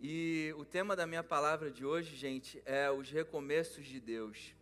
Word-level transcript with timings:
E 0.00 0.54
o 0.58 0.64
tema 0.64 0.94
da 0.94 1.06
minha 1.06 1.22
palavra 1.22 1.70
de 1.70 1.84
hoje, 1.84 2.14
gente, 2.14 2.62
é 2.64 2.90
os 2.90 3.10
recomeços 3.10 3.86
de 3.86 4.00
Deus. 4.00 4.54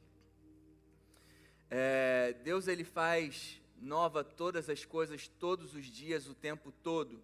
É, 1.68 2.34
Deus 2.44 2.68
ele 2.68 2.84
faz 2.84 3.60
nova 3.80 4.22
todas 4.22 4.68
as 4.70 4.84
coisas 4.84 5.26
todos 5.26 5.74
os 5.74 5.86
dias, 5.86 6.28
o 6.28 6.34
tempo 6.34 6.70
todo. 6.70 7.22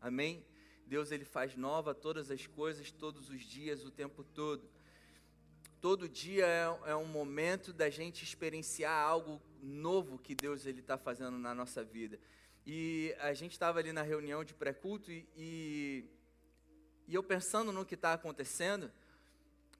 Amém? 0.00 0.44
Deus 0.86 1.10
ele 1.10 1.24
faz 1.24 1.56
nova 1.56 1.94
todas 1.94 2.30
as 2.30 2.46
coisas 2.46 2.90
todos 2.90 3.30
os 3.30 3.42
dias, 3.42 3.84
o 3.84 3.90
tempo 3.90 4.24
todo. 4.24 4.68
Todo 5.80 6.08
dia 6.08 6.46
é, 6.46 6.90
é 6.90 6.96
um 6.96 7.06
momento 7.06 7.72
da 7.72 7.88
gente 7.88 8.24
experienciar 8.24 8.92
algo 8.92 9.40
novo 9.62 10.18
que 10.18 10.34
Deus 10.34 10.66
ele 10.66 10.80
está 10.80 10.98
fazendo 10.98 11.38
na 11.38 11.54
nossa 11.54 11.82
vida. 11.82 12.18
E 12.66 13.14
a 13.18 13.32
gente 13.34 13.52
estava 13.52 13.78
ali 13.78 13.92
na 13.92 14.02
reunião 14.02 14.44
de 14.44 14.54
pré-culto 14.54 15.10
e, 15.10 15.26
e, 15.36 16.04
e 17.12 17.14
eu 17.14 17.22
pensando 17.22 17.70
no 17.72 17.84
que 17.84 17.94
está 17.94 18.14
acontecendo, 18.14 18.90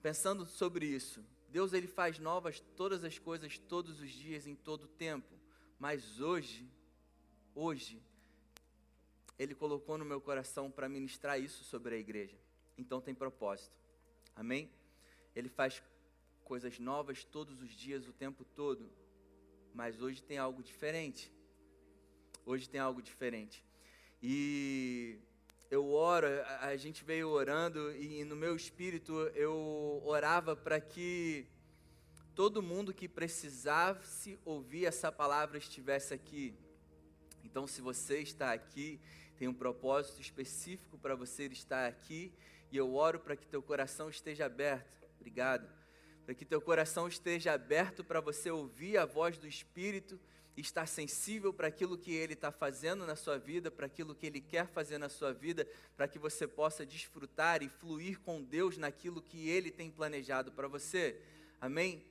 pensando 0.03 0.45
sobre 0.45 0.85
isso. 0.85 1.25
Deus 1.49 1.73
ele 1.73 1.87
faz 1.87 2.19
novas 2.19 2.59
todas 2.77 3.03
as 3.03 3.17
coisas 3.17 3.57
todos 3.57 3.99
os 3.99 4.11
dias, 4.11 4.45
em 4.45 4.53
todo 4.53 4.83
o 4.83 4.87
tempo. 4.87 5.33
Mas 5.79 6.19
hoje, 6.19 6.69
hoje, 7.55 7.99
Ele 9.39 9.55
colocou 9.55 9.97
no 9.97 10.05
meu 10.05 10.21
coração 10.21 10.69
para 10.69 10.87
ministrar 10.87 11.41
isso 11.41 11.63
sobre 11.63 11.95
a 11.95 11.97
igreja. 11.97 12.37
Então 12.77 13.01
tem 13.01 13.15
propósito. 13.15 13.75
Amém? 14.35 14.69
Ele 15.35 15.49
faz 15.49 15.81
coisas 16.43 16.77
novas 16.77 17.23
todos 17.23 17.63
os 17.63 17.71
dias, 17.71 18.07
o 18.07 18.13
tempo 18.13 18.45
todo. 18.45 18.91
Mas 19.73 19.99
hoje 19.99 20.21
tem 20.21 20.37
algo 20.37 20.61
diferente. 20.61 21.33
Hoje 22.45 22.69
tem 22.69 22.79
algo 22.79 23.01
diferente. 23.01 23.65
E 24.21 25.17
eu 25.73 25.91
oro, 25.91 26.27
a 26.61 26.75
gente 26.75 27.03
veio 27.03 27.29
orando 27.29 27.91
e 27.95 28.23
no 28.23 28.35
meu 28.35 28.55
espírito 28.55 29.11
eu 29.33 30.03
orava 30.05 30.55
para 30.55 30.79
que 30.79 31.47
todo 32.35 32.61
mundo 32.61 32.93
que 32.93 33.07
precisasse 33.07 34.37
ouvir 34.45 34.85
essa 34.85 35.11
palavra 35.11 35.57
estivesse 35.57 36.13
aqui. 36.13 36.53
Então, 37.43 37.65
se 37.65 37.81
você 37.81 38.19
está 38.19 38.53
aqui, 38.53 38.99
tem 39.35 39.47
um 39.47 39.53
propósito 39.53 40.21
específico 40.21 40.95
para 40.99 41.15
você 41.15 41.47
estar 41.47 41.87
aqui, 41.87 42.31
e 42.71 42.77
eu 42.77 42.93
oro 42.93 43.19
para 43.19 43.35
que 43.35 43.47
teu 43.47 43.63
coração 43.63 44.11
esteja 44.11 44.45
aberto. 44.45 44.95
Obrigado. 45.15 45.67
Para 46.23 46.35
que 46.35 46.45
teu 46.45 46.61
coração 46.61 47.07
esteja 47.07 47.51
aberto 47.51 48.03
para 48.03 48.21
você 48.21 48.51
ouvir 48.51 48.99
a 48.99 49.07
voz 49.07 49.39
do 49.39 49.47
Espírito, 49.47 50.19
estar 50.55 50.85
sensível 50.85 51.51
para 51.51 51.67
aquilo 51.67 51.97
que 51.97 52.11
Ele 52.11 52.33
está 52.33 52.51
fazendo 52.51 53.05
na 53.05 53.15
sua 53.15 53.37
vida, 53.37 53.71
para 53.71 53.87
aquilo 53.87 54.13
que 54.13 54.25
Ele 54.25 54.39
quer 54.39 54.67
fazer 54.67 54.97
na 54.97 55.09
sua 55.09 55.33
vida, 55.33 55.67
para 55.95 56.07
que 56.07 56.19
você 56.19 56.47
possa 56.47 56.85
desfrutar 56.85 57.63
e 57.63 57.69
fluir 57.69 58.19
com 58.19 58.43
Deus 58.43 58.77
naquilo 58.77 59.21
que 59.21 59.49
Ele 59.49 59.71
tem 59.71 59.89
planejado 59.89 60.51
para 60.51 60.67
você. 60.67 61.19
Amém? 61.59 62.05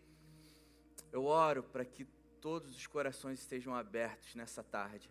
Eu 1.12 1.24
oro 1.24 1.62
para 1.62 1.84
que 1.84 2.06
todos 2.40 2.76
os 2.76 2.86
corações 2.86 3.38
estejam 3.38 3.74
abertos 3.74 4.34
nessa 4.34 4.64
tarde, 4.64 5.08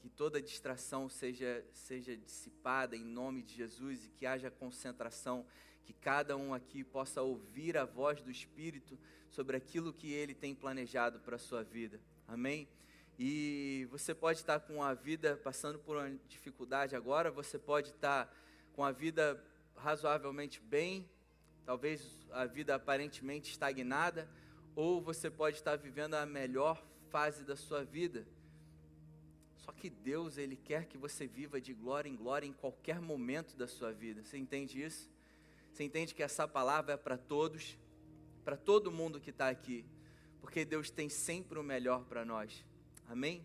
que 0.00 0.08
toda 0.08 0.42
distração 0.42 1.08
seja, 1.08 1.64
seja 1.72 2.16
dissipada 2.16 2.96
em 2.96 3.04
nome 3.04 3.42
de 3.42 3.54
Jesus 3.54 4.04
e 4.04 4.08
que 4.08 4.26
haja 4.26 4.50
concentração, 4.50 5.46
que 5.84 5.92
cada 5.92 6.36
um 6.36 6.52
aqui 6.52 6.82
possa 6.82 7.22
ouvir 7.22 7.76
a 7.76 7.84
voz 7.84 8.20
do 8.20 8.30
Espírito 8.30 8.98
sobre 9.30 9.56
aquilo 9.56 9.92
que 9.92 10.12
ele 10.12 10.34
tem 10.34 10.54
planejado 10.54 11.20
para 11.20 11.36
a 11.36 11.38
sua 11.38 11.62
vida. 11.62 12.00
Amém? 12.28 12.68
E 13.18 13.86
você 13.90 14.14
pode 14.14 14.40
estar 14.40 14.60
com 14.60 14.82
a 14.82 14.92
vida 14.92 15.40
passando 15.42 15.78
por 15.78 15.96
uma 15.96 16.10
dificuldade 16.28 16.94
agora, 16.94 17.30
você 17.30 17.58
pode 17.58 17.90
estar 17.90 18.34
com 18.72 18.84
a 18.84 18.92
vida 18.92 19.42
razoavelmente 19.76 20.60
bem, 20.60 21.08
talvez 21.64 22.18
a 22.30 22.44
vida 22.44 22.74
aparentemente 22.74 23.50
estagnada 23.50 24.28
ou 24.74 25.00
você 25.00 25.30
pode 25.30 25.56
estar 25.56 25.76
vivendo 25.76 26.14
a 26.14 26.26
melhor 26.26 26.84
fase 27.08 27.44
da 27.44 27.56
sua 27.56 27.82
vida. 27.82 28.26
Só 29.56 29.72
que 29.72 29.88
Deus, 29.88 30.36
Ele 30.36 30.54
quer 30.54 30.86
que 30.86 30.98
você 30.98 31.26
viva 31.26 31.60
de 31.60 31.72
glória 31.72 32.08
em 32.08 32.14
glória 32.14 32.46
em 32.46 32.52
qualquer 32.52 33.00
momento 33.00 33.56
da 33.56 33.66
sua 33.66 33.92
vida. 33.92 34.22
Você 34.22 34.36
entende 34.36 34.82
isso? 34.82 35.10
Você 35.72 35.82
entende 35.82 36.14
que 36.14 36.22
essa 36.22 36.46
palavra 36.46 36.94
é 36.94 36.96
para 36.96 37.16
todos, 37.16 37.78
para 38.44 38.56
todo 38.56 38.92
mundo 38.92 39.20
que 39.20 39.30
está 39.30 39.48
aqui, 39.48 39.84
porque 40.46 40.64
Deus 40.64 40.90
tem 40.90 41.08
sempre 41.08 41.58
o 41.58 41.62
melhor 41.62 42.04
para 42.04 42.24
nós. 42.24 42.64
Amém? 43.08 43.44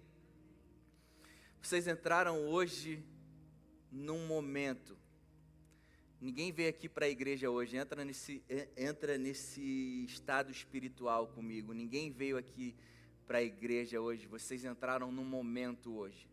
Vocês 1.59 1.88
entraram 1.88 2.47
hoje 2.47 3.03
num 3.91 4.28
momento 4.28 4.95
Ninguém 6.22 6.51
veio 6.51 6.69
aqui 6.69 6.88
para 6.88 7.07
a 7.07 7.09
igreja 7.09 7.50
hoje, 7.50 7.75
entra 7.75 8.06
nesse, 8.06 8.44
entra 8.78 9.17
nesse 9.17 10.06
estado 10.06 10.51
espiritual 10.51 11.29
comigo. 11.29 11.73
Ninguém 11.73 12.12
veio 12.12 12.38
aqui 12.38 12.75
para 13.25 13.39
a 13.39 13.41
igreja 13.44 14.00
hoje, 14.00 14.28
vocês 14.28 14.63
entraram 14.63 15.12
num 15.12 15.25
momento 15.25 15.97
hoje. 15.97 16.29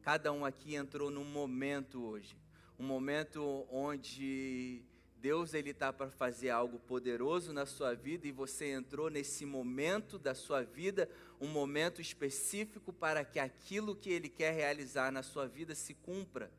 Cada 0.00 0.32
um 0.32 0.44
aqui 0.44 0.76
entrou 0.76 1.10
num 1.10 1.24
momento 1.24 2.04
hoje. 2.04 2.36
Um 2.78 2.86
momento 2.86 3.66
onde 3.68 4.84
Deus 5.20 5.52
ele 5.52 5.70
está 5.70 5.92
para 5.92 6.10
fazer 6.10 6.50
algo 6.50 6.78
poderoso 6.78 7.52
na 7.52 7.66
sua 7.66 7.92
vida 7.94 8.28
e 8.28 8.32
você 8.32 8.70
entrou 8.70 9.10
nesse 9.10 9.44
momento 9.44 10.16
da 10.18 10.34
sua 10.34 10.62
vida, 10.62 11.08
um 11.40 11.48
momento 11.48 12.00
específico 12.00 12.92
para 12.92 13.24
que 13.24 13.40
aquilo 13.40 13.96
que 13.96 14.10
Ele 14.10 14.28
quer 14.28 14.54
realizar 14.54 15.10
na 15.10 15.22
sua 15.22 15.46
vida 15.46 15.74
se 15.74 15.92
cumpra. 15.92 16.50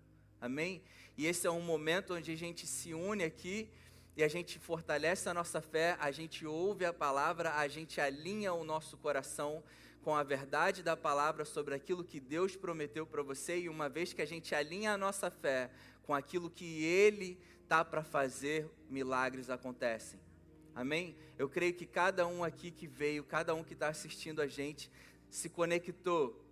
Amém? 0.42 0.81
E 1.18 1.25
esse 1.25 1.47
é 1.47 1.52
um 1.52 1.62
momento 1.62 2.14
onde 2.14 2.31
a 2.31 2.36
gente 2.36 2.68
se 2.68 2.94
une 2.94 3.24
aqui 3.24 3.70
e 4.16 4.24
a 4.24 4.28
gente 4.28 4.59
fortalece 4.59 5.30
a 5.30 5.34
nossa 5.34 5.62
fé, 5.62 5.96
a 6.00 6.12
gente 6.12 6.46
ouve 6.46 6.84
a 6.84 6.91
palavra, 6.91 7.56
a 7.56 7.68
gente 7.70 8.02
alinha 8.02 8.53
o 8.53 8.66
nosso 8.66 8.97
coração 8.97 9.64
com 10.02 10.16
a 10.16 10.24
verdade 10.24 10.84
da 10.84 10.97
palavra 10.97 11.46
sobre 11.46 11.76
aquilo 11.76 12.03
que 12.03 12.20
Deus 12.20 12.56
prometeu 12.56 13.06
para 13.06 13.22
você, 13.22 13.59
e 13.59 13.70
uma 13.70 13.88
vez 13.88 14.12
que 14.12 14.22
a 14.22 14.26
gente 14.26 14.56
alinha 14.56 14.94
a 14.94 14.97
nossa 14.97 15.30
fé 15.30 15.70
com 16.03 16.14
aquilo 16.14 16.50
que 16.50 16.84
Ele 16.84 17.40
está 17.69 17.85
para 17.85 18.03
fazer, 18.03 18.68
milagres 18.90 19.47
acontecem. 19.47 20.19
Amém? 20.74 21.16
Eu 21.38 21.47
creio 21.47 21.72
que 21.72 21.85
cada 21.85 22.25
um 22.25 22.44
aqui 22.44 22.72
que 22.72 22.88
veio, 22.88 23.24
cada 23.24 23.53
um 23.53 23.63
que 23.63 23.74
está 23.74 23.90
assistindo 23.90 24.41
a 24.41 24.47
gente, 24.47 24.90
se 25.30 25.50
conectou 25.50 26.44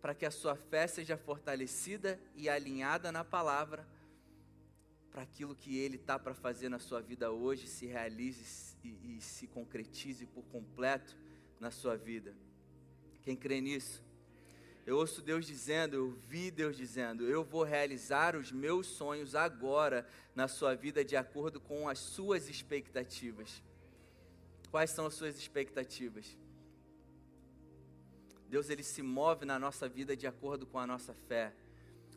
para 0.00 0.14
que 0.14 0.24
a 0.24 0.30
sua 0.30 0.54
fé 0.54 0.86
seja 0.86 1.16
fortalecida 1.16 2.20
e 2.36 2.48
alinhada 2.48 3.10
na 3.10 3.24
palavra, 3.24 3.84
para 5.10 5.22
aquilo 5.22 5.56
que 5.56 5.76
Ele 5.78 5.96
está 5.96 6.16
para 6.16 6.32
fazer 6.32 6.68
na 6.68 6.78
sua 6.78 7.00
vida 7.00 7.32
hoje 7.32 7.66
se 7.66 7.86
realize 7.86 8.76
e, 8.84 9.16
e 9.16 9.20
se 9.20 9.48
concretize 9.48 10.26
por 10.26 10.44
completo 10.44 11.16
na 11.58 11.72
sua 11.72 11.96
vida. 11.96 12.36
Quem 13.22 13.34
crê 13.34 13.60
nisso? 13.60 14.05
Eu 14.86 14.98
ouço 14.98 15.20
Deus 15.20 15.44
dizendo, 15.44 15.96
eu 15.96 16.10
vi 16.28 16.48
Deus 16.48 16.76
dizendo, 16.76 17.26
eu 17.26 17.42
vou 17.42 17.64
realizar 17.64 18.36
os 18.36 18.52
meus 18.52 18.86
sonhos 18.86 19.34
agora 19.34 20.06
na 20.32 20.46
sua 20.46 20.76
vida 20.76 21.04
de 21.04 21.16
acordo 21.16 21.60
com 21.60 21.88
as 21.88 21.98
suas 21.98 22.48
expectativas. 22.48 23.60
Quais 24.70 24.90
são 24.90 25.06
as 25.06 25.14
suas 25.14 25.36
expectativas? 25.36 26.38
Deus 28.48 28.70
ele 28.70 28.84
se 28.84 29.02
move 29.02 29.44
na 29.44 29.58
nossa 29.58 29.88
vida 29.88 30.16
de 30.16 30.28
acordo 30.28 30.64
com 30.64 30.78
a 30.78 30.86
nossa 30.86 31.12
fé. 31.12 31.52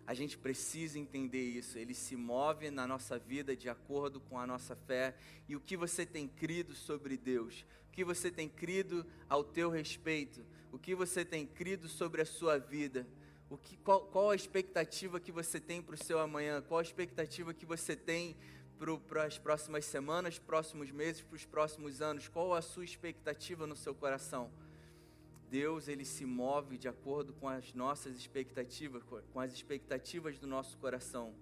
A 0.06 0.14
gente 0.14 0.38
precisa 0.38 1.00
entender 1.00 1.44
isso. 1.44 1.76
Ele 1.76 1.96
se 1.96 2.16
move 2.16 2.70
na 2.70 2.86
nossa 2.86 3.18
vida 3.18 3.56
de 3.56 3.68
acordo 3.68 4.20
com 4.20 4.38
a 4.38 4.46
nossa 4.46 4.76
fé. 4.76 5.16
E 5.48 5.56
o 5.56 5.60
que 5.60 5.76
você 5.76 6.06
tem 6.06 6.28
crido 6.28 6.76
sobre 6.76 7.18
Deus? 7.18 7.66
O 7.88 7.92
que 7.92 8.04
você 8.04 8.30
tem 8.30 8.48
crido 8.48 9.06
ao 9.28 9.44
teu 9.44 9.72
respeito? 9.72 10.46
O 10.72 10.78
que 10.78 10.94
você 10.94 11.26
tem 11.26 11.46
crido 11.46 11.88
sobre 11.88 12.22
a 12.22 12.26
sua 12.26 12.58
vida? 12.58 13.08
O 13.50 13.58
que, 13.58 13.78
qual, 13.78 14.02
qual 14.02 14.30
a 14.30 14.36
expectativa 14.36 15.20
que 15.20 15.32
você 15.32 15.60
tem 15.60 15.82
para 15.82 15.96
o 15.96 16.04
seu 16.04 16.20
amanhã? 16.20 16.62
Qual 16.62 16.80
a 16.80 16.84
expectativa 16.84 17.54
que 17.54 17.66
você 17.66 17.96
tem 17.96 18.36
para 19.08 19.26
as 19.26 19.38
próximas 19.38 19.86
semanas, 19.86 20.38
próximos 20.38 20.92
meses, 20.92 21.22
para 21.22 21.36
os 21.36 21.46
próximos 21.46 22.02
anos? 22.02 22.28
Qual 22.28 22.54
a 22.54 22.62
sua 22.62 22.86
expectativa 22.86 23.66
no 23.66 23.76
seu 23.76 23.96
coração? 23.96 24.52
Deus 25.50 25.88
ele 25.88 26.06
se 26.06 26.26
move 26.26 26.78
de 26.78 26.88
acordo 26.88 27.34
com 27.34 27.50
as 27.50 27.74
nossas 27.74 28.16
expectativas, 28.16 29.02
com 29.34 29.40
as 29.40 29.52
expectativas 29.52 30.38
do 30.38 30.46
nosso 30.46 30.78
coração. 30.78 31.34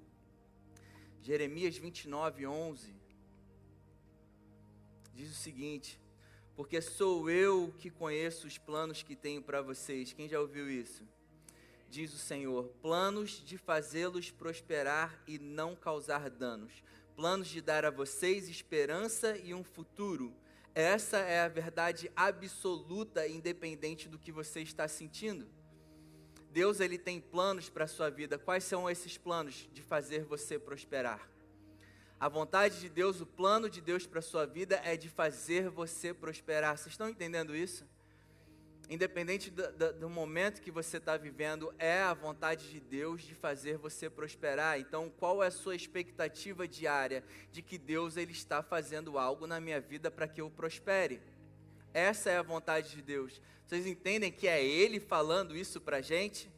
Jeremias 1.21 1.77
29, 1.77 2.47
11 2.47 2.95
diz 5.13 5.29
o 5.31 5.35
seguinte: 5.35 5.99
Porque 6.57 6.81
sou 6.81 7.29
eu 7.29 7.71
que 7.77 7.91
conheço 7.91 8.47
os 8.47 8.57
planos 8.57 9.03
que 9.03 9.15
tenho 9.15 9.43
para 9.43 9.61
vocês. 9.61 10.11
Quem 10.11 10.27
já 10.27 10.39
ouviu 10.39 10.67
isso? 10.67 11.07
Diz 11.87 12.11
o 12.15 12.17
Senhor: 12.17 12.65
planos 12.81 13.43
de 13.45 13.59
fazê-los 13.59 14.31
prosperar 14.31 15.23
e 15.27 15.37
não 15.37 15.75
causar 15.75 16.31
danos, 16.31 16.83
planos 17.15 17.47
de 17.47 17.61
dar 17.61 17.85
a 17.85 17.91
vocês 17.91 18.49
esperança 18.49 19.37
e 19.37 19.53
um 19.53 19.63
futuro. 19.63 20.33
Essa 20.73 21.17
é 21.17 21.41
a 21.41 21.47
verdade 21.47 22.11
absoluta, 22.15 23.27
independente 23.27 24.09
do 24.09 24.17
que 24.17 24.31
você 24.31 24.61
está 24.61 24.87
sentindo. 24.87 25.47
Deus 26.51 26.79
ele 26.79 26.97
tem 26.97 27.21
planos 27.21 27.69
para 27.69 27.83
a 27.83 27.87
sua 27.87 28.09
vida. 28.09 28.39
Quais 28.39 28.63
são 28.63 28.89
esses 28.89 29.15
planos? 29.15 29.69
De 29.71 29.83
fazer 29.83 30.23
você 30.23 30.57
prosperar. 30.57 31.29
A 32.19 32.27
vontade 32.27 32.79
de 32.79 32.89
Deus, 32.89 33.21
o 33.21 33.27
plano 33.27 33.69
de 33.69 33.79
Deus 33.79 34.07
para 34.07 34.17
a 34.17 34.23
sua 34.23 34.43
vida 34.43 34.81
é 34.83 34.97
de 34.97 35.07
fazer 35.07 35.69
você 35.69 36.15
prosperar. 36.15 36.75
Vocês 36.75 36.93
estão 36.93 37.07
entendendo 37.07 37.55
isso? 37.55 37.85
Independente 38.89 39.51
do, 39.51 39.71
do, 39.73 39.93
do 39.93 40.09
momento 40.09 40.61
que 40.61 40.71
você 40.71 40.97
está 40.97 41.15
vivendo, 41.15 41.71
é 41.77 42.01
a 42.01 42.15
vontade 42.15 42.71
de 42.71 42.79
Deus 42.79 43.21
de 43.21 43.35
fazer 43.35 43.77
você 43.77 44.09
prosperar. 44.09 44.79
Então, 44.79 45.11
qual 45.19 45.43
é 45.43 45.47
a 45.47 45.51
sua 45.51 45.75
expectativa 45.75 46.67
diária 46.67 47.23
de 47.51 47.61
que 47.61 47.77
Deus 47.77 48.17
ele 48.17 48.31
está 48.31 48.63
fazendo 48.63 49.19
algo 49.19 49.45
na 49.45 49.59
minha 49.59 49.79
vida 49.79 50.09
para 50.09 50.27
que 50.27 50.41
eu 50.41 50.49
prospere? 50.49 51.21
Essa 51.93 52.31
é 52.31 52.37
a 52.37 52.43
vontade 52.43 52.95
de 52.95 53.01
Deus. 53.03 53.39
Vocês 53.67 53.85
entendem 53.85 54.31
que 54.31 54.47
é 54.47 54.63
Ele 54.63 54.99
falando 54.99 55.55
isso 55.55 55.79
para 55.79 55.97
a 55.97 56.01
gente? 56.01 56.49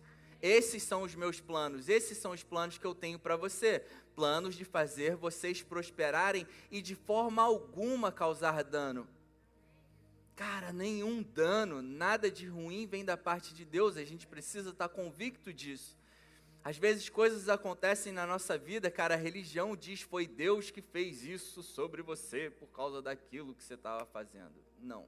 Esses 0.41 0.83
são 0.83 1.01
os 1.01 1.15
meus 1.15 1.41
planos, 1.41 1.89
esses 1.89 2.17
são 2.17 2.31
os 2.31 2.44
planos 2.44 2.77
que 2.77 2.85
eu 2.85 2.95
tenho 2.95 3.19
para 3.19 3.35
você. 3.35 3.83
Planos 4.19 4.56
de 4.56 4.66
fazer 4.66 5.16
vocês 5.16 5.63
prosperarem 5.63 6.45
e 6.69 6.81
de 6.81 6.94
forma 6.94 7.42
alguma 7.42 8.12
causar 8.12 8.66
dano. 8.66 9.07
Cara, 10.36 10.74
nenhum 10.74 11.24
dano, 11.24 11.81
nada 11.81 12.30
de 12.30 12.45
ruim 12.45 12.86
vem 12.86 13.06
da 13.06 13.16
parte 13.16 13.54
de 13.54 13.63
Deus, 13.63 13.95
a 13.95 14.04
gente 14.04 14.27
precisa 14.27 14.71
estar 14.71 14.89
convicto 14.89 15.54
disso. 15.54 15.98
Às 16.62 16.77
vezes 16.77 17.07
coisas 17.07 17.48
acontecem 17.48 18.12
na 18.12 18.27
nossa 18.27 18.57
vida, 18.57 18.92
cara, 18.92 19.13
a 19.13 19.18
religião 19.18 19.74
diz 19.74 20.01
foi 20.01 20.27
Deus 20.27 20.69
que 20.69 20.81
fez 20.81 21.24
isso 21.24 21.63
sobre 21.63 22.01
você 22.01 22.50
por 22.50 22.68
causa 22.68 23.01
daquilo 23.01 23.56
que 23.56 23.63
você 23.63 23.75
estava 23.75 24.06
fazendo. 24.06 24.62
Não 24.81 25.07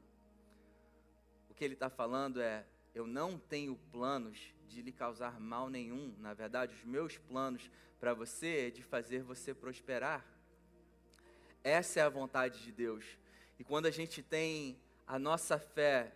que 1.62 1.66
ele 1.66 1.76
está 1.76 1.92
falando 1.92 2.42
é: 2.42 2.66
eu 2.96 3.06
não 3.06 3.38
tenho 3.38 3.78
planos 3.92 4.52
de 4.72 4.82
lhe 4.82 4.92
causar 4.92 5.40
mal 5.40 5.70
nenhum. 5.70 6.16
Na 6.20 6.34
verdade, 6.34 6.74
os 6.74 6.84
meus 6.84 7.18
planos 7.18 7.70
para 8.00 8.14
você 8.14 8.68
é 8.68 8.70
de 8.72 8.82
fazer 8.82 9.24
você 9.24 9.54
prosperar. 9.54 10.26
Essa 11.64 12.00
é 12.00 12.04
a 12.04 12.10
vontade 12.10 12.64
de 12.64 12.72
Deus. 12.72 13.06
E 13.60 13.64
quando 13.64 13.86
a 13.86 13.92
gente 13.92 14.24
tem 14.24 14.78
a 15.06 15.20
nossa 15.20 15.60
fé 15.60 16.12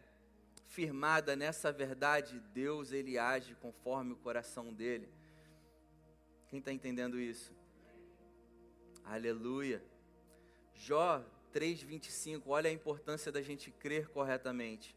firmada 0.69 1.35
nessa 1.35 1.71
verdade, 1.71 2.39
Deus 2.53 2.91
ele 2.91 3.17
age 3.17 3.55
conforme 3.55 4.13
o 4.13 4.17
coração 4.17 4.73
dele. 4.73 5.07
Quem 6.47 6.59
está 6.59 6.71
entendendo 6.71 7.19
isso? 7.19 7.53
Aleluia. 9.03 9.83
Jó 10.73 11.23
3,25, 11.53 12.43
olha 12.47 12.69
a 12.69 12.73
importância 12.73 13.31
da 13.31 13.41
gente 13.41 13.71
crer 13.71 14.09
corretamente. 14.09 14.95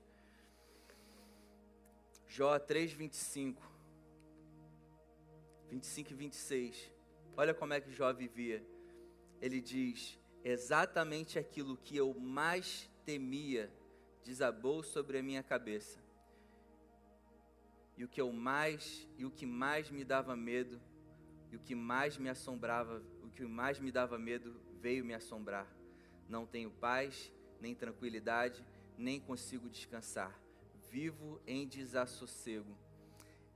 Jó 2.28 2.58
3, 2.58 2.92
25. 2.92 3.62
25 5.70 6.12
e 6.12 6.14
26. 6.14 6.92
Olha 7.34 7.54
como 7.54 7.72
é 7.72 7.80
que 7.80 7.90
Jó 7.90 8.12
vivia. 8.12 8.62
Ele 9.40 9.62
diz: 9.62 10.18
Exatamente 10.44 11.38
aquilo 11.38 11.76
que 11.78 11.96
eu 11.96 12.12
mais 12.14 12.88
temia 13.06 13.72
desabou 14.22 14.82
sobre 14.82 15.18
a 15.18 15.22
minha 15.22 15.42
cabeça. 15.42 15.98
E 17.96 18.04
o 18.04 18.08
que 18.08 18.20
eu 18.20 18.30
mais 18.30 19.08
e 19.16 19.24
o 19.24 19.30
que 19.30 19.46
mais 19.46 19.90
me 19.90 20.04
dava 20.04 20.36
medo, 20.36 20.78
e 21.50 21.56
o 21.56 21.60
que 21.60 21.74
mais 21.74 22.18
me 22.18 22.28
assombrava, 22.28 23.02
o 23.22 23.30
que 23.30 23.44
mais 23.44 23.80
me 23.80 23.90
dava 23.90 24.18
medo 24.18 24.60
veio 24.80 25.02
me 25.02 25.14
assombrar. 25.14 25.66
Não 26.28 26.46
tenho 26.46 26.70
paz, 26.70 27.32
nem 27.58 27.74
tranquilidade, 27.74 28.62
nem 28.98 29.18
consigo 29.18 29.70
descansar 29.70 30.47
vivo 30.90 31.40
em 31.46 31.66
desassossego. 31.66 32.76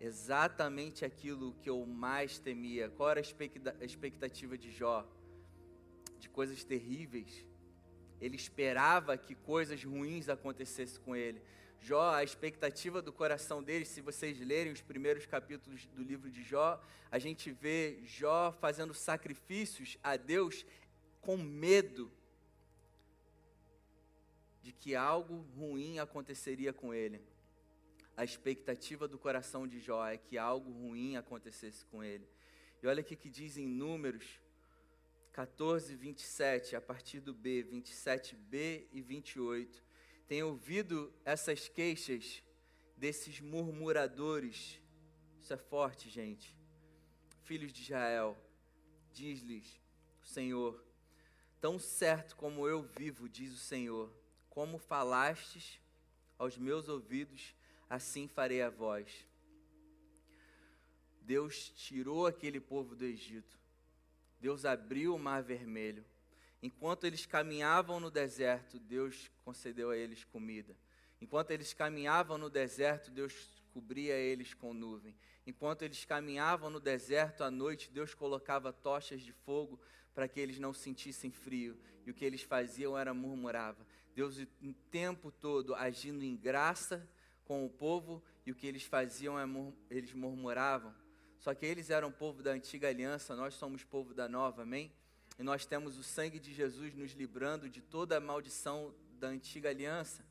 Exatamente 0.01 1.05
aquilo 1.05 1.55
que 1.63 1.71
eu 1.71 1.87
mais 1.87 2.39
temia. 2.39 2.89
Qual 2.91 3.11
era 3.11 3.21
a 3.21 3.85
expectativa 3.85 4.59
de 4.59 4.71
Jó? 4.71 5.07
De 6.19 6.29
coisas 6.29 6.65
terríveis. 6.65 7.47
Ele 8.21 8.37
esperava 8.37 9.17
que 9.17 9.35
coisas 9.35 9.83
ruins 9.85 10.29
acontecessem 10.29 11.01
com 11.03 11.15
ele. 11.15 11.43
Jó, 11.81 12.15
a 12.15 12.23
expectativa 12.23 13.03
do 13.03 13.13
coração 13.13 13.63
dele, 13.63 13.85
se 13.85 14.01
vocês 14.01 14.39
lerem 14.39 14.73
os 14.73 14.81
primeiros 14.81 15.27
capítulos 15.27 15.87
do 15.87 16.03
livro 16.03 16.31
de 16.31 16.43
Jó, 16.43 16.81
a 17.11 17.19
gente 17.19 17.51
vê 17.51 17.99
Jó 18.05 18.53
fazendo 18.53 18.95
sacrifícios 18.95 19.99
a 20.03 20.17
Deus 20.17 20.65
com 21.21 21.37
medo 21.37 22.11
de 24.63 24.73
que 24.73 24.95
algo 24.95 25.41
ruim 25.57 25.99
aconteceria 25.99 26.73
com 26.73 26.95
ele. 26.95 27.21
A 28.17 28.25
expectativa 28.25 29.09
do 29.09 29.19
coração 29.19 29.67
de 29.67 29.81
Jó 29.81 30.07
é 30.07 30.17
que 30.17 30.39
algo 30.39 30.71
ruim 30.71 31.17
acontecesse 31.17 31.85
com 31.87 32.05
ele. 32.05 32.29
E 32.83 32.87
olha 32.87 33.03
o 33.03 33.05
que 33.05 33.29
diz 33.29 33.57
em 33.57 33.67
Números 33.67 34.41
14, 35.33 35.95
27, 35.97 36.77
a 36.77 36.81
partir 36.81 37.21
do 37.21 37.33
B, 37.33 37.67
27b 37.71 38.87
e 38.93 39.01
28. 39.01 39.83
Tem 40.29 40.43
ouvido 40.43 41.13
essas 41.25 41.69
queixas 41.69 42.43
desses 42.97 43.41
murmuradores. 43.41 44.79
Isso 45.43 45.53
é 45.55 45.57
forte, 45.57 46.11
gente. 46.11 46.55
Filhos 47.45 47.73
de 47.73 47.83
Israel, 47.83 48.37
diz-lhes 49.13 49.81
o 50.23 50.27
Senhor: 50.27 50.85
Tão 51.61 51.79
certo 51.79 52.37
como 52.37 52.69
eu 52.69 52.83
vivo, 52.83 53.29
diz 53.29 53.53
o 53.53 53.59
Senhor, 53.59 54.13
como 54.53 54.77
falastes 54.77 55.81
aos 56.39 56.59
meus 56.59 56.87
ouvidos, 56.87 57.55
assim 57.89 58.29
farei 58.29 58.61
a 58.61 58.69
vós. 58.69 59.27
Deus 61.23 61.71
tirou 61.71 62.27
aquele 62.27 62.61
povo 62.61 62.95
do 62.95 63.03
Egito. 63.03 63.59
Deus 64.39 64.67
abriu 64.67 65.15
o 65.15 65.19
mar 65.19 65.43
vermelho. 65.43 66.05
Enquanto 66.63 67.05
eles 67.05 67.25
caminhavam 67.25 67.99
no 67.99 68.11
deserto, 68.11 68.79
Deus 68.79 69.31
concedeu 69.43 69.89
a 69.89 69.97
eles 69.97 70.23
comida. 70.23 70.77
Enquanto 71.19 71.51
eles 71.51 71.73
caminhavam 71.73 72.37
no 72.37 72.51
deserto, 72.51 73.11
Deus 73.11 73.65
cobria 73.73 74.17
eles 74.17 74.53
com 74.53 74.75
nuvem. 74.75 75.17
Enquanto 75.47 75.81
eles 75.81 76.05
caminhavam 76.05 76.69
no 76.69 76.79
deserto 76.79 77.43
à 77.43 77.51
noite, 77.51 77.91
Deus 77.91 78.13
colocava 78.13 78.71
tochas 78.71 79.23
de 79.23 79.33
fogo 79.33 79.81
para 80.15 80.29
que 80.29 80.39
eles 80.39 80.59
não 80.59 80.75
sentissem 80.75 81.31
frio. 81.31 81.79
E 82.05 82.11
o 82.11 82.15
que 82.15 82.25
eles 82.25 82.43
faziam 82.43 82.99
era 82.99 83.15
murmurava. 83.15 83.87
Deus 84.15 84.39
o 84.39 84.75
tempo 84.91 85.31
todo 85.31 85.75
agindo 85.75 86.25
em 86.25 86.37
graça 86.37 87.09
com 87.45 87.65
o 87.65 87.71
povo 87.71 88.23
e 88.45 88.53
o 88.53 88.55
que 88.55 88.67
eles 88.67 88.85
faziam 88.85 89.39
é 89.39 89.45
eles 89.91 90.13
murmuravam. 90.13 90.95
Só 91.39 91.55
que 91.55 91.67
eles 91.67 91.91
eram 91.91 92.13
povo 92.13 92.43
da 92.43 92.53
antiga 92.53 92.89
aliança, 92.89 93.35
nós 93.35 93.55
somos 93.55 93.83
povo 93.83 94.15
da 94.15 94.29
nova, 94.29 94.63
amém? 94.63 94.93
E 95.39 95.43
nós 95.43 95.67
temos 95.67 95.99
o 95.99 96.03
sangue 96.03 96.39
de 96.39 96.53
Jesus 96.53 96.95
nos 96.95 97.13
livrando 97.13 97.69
de 97.69 97.81
toda 97.81 98.17
a 98.17 98.21
maldição 98.21 98.95
da 99.19 99.29
antiga 99.29 99.71
aliança. 99.71 100.25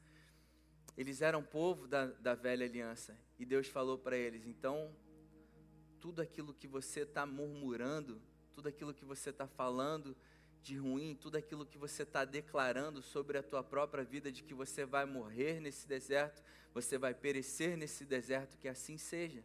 Eles 0.97 1.21
eram 1.21 1.43
povo 1.43 1.88
da, 1.88 2.05
da 2.05 2.35
velha 2.35 2.65
aliança. 2.65 3.17
E 3.39 3.45
Deus 3.45 3.67
falou 3.67 3.97
para 3.97 4.15
eles: 4.15 4.45
então, 4.45 4.95
tudo 6.00 6.21
aquilo 6.21 6.53
que 6.53 6.67
você 6.67 7.01
está 7.01 7.25
murmurando, 7.25 8.21
tudo 8.53 8.69
aquilo 8.69 8.93
que 8.93 9.03
você 9.03 9.31
está 9.31 9.47
falando, 9.47 10.15
de 10.61 10.77
ruim, 10.77 11.15
tudo 11.15 11.37
aquilo 11.37 11.65
que 11.65 11.77
você 11.77 12.03
está 12.03 12.23
declarando 12.23 13.01
sobre 13.01 13.37
a 13.37 13.43
tua 13.43 13.63
própria 13.63 14.03
vida, 14.03 14.31
de 14.31 14.43
que 14.43 14.53
você 14.53 14.85
vai 14.85 15.05
morrer 15.05 15.59
nesse 15.59 15.87
deserto, 15.87 16.43
você 16.73 16.97
vai 16.97 17.13
perecer 17.13 17.75
nesse 17.75 18.05
deserto, 18.05 18.57
que 18.57 18.67
assim 18.67 18.97
seja. 18.97 19.43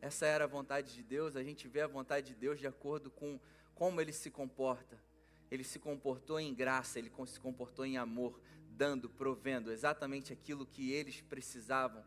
Essa 0.00 0.26
era 0.26 0.44
a 0.44 0.48
vontade 0.48 0.94
de 0.94 1.02
Deus, 1.02 1.34
a 1.34 1.42
gente 1.42 1.66
vê 1.66 1.80
a 1.80 1.88
vontade 1.88 2.28
de 2.28 2.34
Deus 2.34 2.58
de 2.58 2.66
acordo 2.66 3.10
com 3.10 3.40
como 3.74 4.00
ele 4.00 4.12
se 4.12 4.30
comporta. 4.30 4.98
Ele 5.50 5.64
se 5.64 5.78
comportou 5.78 6.38
em 6.38 6.54
graça, 6.54 6.98
ele 6.98 7.10
se 7.26 7.40
comportou 7.40 7.84
em 7.84 7.96
amor, 7.96 8.40
dando, 8.70 9.08
provendo 9.08 9.72
exatamente 9.72 10.32
aquilo 10.32 10.66
que 10.66 10.92
eles 10.92 11.20
precisavam. 11.22 12.04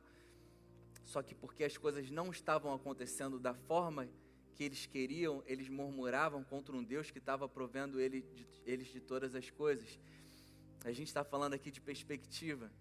Só 1.03 1.21
que 1.21 1.35
porque 1.35 1.63
as 1.63 1.75
coisas 1.77 2.09
não 2.09 2.31
estavam 2.31 2.73
acontecendo 2.73 3.39
da 3.39 3.53
forma 3.53 4.07
que 4.51 4.63
eles 4.63 4.85
queriam, 4.85 5.43
eles 5.45 5.69
murmuravam 5.69 6.43
contra 6.43 6.75
um 6.75 6.83
Deus 6.83 7.09
que 7.09 7.17
estava 7.17 7.47
provendo 7.47 7.99
ele 7.99 8.21
de, 8.21 8.45
eles 8.65 8.87
de 8.87 8.99
todas 8.99 9.33
as 9.35 9.49
coisas. 9.49 9.99
A 10.83 10.91
gente 10.91 11.07
está 11.07 11.23
falando 11.23 11.53
aqui 11.53 11.71
de 11.71 11.81
perspectiva. 11.81 12.71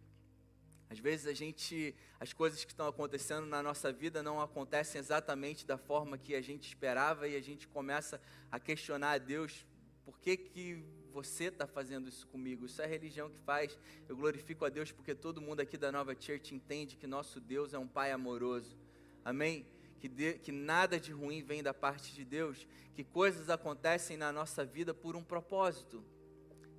Às 0.91 0.99
vezes 0.99 1.27
a 1.27 1.33
gente, 1.33 1.95
as 2.19 2.33
coisas 2.33 2.65
que 2.65 2.73
estão 2.73 2.89
acontecendo 2.89 3.47
na 3.47 3.63
nossa 3.63 3.93
vida 3.93 4.23
não 4.23 4.41
acontecem 4.41 4.99
exatamente 4.99 5.65
da 5.65 5.79
forma 5.79 6.19
que 6.19 6.35
a 6.35 6.41
gente 6.41 6.67
esperava 6.67 7.29
e 7.29 7.37
a 7.37 7.41
gente 7.41 7.69
começa 7.69 8.21
a 8.51 8.59
questionar 8.59 9.13
a 9.13 9.19
Deus, 9.19 9.65
por 10.05 10.19
que 10.19 10.37
que 10.37 10.85
você 11.13 11.45
está 11.45 11.67
fazendo 11.67 12.09
isso 12.09 12.27
comigo? 12.27 12.67
Isso 12.67 12.83
é 12.83 12.85
a 12.85 12.89
religião 12.89 13.31
que 13.31 13.39
faz. 13.39 13.79
Eu 14.09 14.17
glorifico 14.17 14.65
a 14.65 14.69
Deus 14.69 14.91
porque 14.91 15.15
todo 15.15 15.41
mundo 15.41 15.61
aqui 15.61 15.77
da 15.77 15.93
Nova 15.93 16.13
Church 16.19 16.55
entende 16.55 16.97
que 16.97 17.07
nosso 17.07 17.41
Deus 17.41 17.73
é 17.73 17.79
um 17.79 17.87
Pai 17.87 18.11
amoroso. 18.11 18.77
Amém? 19.25 19.67
Que, 20.01 20.09
de, 20.09 20.35
que 20.35 20.51
nada 20.51 20.99
de 20.99 21.13
ruim 21.13 21.43
vem 21.43 21.63
da 21.63 21.73
parte 21.73 22.13
de 22.15 22.25
Deus, 22.25 22.67
que 22.95 23.05
coisas 23.05 23.49
acontecem 23.49 24.17
na 24.17 24.33
nossa 24.33 24.65
vida 24.65 24.93
por 24.93 25.15
um 25.15 25.23
propósito. 25.23 26.03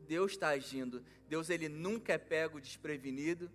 Deus 0.08 0.34
está 0.34 0.50
agindo. 0.50 1.04
Deus 1.30 1.50
ele 1.50 1.70
nunca 1.70 2.13
é 2.13 2.18
pego 2.18 2.60
desprevenido. 2.60 3.50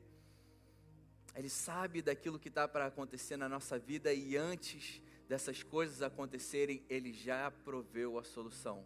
Ele 1.35 1.51
sabe 1.51 2.01
daquilo 2.01 2.39
que 2.39 2.49
está 2.49 2.67
para 2.67 2.87
acontecer 2.87 3.37
na 3.37 3.49
nossa 3.49 3.79
vida 3.79 4.15
e 4.15 4.37
antes 4.37 5.03
dessas 5.29 5.63
coisas 5.63 6.03
acontecerem, 6.03 6.83
Ele 6.89 7.13
já 7.13 7.51
proveu 7.51 8.19
a 8.19 8.25
solução. 8.25 8.85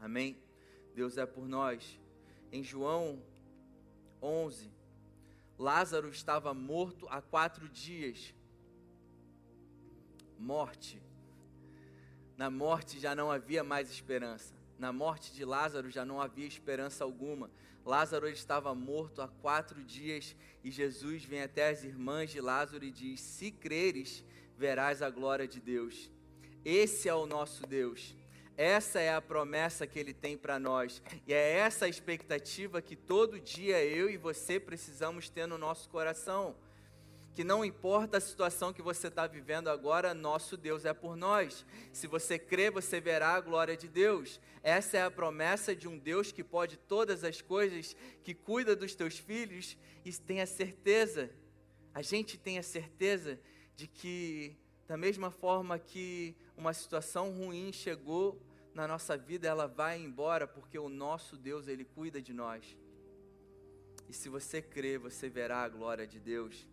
Amém? 0.00 0.36
Deus 0.94 1.16
é 1.16 1.24
por 1.24 1.46
nós. 1.46 1.98
Em 2.50 2.62
João 2.62 3.22
11, 4.20 4.70
Lázaro 5.58 6.08
estava 6.08 6.52
morto 6.52 7.06
há 7.08 7.22
quatro 7.22 7.68
dias. 7.68 8.34
Morte. 10.38 11.02
Na 12.36 12.48
morte 12.48 13.00
já 13.00 13.14
não 13.14 13.30
havia 13.30 13.64
mais 13.64 13.90
esperança. 13.90 14.54
Na 14.78 14.92
morte 14.92 15.32
de 15.32 15.44
Lázaro 15.44 15.90
já 15.90 16.04
não 16.04 16.20
havia 16.20 16.46
esperança 16.46 17.02
alguma. 17.02 17.50
Lázaro 17.84 18.28
estava 18.28 18.74
morto 18.74 19.20
há 19.20 19.28
quatro 19.28 19.82
dias 19.82 20.36
e 20.62 20.70
Jesus 20.70 21.24
vem 21.24 21.42
até 21.42 21.70
as 21.70 21.82
irmãs 21.82 22.30
de 22.30 22.40
Lázaro 22.40 22.84
e 22.84 22.90
diz: 22.90 23.20
Se 23.20 23.50
creres, 23.50 24.24
verás 24.56 25.02
a 25.02 25.10
glória 25.10 25.48
de 25.48 25.60
Deus. 25.60 26.10
Esse 26.64 27.08
é 27.08 27.14
o 27.14 27.26
nosso 27.26 27.66
Deus. 27.66 28.14
Essa 28.56 29.00
é 29.00 29.14
a 29.14 29.22
promessa 29.22 29.86
que 29.86 29.98
ele 29.98 30.12
tem 30.12 30.36
para 30.36 30.58
nós. 30.58 31.00
E 31.26 31.32
é 31.32 31.58
essa 31.58 31.86
a 31.86 31.88
expectativa 31.88 32.82
que 32.82 32.96
todo 32.96 33.40
dia 33.40 33.84
eu 33.84 34.10
e 34.10 34.16
você 34.16 34.58
precisamos 34.60 35.28
ter 35.28 35.46
no 35.46 35.56
nosso 35.56 35.88
coração. 35.88 36.56
Que 37.38 37.44
não 37.44 37.64
importa 37.64 38.16
a 38.16 38.20
situação 38.20 38.72
que 38.72 38.82
você 38.82 39.06
está 39.06 39.24
vivendo 39.24 39.68
agora, 39.68 40.12
nosso 40.12 40.56
Deus 40.56 40.84
é 40.84 40.92
por 40.92 41.14
nós. 41.16 41.64
Se 41.92 42.08
você 42.08 42.36
crê, 42.36 42.68
você 42.68 43.00
verá 43.00 43.34
a 43.34 43.40
glória 43.40 43.76
de 43.76 43.86
Deus. 43.86 44.40
Essa 44.60 44.96
é 44.96 45.02
a 45.04 45.08
promessa 45.08 45.72
de 45.72 45.86
um 45.86 45.96
Deus 45.96 46.32
que 46.32 46.42
pode 46.42 46.76
todas 46.76 47.22
as 47.22 47.40
coisas, 47.40 47.94
que 48.24 48.34
cuida 48.34 48.74
dos 48.74 48.96
teus 48.96 49.20
filhos 49.20 49.78
e 50.04 50.12
tem 50.12 50.40
a 50.40 50.48
certeza, 50.48 51.30
a 51.94 52.02
gente 52.02 52.36
tem 52.36 52.58
a 52.58 52.62
certeza 52.64 53.38
de 53.76 53.86
que, 53.86 54.56
da 54.88 54.96
mesma 54.96 55.30
forma 55.30 55.78
que 55.78 56.34
uma 56.56 56.74
situação 56.74 57.30
ruim 57.30 57.72
chegou 57.72 58.42
na 58.74 58.88
nossa 58.88 59.16
vida, 59.16 59.46
ela 59.46 59.68
vai 59.68 59.96
embora, 60.00 60.44
porque 60.44 60.76
o 60.76 60.88
nosso 60.88 61.36
Deus, 61.36 61.68
Ele 61.68 61.84
cuida 61.84 62.20
de 62.20 62.32
nós. 62.32 62.76
E 64.08 64.12
se 64.12 64.28
você 64.28 64.60
crer, 64.60 64.98
você 64.98 65.28
verá 65.28 65.62
a 65.62 65.68
glória 65.68 66.04
de 66.04 66.18
Deus. 66.18 66.66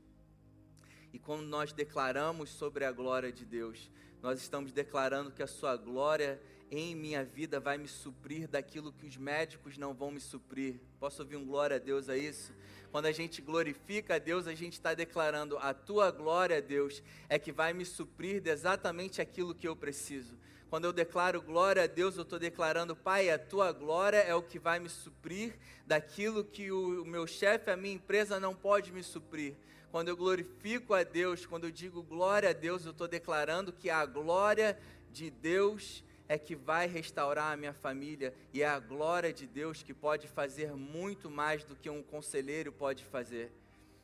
E 1.15 1.19
quando 1.19 1.43
nós 1.43 1.71
declaramos 1.71 2.49
sobre 2.49 2.83
a 2.83 2.91
glória 2.91 3.31
de 3.31 3.45
Deus, 3.45 3.89
nós 4.21 4.41
estamos 4.41 4.73
declarando 4.73 5.31
que 5.31 5.41
a 5.41 5.47
Sua 5.47 5.77
glória 5.77 6.41
em 6.69 6.93
minha 6.93 7.23
vida 7.23 7.57
vai 7.57 7.77
me 7.77 7.87
suprir 7.87 8.49
daquilo 8.49 8.91
que 8.91 9.05
os 9.05 9.15
médicos 9.15 9.77
não 9.77 9.93
vão 9.93 10.11
me 10.11 10.19
suprir. 10.19 10.77
Posso 10.99 11.21
ouvir 11.21 11.37
um 11.37 11.45
glória 11.45 11.77
a 11.77 11.79
Deus 11.79 12.09
a 12.09 12.17
isso? 12.17 12.53
Quando 12.91 13.05
a 13.05 13.13
gente 13.13 13.41
glorifica 13.41 14.15
a 14.15 14.19
Deus, 14.19 14.45
a 14.45 14.53
gente 14.53 14.73
está 14.73 14.93
declarando: 14.93 15.57
a 15.59 15.73
tua 15.73 16.11
glória, 16.11 16.61
Deus, 16.61 17.01
é 17.29 17.39
que 17.39 17.53
vai 17.53 17.71
me 17.71 17.85
suprir 17.85 18.41
de 18.41 18.49
exatamente 18.49 19.21
aquilo 19.21 19.55
que 19.55 19.69
eu 19.69 19.73
preciso. 19.73 20.37
Quando 20.69 20.83
eu 20.83 20.91
declaro 20.91 21.41
glória 21.41 21.83
a 21.83 21.87
Deus, 21.87 22.17
eu 22.17 22.23
estou 22.23 22.37
declarando, 22.37 22.93
Pai, 22.93 23.29
a 23.29 23.39
tua 23.39 23.71
glória 23.71 24.17
é 24.17 24.35
o 24.35 24.43
que 24.43 24.59
vai 24.59 24.81
me 24.81 24.89
suprir 24.89 25.57
daquilo 25.87 26.43
que 26.43 26.73
o 26.73 27.05
meu 27.05 27.25
chefe, 27.25 27.71
a 27.71 27.77
minha 27.77 27.95
empresa 27.95 28.37
não 28.37 28.53
pode 28.53 28.91
me 28.91 29.01
suprir. 29.01 29.55
Quando 29.95 30.09
eu 30.09 30.17
glorifico 30.17 30.93
a 30.93 31.03
Deus, 31.03 31.45
quando 31.45 31.63
eu 31.63 31.71
digo 31.71 32.03
glória 32.03 32.49
a 32.49 32.51
Deus, 32.51 32.83
eu 32.83 32.91
estou 32.91 33.07
declarando 33.07 33.71
que 33.71 33.89
a 33.89 34.05
glória 34.05 34.77
de 35.09 35.29
Deus 35.29 36.03
é 36.27 36.37
que 36.37 36.53
vai 36.53 36.85
restaurar 36.85 37.53
a 37.53 37.55
minha 37.55 37.71
família 37.71 38.33
e 38.53 38.61
é 38.61 38.67
a 38.67 38.77
glória 38.77 39.31
de 39.31 39.47
Deus 39.47 39.81
que 39.83 39.93
pode 39.93 40.27
fazer 40.27 40.73
muito 40.73 41.29
mais 41.29 41.63
do 41.63 41.77
que 41.77 41.89
um 41.89 42.03
conselheiro 42.03 42.73
pode 42.73 43.05
fazer. 43.05 43.53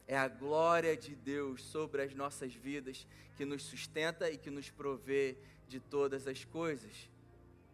É 0.07 0.17
a 0.17 0.29
glória 0.29 0.95
de 0.95 1.13
Deus 1.13 1.62
sobre 1.62 2.03
as 2.03 2.15
nossas 2.15 2.53
vidas 2.53 3.05
que 3.36 3.43
nos 3.43 3.62
sustenta 3.62 4.31
e 4.31 4.38
que 4.38 4.50
nos 4.50 4.69
provê 4.69 5.36
de 5.67 5.81
todas 5.81 6.25
as 6.25 6.45
coisas. 6.45 7.10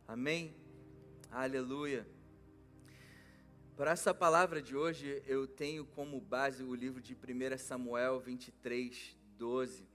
Amém? 0.07 0.55
Aleluia. 1.29 2.16
Para 3.77 3.91
essa 3.91 4.11
palavra 4.11 4.59
de 4.59 4.75
hoje, 4.75 5.21
eu 5.27 5.45
tenho 5.45 5.85
como 5.85 6.19
base 6.19 6.63
o 6.63 6.73
livro 6.73 6.99
de 6.99 7.13
1 7.13 7.59
Samuel 7.59 8.19
23, 8.19 9.15
12. 9.37 9.87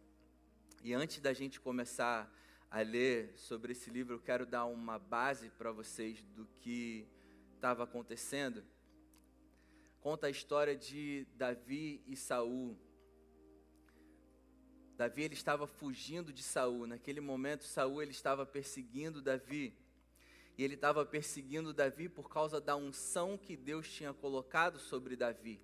E 0.84 0.94
antes 0.94 1.18
da 1.18 1.32
gente 1.32 1.58
começar 1.58 2.32
a 2.70 2.80
ler 2.80 3.32
sobre 3.34 3.72
esse 3.72 3.90
livro, 3.90 4.14
eu 4.14 4.20
quero 4.20 4.46
dar 4.46 4.66
uma 4.66 5.00
base 5.00 5.50
para 5.50 5.72
vocês 5.72 6.22
do 6.22 6.46
que 6.60 7.08
estava 7.56 7.82
acontecendo. 7.82 8.62
Conta 10.00 10.28
a 10.28 10.30
história 10.30 10.76
de 10.76 11.26
Davi 11.34 12.04
e 12.06 12.14
Saul. 12.14 12.78
Davi 14.96 15.24
ele 15.24 15.34
estava 15.34 15.66
fugindo 15.66 16.32
de 16.32 16.44
Saul. 16.44 16.86
Naquele 16.86 17.20
momento, 17.20 17.64
Saul 17.64 18.00
ele 18.00 18.12
estava 18.12 18.46
perseguindo 18.46 19.20
Davi. 19.20 19.76
E 20.56 20.64
ele 20.64 20.74
estava 20.74 21.04
perseguindo 21.04 21.72
Davi 21.72 22.08
por 22.08 22.28
causa 22.28 22.60
da 22.60 22.76
unção 22.76 23.38
que 23.38 23.56
Deus 23.56 23.88
tinha 23.90 24.12
colocado 24.12 24.78
sobre 24.78 25.16
Davi. 25.16 25.60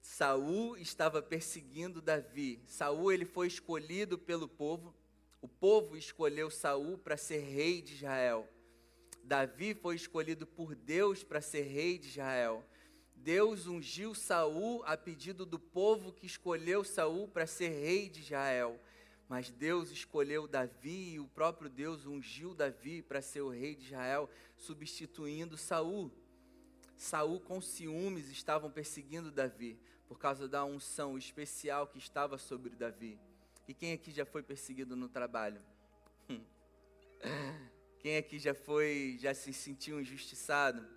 Saul 0.00 0.76
estava 0.76 1.22
perseguindo 1.22 2.00
Davi. 2.00 2.62
Saul 2.66 3.12
ele 3.12 3.24
foi 3.24 3.46
escolhido 3.46 4.18
pelo 4.18 4.48
povo. 4.48 4.94
O 5.40 5.46
povo 5.46 5.96
escolheu 5.96 6.50
Saul 6.50 6.98
para 6.98 7.16
ser 7.16 7.40
rei 7.40 7.80
de 7.80 7.94
Israel. 7.94 8.48
Davi 9.22 9.74
foi 9.74 9.94
escolhido 9.94 10.46
por 10.46 10.74
Deus 10.74 11.22
para 11.22 11.40
ser 11.40 11.62
rei 11.62 11.98
de 11.98 12.08
Israel. 12.08 12.64
Deus 13.14 13.66
ungiu 13.66 14.14
Saul 14.14 14.82
a 14.84 14.96
pedido 14.96 15.44
do 15.44 15.58
povo 15.58 16.12
que 16.12 16.26
escolheu 16.26 16.82
Saul 16.82 17.28
para 17.28 17.46
ser 17.46 17.68
rei 17.68 18.08
de 18.08 18.20
Israel. 18.20 18.80
Mas 19.28 19.50
Deus 19.50 19.90
escolheu 19.90 20.48
Davi 20.48 21.14
e 21.14 21.20
o 21.20 21.26
próprio 21.26 21.68
Deus 21.68 22.06
ungiu 22.06 22.54
Davi 22.54 23.02
para 23.02 23.20
ser 23.20 23.42
o 23.42 23.50
rei 23.50 23.74
de 23.74 23.86
Israel, 23.86 24.30
substituindo 24.56 25.56
Saul. 25.58 26.10
Saul 26.96 27.38
com 27.40 27.60
ciúmes 27.60 28.30
estavam 28.30 28.70
perseguindo 28.70 29.30
Davi 29.30 29.78
por 30.08 30.18
causa 30.18 30.48
da 30.48 30.64
unção 30.64 31.18
especial 31.18 31.86
que 31.86 31.98
estava 31.98 32.38
sobre 32.38 32.74
Davi. 32.74 33.20
E 33.68 33.74
quem 33.74 33.92
aqui 33.92 34.10
já 34.10 34.24
foi 34.24 34.42
perseguido 34.42 34.96
no 34.96 35.08
trabalho? 35.08 35.60
Quem 38.00 38.16
aqui 38.16 38.38
já 38.38 38.54
foi, 38.54 39.18
já 39.20 39.34
se 39.34 39.52
sentiu 39.52 40.00
injustiçado? 40.00 40.88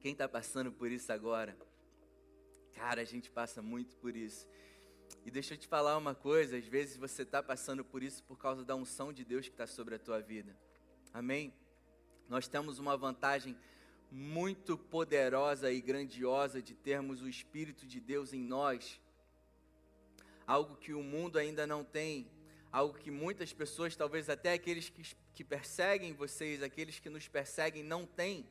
Quem 0.00 0.12
está 0.12 0.28
passando 0.28 0.72
por 0.72 0.90
isso 0.90 1.12
agora? 1.12 1.56
Cara, 2.72 3.02
a 3.02 3.04
gente 3.04 3.30
passa 3.30 3.62
muito 3.62 3.96
por 3.96 4.16
isso. 4.16 4.48
E 5.24 5.30
deixa 5.30 5.54
eu 5.54 5.58
te 5.58 5.66
falar 5.66 5.96
uma 5.96 6.14
coisa: 6.14 6.56
às 6.56 6.66
vezes 6.66 6.96
você 6.96 7.22
está 7.22 7.42
passando 7.42 7.84
por 7.84 8.02
isso 8.02 8.22
por 8.24 8.38
causa 8.38 8.64
da 8.64 8.74
unção 8.74 9.12
de 9.12 9.24
Deus 9.24 9.46
que 9.46 9.54
está 9.54 9.66
sobre 9.66 9.94
a 9.94 9.98
tua 9.98 10.20
vida. 10.20 10.56
Amém? 11.12 11.52
Nós 12.28 12.48
temos 12.48 12.78
uma 12.78 12.96
vantagem 12.96 13.56
muito 14.10 14.76
poderosa 14.76 15.72
e 15.72 15.80
grandiosa 15.80 16.62
de 16.62 16.74
termos 16.74 17.22
o 17.22 17.28
Espírito 17.28 17.86
de 17.86 18.00
Deus 18.00 18.32
em 18.32 18.40
nós, 18.40 19.00
algo 20.46 20.76
que 20.76 20.92
o 20.92 21.02
mundo 21.02 21.38
ainda 21.38 21.66
não 21.66 21.82
tem, 21.82 22.30
algo 22.70 22.98
que 22.98 23.10
muitas 23.10 23.52
pessoas, 23.52 23.96
talvez 23.96 24.28
até 24.28 24.52
aqueles 24.52 24.88
que, 24.88 25.02
que 25.34 25.44
perseguem 25.44 26.12
vocês, 26.12 26.62
aqueles 26.62 26.98
que 26.98 27.10
nos 27.10 27.26
perseguem, 27.28 27.82
não 27.82 28.06
têm 28.06 28.46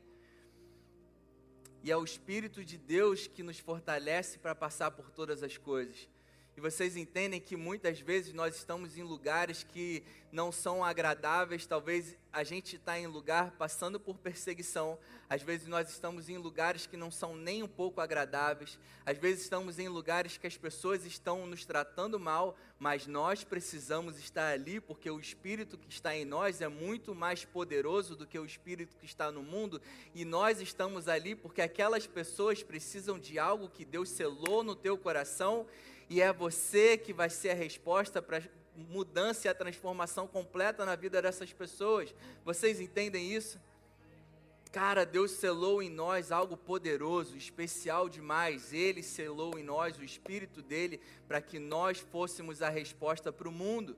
e 1.84 1.92
é 1.92 1.98
o 1.98 2.04
Espírito 2.04 2.64
de 2.64 2.78
Deus 2.78 3.28
que 3.28 3.44
nos 3.44 3.60
fortalece 3.60 4.40
para 4.40 4.56
passar 4.56 4.90
por 4.92 5.12
todas 5.12 5.44
as 5.44 5.58
coisas. 5.58 6.08
E 6.56 6.62
vocês 6.62 6.96
entendem 6.96 7.42
que 7.42 7.56
muitas 7.56 8.00
vezes 8.00 8.32
nós 8.32 8.56
estamos 8.56 8.96
em 8.96 9.02
lugares 9.02 9.64
que 9.64 10.04
não 10.32 10.52
são 10.52 10.84
agradáveis, 10.84 11.66
talvez 11.66 12.16
a 12.32 12.44
gente 12.44 12.76
está 12.76 12.98
em 12.98 13.08
lugar 13.08 13.52
passando 13.52 14.00
por 14.00 14.18
perseguição, 14.18 14.98
às 15.28 15.42
vezes 15.42 15.68
nós 15.68 15.90
estamos 15.90 16.30
em 16.30 16.38
lugares 16.38 16.86
que 16.86 16.98
não 16.98 17.10
são 17.12 17.36
nem 17.36 17.64
um 17.64 17.68
pouco 17.68 18.02
agradáveis, 18.02 18.80
às 19.04 19.18
vezes 19.18 19.44
estamos 19.44 19.78
em 19.80 19.88
lugares 19.88 20.38
que 20.38 20.46
as 20.46 20.58
pessoas 20.58 21.06
estão 21.06 21.46
nos 21.48 21.66
tratando 21.66 22.20
mal, 22.20 22.56
mas 22.80 23.08
nós 23.08 23.44
precisamos 23.44 24.18
estar 24.20 24.54
ali 24.54 24.80
porque 24.80 25.10
o 25.10 25.20
Espírito 25.20 25.78
que 25.78 25.92
está 25.92 26.16
em 26.16 26.26
nós 26.26 26.62
é 26.62 26.68
muito 26.68 27.16
mais 27.16 27.46
poderoso 27.46 28.16
do 28.16 28.28
que 28.28 28.38
o 28.38 28.46
Espírito 28.46 28.96
que 28.98 29.06
está 29.06 29.32
no 29.32 29.42
mundo, 29.42 29.82
e 30.14 30.24
nós 30.24 30.62
estamos 30.62 31.08
ali 31.08 31.36
porque 31.36 31.62
aquelas 31.62 32.06
pessoas 32.06 32.62
precisam 32.62 33.18
de 33.18 33.40
algo 33.40 33.70
que 33.70 33.86
Deus 33.86 34.10
selou 34.10 34.64
no 34.64 34.76
teu 34.76 34.98
coração 34.98 35.66
e 36.10 36.22
é 36.22 36.32
você 36.32 36.98
que 36.98 37.14
vai 37.14 37.30
ser 37.30 37.52
a 37.52 37.56
resposta 37.56 38.22
para 38.22 38.38
a 38.38 38.42
mudança 38.76 39.48
e 39.48 39.50
a 39.50 39.56
transformação 39.56 40.28
completa 40.28 40.86
na 40.86 40.96
vida 40.96 41.22
dessas 41.22 41.54
pessoas. 41.54 42.14
Vocês 42.44 42.80
entendem 42.80 43.34
isso? 43.34 43.60
Cara, 44.72 45.06
Deus 45.06 45.32
selou 45.32 45.84
em 45.84 45.90
nós 45.90 46.32
algo 46.32 46.58
poderoso, 46.58 47.38
especial 47.38 48.10
demais. 48.10 48.74
Ele 48.74 49.04
selou 49.04 49.58
em 49.60 49.64
nós 49.64 50.00
o 50.00 50.04
Espírito 50.04 50.64
dele 50.64 51.00
para 51.28 51.40
que 51.40 51.60
nós 51.60 52.00
fôssemos 52.00 52.62
a 52.62 52.70
resposta 52.70 53.32
para 53.32 53.48
o 53.48 53.52
mundo. 53.52 53.96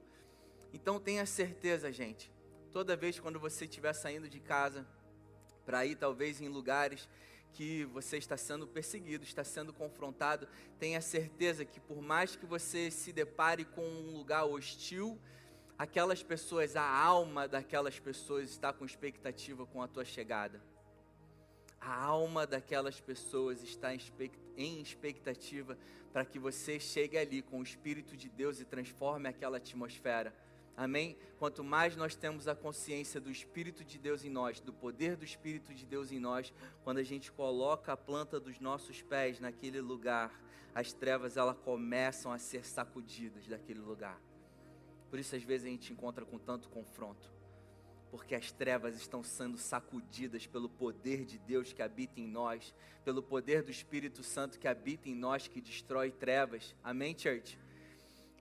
Então 0.74 1.00
tenha 1.00 1.26
certeza, 1.26 1.94
gente. 1.94 2.30
Toda 2.74 2.98
vez 2.98 3.18
quando 3.18 3.40
você 3.40 3.64
estiver 3.64 3.94
saindo 3.94 4.28
de 4.28 4.42
casa 4.42 4.86
para 5.66 5.86
ir 5.86 5.96
talvez 5.96 6.42
em 6.42 6.50
lugares 6.50 7.08
que 7.56 7.86
você 7.86 8.18
está 8.18 8.36
sendo 8.36 8.68
perseguido, 8.68 9.24
está 9.24 9.42
sendo 9.42 9.72
confrontado, 9.72 10.46
tenha 10.78 11.00
certeza 11.00 11.64
que 11.64 11.80
por 11.80 12.02
mais 12.02 12.36
que 12.36 12.46
você 12.46 12.92
se 12.92 13.14
depare 13.14 13.64
com 13.64 13.82
um 13.82 14.12
lugar 14.12 14.44
hostil, 14.44 15.18
aquelas 15.78 16.22
pessoas, 16.22 16.76
a 16.76 16.84
alma 16.84 17.48
daquelas 17.48 17.98
pessoas 17.98 18.50
está 18.50 18.74
com 18.74 18.86
expectativa 18.86 19.66
com 19.66 19.82
a 19.82 19.88
tua 19.88 20.04
chegada. 20.04 20.62
A 21.80 21.96
alma 22.04 22.46
daquelas 22.46 23.00
pessoas 23.00 23.64
está 23.64 23.96
em 24.58 24.82
expectativa 24.82 25.78
para 26.12 26.26
que 26.26 26.38
você 26.38 26.78
chegue 26.78 27.18
ali 27.18 27.42
com 27.42 27.60
o 27.60 27.64
Espírito 27.64 28.18
de 28.18 28.28
Deus 28.28 28.60
e 28.60 28.66
transforme 28.66 29.30
aquela 29.30 29.58
atmosfera. 29.58 30.36
Amém? 30.78 31.18
Quanto 31.40 31.64
mais 31.64 31.96
nós 31.96 32.16
temos 32.16 32.48
a 32.48 32.56
consciência 32.56 33.22
do 33.22 33.32
Espírito 33.32 33.84
de 33.84 33.98
Deus 33.98 34.26
em 34.26 34.30
nós, 34.30 34.60
do 34.60 34.74
poder 34.74 35.16
do 35.16 35.24
Espírito 35.24 35.74
de 35.74 35.86
Deus 35.86 36.12
em 36.12 36.20
nós, 36.20 36.54
quando 36.84 36.98
a 36.98 37.04
gente 37.04 37.32
coloca 37.32 37.94
a 37.94 37.98
planta 37.98 38.40
dos 38.40 38.60
nossos 38.60 39.02
pés 39.02 39.40
naquele 39.40 39.80
lugar, 39.80 40.38
as 40.74 40.92
trevas 40.92 41.38
elas 41.38 41.58
começam 41.60 42.30
a 42.30 42.38
ser 42.38 42.66
sacudidas 42.66 43.48
daquele 43.48 43.80
lugar. 43.80 44.22
Por 45.10 45.18
isso 45.18 45.34
às 45.34 45.44
vezes 45.44 45.66
a 45.66 45.70
gente 45.70 45.94
encontra 45.94 46.26
com 46.26 46.38
tanto 46.38 46.68
confronto, 46.68 47.32
porque 48.12 48.36
as 48.36 48.52
trevas 48.52 48.98
estão 48.98 49.24
sendo 49.24 49.58
sacudidas 49.58 50.46
pelo 50.46 50.68
poder 50.68 51.24
de 51.24 51.38
Deus 51.38 51.72
que 51.72 51.82
habita 51.82 52.20
em 52.20 52.28
nós, 52.28 52.76
pelo 53.06 53.24
poder 53.24 53.64
do 53.64 53.72
Espírito 53.72 54.24
Santo 54.24 54.60
que 54.60 54.68
habita 54.68 55.08
em 55.08 55.16
nós, 55.16 55.48
que 55.48 55.62
destrói 55.62 56.12
trevas. 56.12 56.76
Amém, 56.84 57.18
church? 57.18 57.58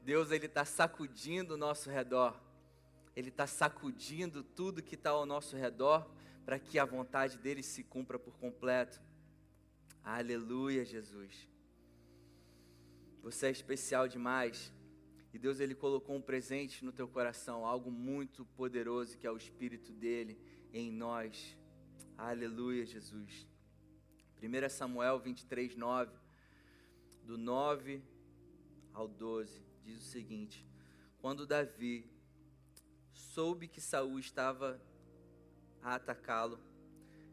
Deus 0.04 0.30
ele 0.30 0.44
está 0.44 0.66
sacudindo 0.66 1.54
o 1.54 1.56
nosso 1.56 1.88
redor. 1.88 2.38
Ele 3.16 3.30
está 3.30 3.46
sacudindo 3.46 4.44
tudo 4.44 4.82
que 4.82 4.96
está 4.96 5.10
ao 5.10 5.24
nosso 5.24 5.56
redor 5.56 6.06
para 6.44 6.58
que 6.58 6.78
a 6.78 6.84
vontade 6.84 7.38
dele 7.38 7.62
se 7.62 7.82
cumpra 7.82 8.18
por 8.18 8.36
completo. 8.36 9.00
Aleluia, 10.02 10.84
Jesus. 10.84 11.48
Você 13.22 13.46
é 13.46 13.50
especial 13.50 14.06
demais. 14.06 14.70
E 15.32 15.38
Deus 15.38 15.58
ele 15.58 15.74
colocou 15.74 16.14
um 16.14 16.20
presente 16.20 16.84
no 16.84 16.92
teu 16.92 17.08
coração, 17.08 17.64
algo 17.64 17.90
muito 17.90 18.44
poderoso 18.44 19.16
que 19.16 19.26
é 19.26 19.30
o 19.30 19.38
espírito 19.38 19.90
dele 19.90 20.38
em 20.70 20.92
nós. 20.92 21.56
Aleluia, 22.18 22.84
Jesus. 22.84 23.48
1 24.42 24.68
Samuel 24.68 25.18
23, 25.18 25.74
9, 25.74 26.12
do 27.24 27.38
9 27.38 28.02
ao 28.92 29.08
12 29.08 29.73
diz 29.84 29.98
o 29.98 30.10
seguinte: 30.10 30.66
Quando 31.18 31.46
Davi 31.46 32.10
soube 33.12 33.68
que 33.68 33.80
Saul 33.80 34.18
estava 34.18 34.80
a 35.82 35.94
atacá-lo, 35.96 36.58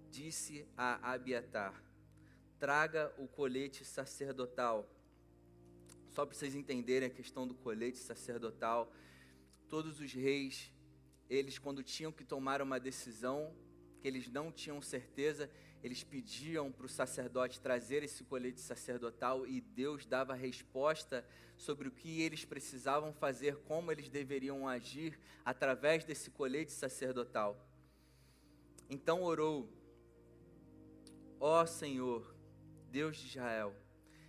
disse 0.09 0.67
a 0.75 1.13
Abiatar: 1.13 1.81
Traga 2.59 3.13
o 3.17 3.27
colete 3.27 3.85
sacerdotal. 3.85 4.89
Só 6.09 6.25
para 6.25 6.35
vocês 6.35 6.53
entenderem 6.53 7.07
a 7.07 7.11
questão 7.11 7.47
do 7.47 7.55
colete 7.55 7.97
sacerdotal, 7.97 8.93
todos 9.69 10.01
os 10.01 10.11
reis, 10.11 10.71
eles 11.29 11.57
quando 11.57 11.81
tinham 11.81 12.11
que 12.11 12.25
tomar 12.25 12.61
uma 12.61 12.77
decisão, 12.77 13.55
que 14.01 14.07
eles 14.07 14.27
não 14.27 14.51
tinham 14.51 14.81
certeza, 14.81 15.49
eles 15.83 16.03
pediam 16.03 16.71
para 16.71 16.85
o 16.85 16.89
sacerdote 16.89 17.59
trazer 17.59 18.03
esse 18.03 18.23
colete 18.23 18.61
sacerdotal 18.61 19.47
e 19.47 19.59
Deus 19.59 20.05
dava 20.05 20.33
resposta 20.35 21.25
sobre 21.57 21.87
o 21.87 21.91
que 21.91 22.21
eles 22.21 22.45
precisavam 22.45 23.13
fazer, 23.13 23.57
como 23.67 23.91
eles 23.91 24.09
deveriam 24.09 24.67
agir 24.67 25.19
através 25.43 26.03
desse 26.03 26.29
colete 26.29 26.71
sacerdotal. 26.71 27.67
Então 28.89 29.23
orou: 29.23 29.69
Ó 31.39 31.65
Senhor, 31.65 32.35
Deus 32.91 33.17
de 33.17 33.27
Israel, 33.27 33.75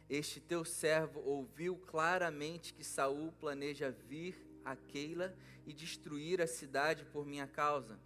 este 0.09 0.40
teu 0.40 0.64
servo 0.64 1.21
ouviu 1.21 1.76
claramente 1.76 2.73
que 2.73 2.85
Saul 2.85 3.32
planeja 3.32 3.90
vir 3.90 4.37
a 4.64 4.76
Keila 4.76 5.37
e 5.66 5.73
destruir 5.73 6.40
a 6.40 6.47
cidade 6.47 7.04
por 7.06 7.26
minha 7.26 7.47
causa. 7.47 7.99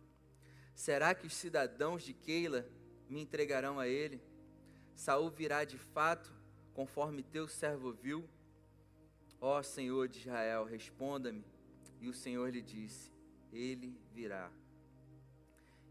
Será 0.74 1.14
que 1.14 1.26
os 1.26 1.34
cidadãos 1.34 2.02
de 2.02 2.12
Keila 2.12 2.68
me 3.08 3.20
entregarão 3.20 3.78
a 3.78 3.86
ele. 3.86 4.20
Saul 4.94 5.30
virá 5.30 5.64
de 5.64 5.78
fato, 5.78 6.32
conforme 6.74 7.22
teu 7.22 7.46
servo 7.46 7.92
viu. 7.92 8.28
Ó 9.40 9.62
Senhor 9.62 10.08
de 10.08 10.20
Israel, 10.20 10.64
responda-me. 10.64 11.44
E 12.00 12.08
o 12.08 12.14
Senhor 12.14 12.50
lhe 12.50 12.62
disse: 12.62 13.12
Ele 13.52 13.98
virá. 14.12 14.50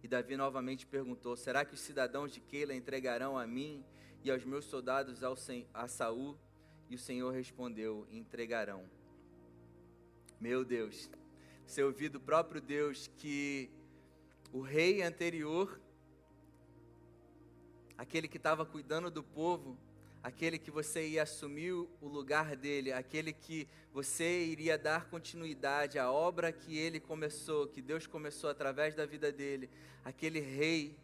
E 0.04 0.08
Davi 0.08 0.36
novamente 0.36 0.86
perguntou: 0.86 1.36
Será 1.36 1.65
que 1.65 1.73
os 1.73 1.80
cidadãos 1.80 2.32
de 2.32 2.39
Keila 2.39 2.75
entregarão 2.75 3.38
a 3.38 3.47
mim 3.47 3.84
e 4.23 4.32
aos 4.32 4.43
meus 4.43 4.65
soldados 4.65 5.23
ao, 5.23 5.36
a 5.73 5.88
Saul? 5.88 6.38
E 6.89 6.95
o 6.95 6.99
Senhor 6.99 7.32
respondeu: 7.34 8.08
Entregarão. 8.12 8.88
Meu 10.39 10.65
Deus, 10.65 11.10
você 11.65 11.82
ouviu 11.82 12.10
do 12.10 12.19
próprio 12.19 12.62
Deus 12.62 13.10
que 13.17 13.69
o 14.51 14.62
rei 14.62 15.01
anterior 15.01 15.80
aquele 17.97 18.27
que 18.27 18.38
estava 18.38 18.65
cuidando 18.65 19.10
do 19.10 19.23
povo, 19.23 19.77
aquele 20.21 20.58
que 20.58 20.71
você 20.71 21.08
ia 21.08 21.23
assumir 21.23 21.71
o 21.71 22.08
lugar 22.08 22.55
dele, 22.55 22.91
aquele 22.91 23.31
que 23.31 23.67
você 23.93 24.43
iria 24.45 24.77
dar 24.77 25.05
continuidade 25.10 25.99
à 25.99 26.12
obra 26.12 26.51
que 26.51 26.77
ele 26.77 26.99
começou, 26.99 27.67
que 27.67 27.81
Deus 27.81 28.08
começou 28.08 28.49
através 28.49 28.95
da 28.95 29.05
vida 29.05 29.31
dele, 29.31 29.69
aquele 30.03 30.39
rei 30.39 30.97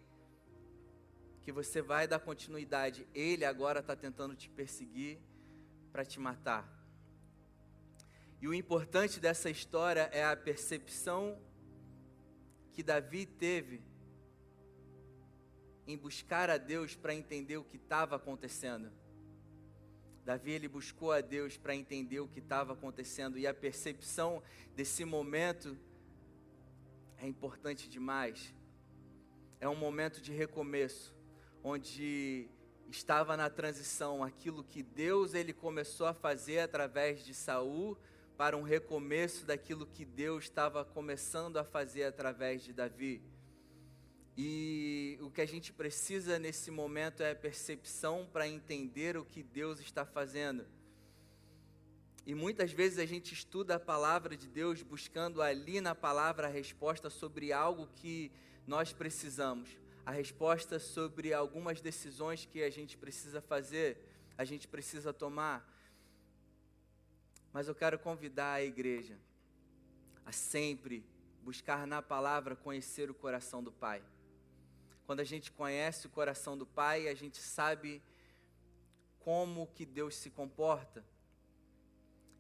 que 1.42 1.52
você 1.52 1.82
vai 1.82 2.08
dar 2.08 2.20
continuidade, 2.20 3.08
ele 3.14 3.46
agora 3.46 3.80
está 3.80 3.96
tentando 3.96 4.36
te 4.36 4.50
perseguir 4.50 5.20
para 5.92 6.06
te 6.06 6.20
matar. 6.20 6.68
E 8.42 8.48
o 8.48 8.54
importante 8.54 9.20
dessa 9.20 9.50
história 9.50 10.10
é 10.12 10.26
a 10.26 10.36
percepção 10.36 11.40
que 12.74 12.82
Davi 12.82 13.26
teve 13.26 13.91
em 15.92 15.98
buscar 15.98 16.50
a 16.50 16.58
Deus 16.58 16.96
para 16.96 17.14
entender 17.14 17.58
o 17.58 17.64
que 17.64 17.76
estava 17.76 18.16
acontecendo. 18.16 18.92
Davi 20.24 20.52
ele 20.52 20.68
buscou 20.68 21.12
a 21.12 21.20
Deus 21.20 21.58
para 21.58 21.76
entender 21.76 22.20
o 22.20 22.28
que 22.28 22.40
estava 22.40 22.74
acontecendo 22.74 23.38
e 23.38 23.46
a 23.46 23.54
percepção 23.54 24.42
desse 24.76 25.04
momento 25.04 25.78
é 27.18 27.28
importante 27.28 27.90
demais. 27.90 28.54
É 29.60 29.68
um 29.68 29.76
momento 29.76 30.22
de 30.22 30.32
recomeço, 30.32 31.14
onde 31.64 32.50
estava 32.90 33.36
na 33.36 33.50
transição 33.50 34.24
aquilo 34.24 34.64
que 34.64 34.82
Deus 34.82 35.34
ele 35.34 35.54
começou 35.54 36.08
a 36.08 36.14
fazer 36.14 36.60
através 36.60 37.26
de 37.26 37.34
Saul 37.34 37.98
para 38.38 38.56
um 38.56 38.64
recomeço 38.64 39.46
daquilo 39.46 39.86
que 39.86 40.06
Deus 40.06 40.46
estava 40.46 40.86
começando 40.86 41.58
a 41.58 41.64
fazer 41.64 42.04
através 42.04 42.64
de 42.64 42.74
Davi. 42.74 43.22
E 44.38 45.18
o 45.22 45.30
que 45.30 45.42
a 45.42 45.46
gente 45.46 45.74
precisa 45.74 46.40
nesse 46.40 46.72
momento 46.72 47.22
é 47.22 47.36
percepção 47.36 48.28
para 48.32 48.48
entender 48.48 49.18
o 49.18 49.26
que 49.26 49.44
Deus 49.44 49.80
está 49.80 50.06
fazendo. 50.06 50.66
E 52.26 52.36
muitas 52.36 52.72
vezes 52.72 53.00
a 53.00 53.06
gente 53.06 53.34
estuda 53.34 53.76
a 53.76 53.80
palavra 53.80 54.38
de 54.38 54.48
Deus 54.48 54.82
buscando 54.84 55.42
ali 55.42 55.82
na 55.82 55.96
palavra 55.96 56.48
a 56.48 56.50
resposta 56.50 57.10
sobre 57.10 57.52
algo 57.52 57.88
que 57.96 58.32
nós 58.68 58.94
precisamos, 58.94 59.70
a 60.06 60.12
resposta 60.12 60.80
sobre 60.80 61.34
algumas 61.34 61.82
decisões 61.82 62.46
que 62.46 62.62
a 62.62 62.70
gente 62.70 62.98
precisa 62.98 63.42
fazer, 63.42 63.98
a 64.38 64.46
gente 64.46 64.68
precisa 64.68 65.12
tomar. 65.12 65.68
Mas 67.52 67.68
eu 67.68 67.76
quero 67.76 68.00
convidar 68.00 68.54
a 68.54 68.64
igreja 68.64 69.18
a 70.26 70.32
sempre 70.32 71.04
buscar 71.44 71.88
na 71.88 72.02
palavra 72.02 72.56
conhecer 72.56 73.10
o 73.10 73.16
coração 73.16 73.64
do 73.64 73.72
Pai. 73.72 74.02
Quando 75.12 75.20
a 75.20 75.26
gente 75.26 75.52
conhece 75.52 76.08
o 76.08 76.10
coração 76.10 76.58
do 76.58 76.66
Pai, 76.66 77.10
a 77.10 77.14
gente 77.14 77.38
sabe 77.38 78.02
como 79.20 79.68
que 79.68 79.86
Deus 79.86 80.16
se 80.16 80.30
comporta. 80.30 81.04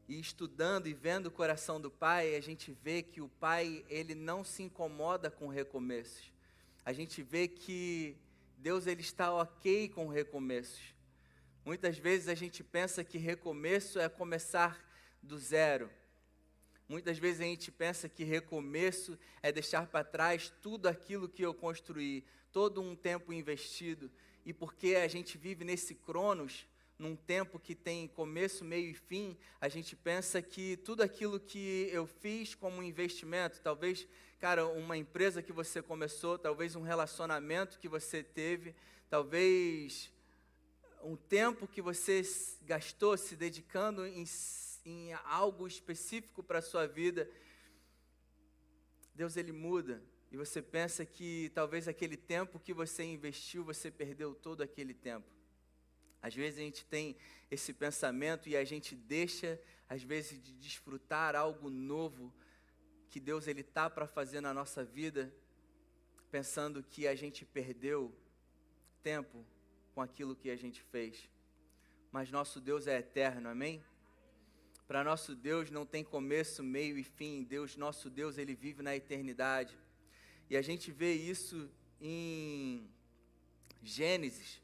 E 0.07 0.17
estudando 0.17 0.87
e 0.87 0.93
vendo 0.93 1.25
o 1.25 1.31
coração 1.31 1.81
do 1.81 1.91
Pai, 1.91 2.33
a 2.33 2.39
gente 2.39 2.71
vê 2.71 3.03
que 3.03 3.19
o 3.19 3.27
Pai, 3.27 3.83
ele 3.89 4.15
não 4.15 4.41
se 4.45 4.63
incomoda 4.63 5.29
com 5.29 5.49
recomeços. 5.49 6.31
A 6.85 6.93
gente 6.93 7.21
vê 7.21 7.45
que 7.45 8.15
Deus 8.57 8.87
ele 8.87 9.01
está 9.01 9.33
OK 9.33 9.89
com 9.89 10.07
recomeços. 10.07 10.95
Muitas 11.65 11.97
vezes 11.97 12.29
a 12.29 12.35
gente 12.35 12.63
pensa 12.63 13.03
que 13.03 13.17
recomeço 13.17 13.99
é 13.99 14.07
começar 14.07 14.81
do 15.21 15.37
zero. 15.37 15.91
Muitas 16.87 17.17
vezes 17.17 17.41
a 17.41 17.43
gente 17.43 17.69
pensa 17.69 18.07
que 18.07 18.23
recomeço 18.23 19.19
é 19.43 19.51
deixar 19.51 19.87
para 19.87 20.05
trás 20.05 20.53
tudo 20.61 20.87
aquilo 20.87 21.27
que 21.27 21.41
eu 21.41 21.53
construí, 21.53 22.25
todo 22.51 22.81
um 22.81 22.95
tempo 22.95 23.31
investido, 23.31 24.11
e 24.45 24.53
porque 24.53 24.95
a 24.95 25.07
gente 25.07 25.37
vive 25.37 25.63
nesse 25.63 25.95
cronos, 25.95 26.67
num 26.97 27.15
tempo 27.15 27.59
que 27.59 27.73
tem 27.73 28.07
começo, 28.07 28.63
meio 28.63 28.89
e 28.91 28.93
fim, 28.93 29.37
a 29.59 29.67
gente 29.67 29.95
pensa 29.95 30.41
que 30.41 30.77
tudo 30.77 31.01
aquilo 31.01 31.39
que 31.39 31.89
eu 31.91 32.05
fiz 32.05 32.53
como 32.53 32.83
investimento, 32.83 33.59
talvez, 33.61 34.07
cara, 34.39 34.67
uma 34.67 34.95
empresa 34.95 35.41
que 35.41 35.51
você 35.51 35.81
começou, 35.81 36.37
talvez 36.37 36.75
um 36.75 36.83
relacionamento 36.83 37.79
que 37.79 37.87
você 37.87 38.21
teve, 38.21 38.75
talvez 39.09 40.11
um 41.03 41.15
tempo 41.15 41.67
que 41.67 41.81
você 41.81 42.21
gastou 42.61 43.17
se 43.17 43.35
dedicando 43.35 44.05
em, 44.05 44.23
em 44.85 45.13
algo 45.25 45.67
específico 45.67 46.43
para 46.43 46.59
a 46.59 46.61
sua 46.61 46.85
vida, 46.85 47.27
Deus 49.15 49.35
ele 49.37 49.51
muda. 49.51 50.03
E 50.31 50.37
você 50.37 50.61
pensa 50.61 51.05
que 51.05 51.51
talvez 51.53 51.87
aquele 51.87 52.15
tempo 52.15 52.59
que 52.59 52.73
você 52.73 53.03
investiu, 53.03 53.65
você 53.65 53.91
perdeu 53.91 54.33
todo 54.33 54.61
aquele 54.63 54.93
tempo. 54.93 55.27
Às 56.21 56.33
vezes 56.33 56.59
a 56.59 56.63
gente 56.63 56.85
tem 56.85 57.17
esse 57.49 57.73
pensamento 57.73 58.47
e 58.47 58.55
a 58.55 58.63
gente 58.63 58.95
deixa, 58.95 59.59
às 59.89 60.03
vezes, 60.03 60.41
de 60.41 60.53
desfrutar 60.53 61.35
algo 61.35 61.69
novo 61.69 62.33
que 63.09 63.19
Deus 63.19 63.45
ele 63.45 63.61
tá 63.61 63.89
para 63.89 64.07
fazer 64.07 64.39
na 64.39 64.53
nossa 64.53 64.85
vida, 64.85 65.33
pensando 66.31 66.81
que 66.81 67.07
a 67.07 67.15
gente 67.15 67.43
perdeu 67.43 68.15
tempo 69.03 69.45
com 69.93 70.01
aquilo 70.01 70.35
que 70.35 70.49
a 70.49 70.55
gente 70.55 70.81
fez. 70.81 71.29
Mas 72.09 72.31
nosso 72.31 72.61
Deus 72.61 72.87
é 72.87 72.99
eterno, 72.99 73.49
amém? 73.49 73.83
Para 74.87 75.03
nosso 75.03 75.35
Deus 75.35 75.69
não 75.71 75.85
tem 75.85 76.03
começo, 76.03 76.63
meio 76.63 76.97
e 76.97 77.03
fim. 77.03 77.43
Deus, 77.43 77.75
nosso 77.75 78.09
Deus, 78.09 78.37
ele 78.37 78.53
vive 78.55 78.81
na 78.81 78.95
eternidade. 78.95 79.77
E 80.51 80.57
a 80.57 80.61
gente 80.61 80.91
vê 80.91 81.13
isso 81.13 81.71
em 82.01 82.85
Gênesis. 83.81 84.61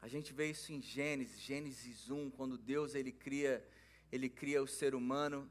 A 0.00 0.08
gente 0.08 0.32
vê 0.32 0.48
isso 0.48 0.72
em 0.72 0.80
Gênesis, 0.80 1.38
Gênesis 1.38 2.10
1, 2.10 2.30
quando 2.30 2.56
Deus 2.56 2.94
ele 2.94 3.12
cria, 3.12 3.62
ele 4.10 4.30
cria 4.30 4.62
o 4.62 4.66
ser 4.66 4.94
humano, 4.94 5.46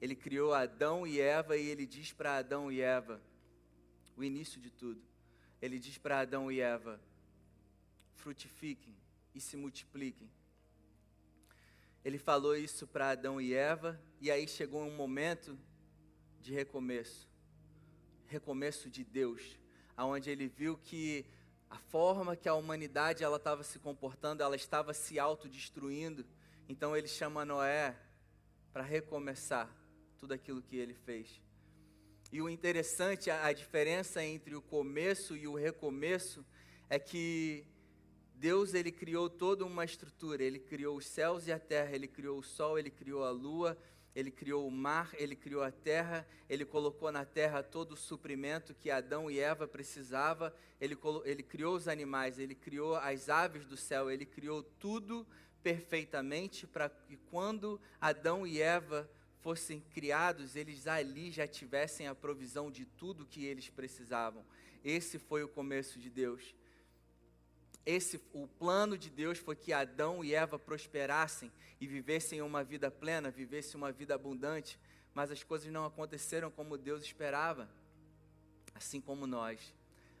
ele 0.00 0.16
criou 0.16 0.52
Adão 0.52 1.06
e 1.06 1.20
Eva 1.20 1.56
e 1.56 1.68
ele 1.68 1.86
diz 1.86 2.12
para 2.12 2.38
Adão 2.38 2.72
e 2.72 2.80
Eva, 2.80 3.22
o 4.16 4.24
início 4.24 4.60
de 4.60 4.72
tudo. 4.72 5.00
Ele 5.62 5.78
diz 5.78 5.98
para 5.98 6.18
Adão 6.18 6.50
e 6.50 6.58
Eva: 6.58 7.00
frutifiquem 8.16 8.96
e 9.32 9.40
se 9.40 9.56
multipliquem. 9.56 10.28
Ele 12.04 12.18
falou 12.18 12.56
isso 12.56 12.88
para 12.88 13.10
Adão 13.10 13.40
e 13.40 13.54
Eva, 13.54 14.02
e 14.20 14.32
aí 14.32 14.48
chegou 14.48 14.82
um 14.82 14.96
momento 14.96 15.56
de 16.40 16.52
recomeço 16.52 17.30
recomeço 18.30 18.88
de 18.88 19.02
Deus, 19.02 19.58
aonde 19.96 20.30
ele 20.30 20.46
viu 20.46 20.78
que 20.78 21.26
a 21.68 21.76
forma 21.76 22.36
que 22.36 22.48
a 22.48 22.54
humanidade 22.54 23.24
ela 23.24 23.38
estava 23.38 23.64
se 23.64 23.78
comportando, 23.80 24.42
ela 24.42 24.54
estava 24.54 24.94
se 24.94 25.18
autodestruindo. 25.18 26.24
Então 26.68 26.96
ele 26.96 27.08
chama 27.08 27.44
Noé 27.44 27.96
para 28.72 28.84
recomeçar 28.84 29.68
tudo 30.18 30.32
aquilo 30.32 30.62
que 30.62 30.76
ele 30.76 30.94
fez. 30.94 31.42
E 32.30 32.40
o 32.40 32.48
interessante, 32.48 33.30
a, 33.30 33.46
a 33.46 33.52
diferença 33.52 34.22
entre 34.22 34.54
o 34.54 34.62
começo 34.62 35.36
e 35.36 35.48
o 35.48 35.56
recomeço 35.56 36.46
é 36.88 37.00
que 37.00 37.66
Deus 38.36 38.74
ele 38.74 38.92
criou 38.92 39.28
toda 39.28 39.64
uma 39.64 39.84
estrutura, 39.84 40.44
ele 40.44 40.60
criou 40.60 40.96
os 40.96 41.06
céus 41.06 41.48
e 41.48 41.52
a 41.52 41.58
terra, 41.58 41.96
ele 41.96 42.06
criou 42.06 42.38
o 42.38 42.44
sol, 42.44 42.78
ele 42.78 42.90
criou 42.90 43.24
a 43.24 43.30
lua, 43.30 43.76
ele 44.14 44.30
criou 44.30 44.66
o 44.66 44.70
mar, 44.70 45.10
ele 45.14 45.36
criou 45.36 45.62
a 45.62 45.70
terra, 45.70 46.26
ele 46.48 46.64
colocou 46.64 47.12
na 47.12 47.24
terra 47.24 47.62
todo 47.62 47.92
o 47.92 47.96
suprimento 47.96 48.74
que 48.74 48.90
Adão 48.90 49.30
e 49.30 49.38
Eva 49.38 49.68
precisavam, 49.68 50.52
ele, 50.80 50.96
ele 51.24 51.42
criou 51.42 51.76
os 51.76 51.86
animais, 51.86 52.38
ele 52.38 52.54
criou 52.54 52.96
as 52.96 53.28
aves 53.28 53.64
do 53.66 53.76
céu, 53.76 54.10
ele 54.10 54.26
criou 54.26 54.62
tudo 54.62 55.26
perfeitamente 55.62 56.66
para 56.66 56.88
que 56.88 57.16
quando 57.16 57.80
Adão 58.00 58.46
e 58.46 58.60
Eva 58.60 59.08
fossem 59.40 59.80
criados, 59.80 60.56
eles 60.56 60.86
ali 60.86 61.30
já 61.30 61.46
tivessem 61.46 62.06
a 62.06 62.14
provisão 62.14 62.70
de 62.70 62.84
tudo 62.84 63.26
que 63.26 63.44
eles 63.44 63.68
precisavam. 63.70 64.44
Esse 64.84 65.18
foi 65.18 65.42
o 65.42 65.48
começo 65.48 65.98
de 65.98 66.10
Deus. 66.10 66.54
Esse, 67.84 68.20
o 68.32 68.46
plano 68.46 68.96
de 68.96 69.08
Deus 69.08 69.38
foi 69.38 69.56
que 69.56 69.72
Adão 69.72 70.24
e 70.24 70.34
Eva 70.34 70.58
prosperassem 70.58 71.50
e 71.80 71.86
vivessem 71.86 72.42
uma 72.42 72.62
vida 72.62 72.90
plena, 72.90 73.30
vivessem 73.30 73.76
uma 73.76 73.90
vida 73.90 74.14
abundante, 74.14 74.78
mas 75.14 75.30
as 75.30 75.42
coisas 75.42 75.70
não 75.72 75.84
aconteceram 75.84 76.50
como 76.50 76.76
Deus 76.76 77.02
esperava, 77.02 77.68
assim 78.74 79.00
como 79.00 79.26
nós. 79.26 79.74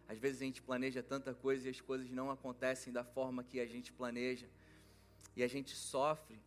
Às 0.08 0.18
vezes 0.18 0.40
a 0.40 0.44
gente 0.44 0.62
planeja 0.62 1.02
tanta 1.02 1.34
coisa 1.34 1.68
e 1.68 1.70
as 1.70 1.80
coisas 1.80 2.10
não 2.10 2.30
acontecem 2.30 2.92
da 2.92 3.04
forma 3.04 3.44
que 3.44 3.60
a 3.60 3.66
gente 3.66 3.92
planeja, 3.92 4.48
e 5.36 5.42
a 5.42 5.48
gente 5.48 5.76
sofre, 5.76 6.40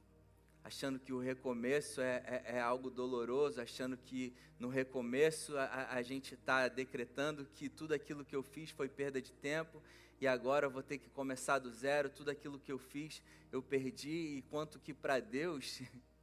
achando 0.64 1.00
que 1.00 1.12
o 1.12 1.20
recomeço 1.20 2.02
é, 2.02 2.24
é, 2.26 2.56
é 2.56 2.60
algo 2.62 2.90
doloroso, 2.90 3.60
achando 3.60 3.98
que 3.98 4.34
no 4.60 4.70
recomeço 4.70 5.58
a, 5.58 5.94
a 5.94 6.02
gente 6.02 6.36
está 6.36 6.68
decretando 6.68 7.46
que 7.54 7.68
tudo 7.68 7.94
aquilo 7.94 8.24
que 8.24 8.36
eu 8.36 8.42
fiz 8.42 8.72
foi 8.72 8.88
perda 8.88 9.22
de 9.22 9.34
tempo 9.34 9.82
e 10.22 10.28
agora 10.28 10.68
eu 10.68 10.72
vou 10.72 10.82
ter 10.82 11.00
que 11.00 11.10
começar 11.10 11.60
do 11.60 11.70
zero, 11.70 12.10
tudo 12.10 12.32
aquilo 12.32 12.58
que 12.58 12.72
eu 12.72 12.80
fiz 12.80 13.22
eu 13.54 13.62
perdi, 13.62 14.38
e 14.38 14.42
quanto 14.50 14.80
que 14.80 14.96
para 14.96 15.20
Deus 15.20 15.82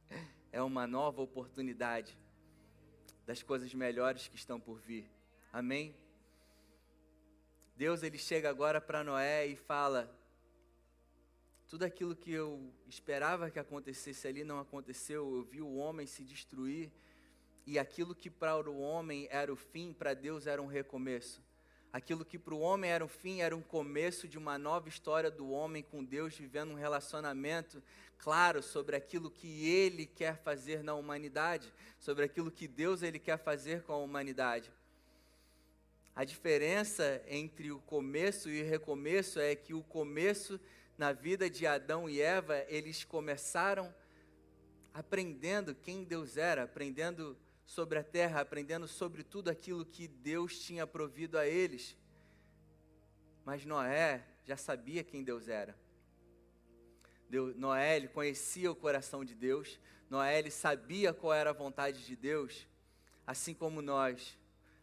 é 0.51 0.61
uma 0.61 0.85
nova 0.85 1.21
oportunidade 1.21 2.17
das 3.25 3.41
coisas 3.41 3.73
melhores 3.73 4.27
que 4.27 4.35
estão 4.35 4.59
por 4.59 4.79
vir. 4.79 5.09
Amém? 5.53 5.95
Deus 7.73 8.03
ele 8.03 8.17
chega 8.17 8.49
agora 8.49 8.81
para 8.81 9.01
Noé 9.01 9.47
e 9.47 9.55
fala: 9.55 10.13
tudo 11.71 11.83
aquilo 11.83 12.13
que 12.13 12.33
eu 12.33 12.69
esperava 12.85 13.49
que 13.49 13.57
acontecesse 13.57 14.27
ali 14.27 14.43
não 14.43 14.59
aconteceu. 14.59 15.37
Eu 15.37 15.43
vi 15.43 15.61
o 15.61 15.75
homem 15.75 16.05
se 16.05 16.21
destruir 16.21 16.91
e 17.65 17.79
aquilo 17.79 18.13
que 18.13 18.29
para 18.29 18.69
o 18.69 18.81
homem 18.81 19.25
era 19.31 19.53
o 19.53 19.55
fim, 19.55 19.93
para 19.93 20.13
Deus 20.13 20.47
era 20.47 20.61
um 20.61 20.65
recomeço. 20.65 21.41
Aquilo 21.93 22.25
que 22.25 22.37
para 22.37 22.53
o 22.53 22.59
homem 22.59 22.91
era 22.91 23.05
um 23.05 23.07
fim, 23.07 23.39
era 23.39 23.55
um 23.55 23.61
começo 23.61 24.27
de 24.27 24.37
uma 24.37 24.57
nova 24.57 24.89
história 24.89 25.31
do 25.31 25.49
homem 25.49 25.81
com 25.81 26.03
Deus, 26.03 26.35
vivendo 26.35 26.71
um 26.71 26.75
relacionamento 26.75 27.81
claro 28.17 28.61
sobre 28.61 28.97
aquilo 28.97 29.31
que 29.31 29.65
ele 29.65 30.05
quer 30.05 30.43
fazer 30.43 30.83
na 30.83 30.93
humanidade, 30.93 31.71
sobre 31.97 32.25
aquilo 32.25 32.51
que 32.51 32.67
Deus 32.67 33.01
ele 33.01 33.17
quer 33.17 33.37
fazer 33.37 33.83
com 33.83 33.93
a 33.93 33.97
humanidade. 33.97 34.69
A 36.13 36.25
diferença 36.25 37.23
entre 37.29 37.71
o 37.71 37.79
começo 37.79 38.49
e 38.49 38.61
o 38.61 38.69
recomeço 38.69 39.39
é 39.39 39.55
que 39.55 39.73
o 39.73 39.81
começo 39.81 40.59
na 40.97 41.11
vida 41.11 41.49
de 41.49 41.65
Adão 41.65 42.09
e 42.09 42.21
Eva, 42.21 42.65
eles 42.67 43.03
começaram 43.03 43.93
aprendendo 44.93 45.73
quem 45.73 46.03
Deus 46.03 46.37
era, 46.37 46.63
aprendendo 46.63 47.37
sobre 47.65 47.97
a 47.97 48.03
terra, 48.03 48.41
aprendendo 48.41 48.87
sobre 48.87 49.23
tudo 49.23 49.49
aquilo 49.49 49.85
que 49.85 50.07
Deus 50.07 50.59
tinha 50.59 50.85
provido 50.85 51.37
a 51.37 51.47
eles. 51.47 51.95
Mas 53.45 53.65
Noé 53.65 54.25
já 54.45 54.57
sabia 54.57 55.03
quem 55.03 55.23
Deus 55.23 55.47
era. 55.47 55.75
Deus, 57.29 57.55
Noé 57.55 57.95
ele 57.95 58.09
conhecia 58.09 58.69
o 58.69 58.75
coração 58.75 59.23
de 59.23 59.33
Deus. 59.33 59.79
Noé 60.09 60.37
ele 60.37 60.51
sabia 60.51 61.13
qual 61.13 61.33
era 61.33 61.51
a 61.51 61.53
vontade 61.53 62.05
de 62.05 62.15
Deus. 62.15 62.67
Assim 63.25 63.53
como 63.53 63.81
nós, 63.81 64.37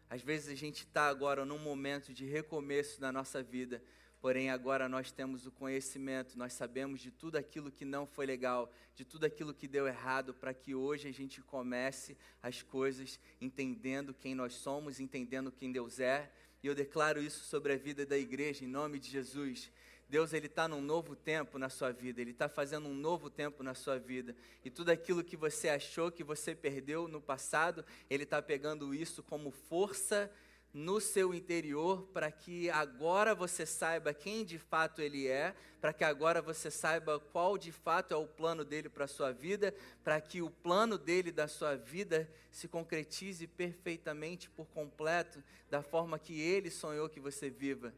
às 0.09 0.23
vezes 0.23 0.49
a 0.49 0.55
gente 0.55 0.79
está 0.79 1.07
agora 1.07 1.45
num 1.45 1.59
momento 1.59 2.11
de 2.11 2.25
recomeço 2.25 2.99
na 2.99 3.11
nossa 3.11 3.43
vida 3.43 3.83
Porém, 4.21 4.49
agora 4.49 4.89
nós 4.89 5.11
temos 5.11 5.45
o 5.45 5.51
conhecimento, 5.51 6.37
nós 6.37 6.51
sabemos 6.51 6.99
de 6.99 7.09
tudo 7.09 7.37
aquilo 7.37 7.71
que 7.71 7.85
não 7.85 8.05
foi 8.05 8.25
legal, 8.25 8.69
de 8.93 9.05
tudo 9.05 9.25
aquilo 9.25 9.53
que 9.53 9.67
deu 9.67 9.87
errado, 9.87 10.33
para 10.33 10.53
que 10.53 10.75
hoje 10.75 11.07
a 11.07 11.13
gente 11.13 11.41
comece 11.41 12.17
as 12.43 12.61
coisas 12.61 13.17
entendendo 13.39 14.13
quem 14.13 14.35
nós 14.35 14.55
somos, 14.55 14.99
entendendo 14.99 15.51
quem 15.51 15.71
Deus 15.71 16.01
é. 16.01 16.29
E 16.61 16.67
eu 16.67 16.75
declaro 16.75 17.21
isso 17.21 17.45
sobre 17.45 17.71
a 17.71 17.77
vida 17.77 18.05
da 18.05 18.17
igreja, 18.17 18.65
em 18.65 18.67
nome 18.67 18.99
de 18.99 19.09
Jesus. 19.09 19.71
Deus 20.09 20.33
ele 20.33 20.47
está 20.47 20.67
num 20.67 20.81
novo 20.81 21.15
tempo 21.15 21.59
na 21.59 21.69
sua 21.69 21.91
vida, 21.91 22.19
Ele 22.19 22.31
está 22.31 22.49
fazendo 22.49 22.89
um 22.89 22.95
novo 22.95 23.29
tempo 23.29 23.61
na 23.61 23.75
sua 23.75 23.99
vida. 23.99 24.35
E 24.65 24.69
tudo 24.71 24.89
aquilo 24.89 25.23
que 25.23 25.37
você 25.37 25.69
achou 25.69 26.11
que 26.11 26.23
você 26.23 26.55
perdeu 26.55 27.07
no 27.07 27.21
passado, 27.21 27.85
Ele 28.09 28.23
está 28.23 28.41
pegando 28.41 28.93
isso 28.93 29.21
como 29.21 29.51
força 29.51 30.29
no 30.73 30.99
seu 30.99 31.33
interior 31.33 32.03
para 32.13 32.31
que 32.31 32.69
agora 32.69 33.33
você 33.33 33.65
saiba 33.65 34.13
quem 34.13 34.45
de 34.45 34.59
fato 34.59 35.01
ele 35.01 35.27
é, 35.27 35.55
para 35.81 35.93
que 35.93 36.03
agora 36.03 36.41
você 36.41 36.69
saiba 36.69 37.19
qual 37.19 37.57
de 37.57 37.71
fato 37.71 38.13
é 38.13 38.17
o 38.17 38.27
plano 38.27 38.63
dele 38.63 38.89
para 38.89 39.05
a 39.05 39.07
sua 39.07 39.31
vida, 39.31 39.73
para 40.03 40.21
que 40.21 40.41
o 40.41 40.49
plano 40.49 40.97
dele 40.97 41.31
da 41.31 41.47
sua 41.47 41.75
vida 41.75 42.29
se 42.51 42.67
concretize 42.67 43.47
perfeitamente 43.47 44.49
por 44.49 44.67
completo 44.67 45.43
da 45.69 45.81
forma 45.81 46.19
que 46.19 46.39
ele 46.39 46.69
sonhou 46.69 47.09
que 47.09 47.19
você 47.19 47.49
viva. 47.49 47.93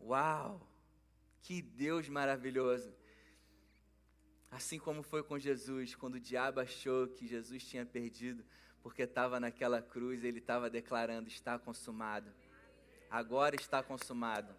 Uau! 0.00 0.60
Que 1.42 1.60
Deus 1.60 2.08
maravilhoso! 2.08 2.92
Assim 4.50 4.78
como 4.78 5.02
foi 5.02 5.22
com 5.22 5.38
Jesus, 5.38 5.94
quando 5.94 6.14
o 6.14 6.20
diabo 6.20 6.60
achou 6.60 7.08
que 7.08 7.26
Jesus 7.26 7.64
tinha 7.64 7.84
perdido, 7.84 8.44
porque 8.86 9.02
estava 9.02 9.40
naquela 9.40 9.82
cruz, 9.82 10.22
ele 10.22 10.38
estava 10.38 10.70
declarando: 10.70 11.28
está 11.28 11.58
consumado. 11.58 12.32
Agora 13.10 13.56
está 13.56 13.82
consumado. 13.82 14.54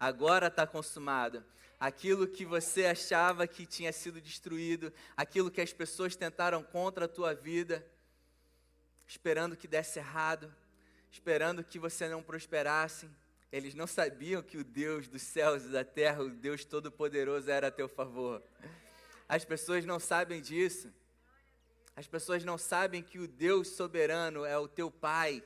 agora 0.00 0.48
está 0.48 0.66
consumado. 0.66 1.44
Aquilo 1.78 2.26
que 2.26 2.44
você 2.44 2.86
achava 2.86 3.46
que 3.46 3.64
tinha 3.64 3.92
sido 3.92 4.20
destruído, 4.20 4.92
aquilo 5.16 5.48
que 5.48 5.60
as 5.60 5.72
pessoas 5.72 6.16
tentaram 6.16 6.60
contra 6.60 7.04
a 7.04 7.08
tua 7.08 7.36
vida, 7.36 7.86
esperando 9.06 9.56
que 9.56 9.68
desse 9.68 10.00
errado, 10.00 10.52
esperando 11.08 11.62
que 11.62 11.78
você 11.78 12.08
não 12.08 12.20
prosperasse. 12.20 13.08
Eles 13.52 13.76
não 13.76 13.86
sabiam 13.86 14.42
que 14.42 14.58
o 14.58 14.64
Deus 14.64 15.06
dos 15.06 15.22
céus 15.22 15.62
e 15.66 15.68
da 15.68 15.84
terra, 15.84 16.24
o 16.24 16.30
Deus 16.30 16.64
Todo-Poderoso, 16.64 17.48
era 17.48 17.68
a 17.68 17.70
teu 17.70 17.88
favor. 17.88 18.42
As 19.28 19.44
pessoas 19.44 19.84
não 19.84 20.00
sabem 20.00 20.42
disso. 20.42 20.92
As 21.98 22.06
pessoas 22.06 22.44
não 22.44 22.56
sabem 22.56 23.02
que 23.02 23.18
o 23.18 23.26
Deus 23.26 23.70
soberano 23.70 24.44
é 24.44 24.56
o 24.56 24.68
teu 24.68 24.88
Pai. 24.88 25.42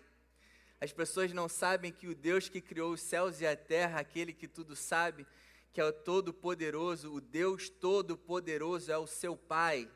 As 0.79 0.93
pessoas 0.93 1.33
não 1.33 1.49
sabem 1.49 1.91
que 1.91 2.07
o 2.07 2.15
Deus 2.15 2.47
que 2.47 2.61
criou 2.61 2.93
os 2.93 3.01
céus 3.01 3.41
e 3.41 3.47
a 3.47 3.57
terra, 3.57 4.01
aquele 4.01 4.35
que 4.35 4.47
tudo 4.47 4.77
sabe, 4.77 5.27
que 5.73 5.81
é 5.81 5.85
o 5.87 5.91
Todo-Poderoso, 5.91 7.11
o 7.11 7.23
Deus 7.23 7.71
Todo-Poderoso 7.71 8.93
é 8.93 8.99
o 8.99 9.07
seu 9.07 9.35
Pai. 9.35 9.91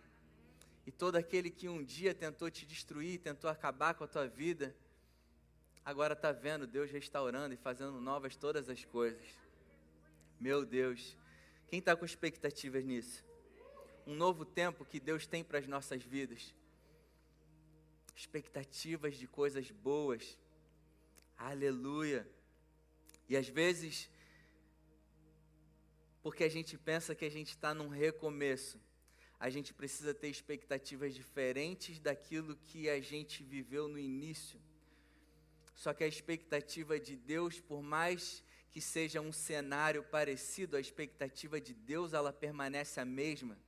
E 0.86 0.90
todo 0.90 1.16
aquele 1.16 1.50
que 1.50 1.68
um 1.68 1.84
dia 1.84 2.14
tentou 2.14 2.50
te 2.50 2.64
destruir, 2.64 3.18
tentou 3.18 3.50
acabar 3.50 3.92
com 3.92 4.04
a 4.04 4.08
tua 4.08 4.26
vida, 4.26 4.74
agora 5.84 6.14
está 6.14 6.32
vendo 6.32 6.66
Deus 6.66 6.90
restaurando 6.90 7.52
e 7.52 7.58
fazendo 7.58 8.00
novas 8.00 8.34
todas 8.34 8.70
as 8.70 8.82
coisas. 8.82 9.26
Meu 10.40 10.64
Deus, 10.64 11.18
quem 11.68 11.80
está 11.80 11.94
com 11.94 12.06
expectativas 12.06 12.82
nisso? 12.82 13.25
Um 14.06 14.14
novo 14.14 14.44
tempo 14.44 14.84
que 14.84 15.00
Deus 15.00 15.26
tem 15.26 15.42
para 15.42 15.58
as 15.58 15.66
nossas 15.66 16.02
vidas. 16.02 16.54
Expectativas 18.14 19.16
de 19.16 19.26
coisas 19.26 19.70
boas. 19.70 20.38
Aleluia. 21.36 22.26
E 23.28 23.36
às 23.36 23.48
vezes, 23.48 24.08
porque 26.22 26.44
a 26.44 26.48
gente 26.48 26.78
pensa 26.78 27.14
que 27.14 27.24
a 27.24 27.30
gente 27.30 27.48
está 27.48 27.74
num 27.74 27.88
recomeço, 27.88 28.80
a 29.38 29.50
gente 29.50 29.74
precisa 29.74 30.14
ter 30.14 30.28
expectativas 30.28 31.14
diferentes 31.14 31.98
daquilo 31.98 32.56
que 32.56 32.88
a 32.88 33.00
gente 33.00 33.42
viveu 33.42 33.88
no 33.88 33.98
início. 33.98 34.58
Só 35.74 35.92
que 35.92 36.04
a 36.04 36.08
expectativa 36.08 36.98
de 36.98 37.16
Deus, 37.16 37.60
por 37.60 37.82
mais 37.82 38.42
que 38.70 38.80
seja 38.80 39.20
um 39.20 39.32
cenário 39.32 40.02
parecido, 40.04 40.76
a 40.76 40.80
expectativa 40.80 41.60
de 41.60 41.74
Deus 41.74 42.14
ela 42.14 42.32
permanece 42.32 42.98
a 42.98 43.04
mesma. 43.04 43.58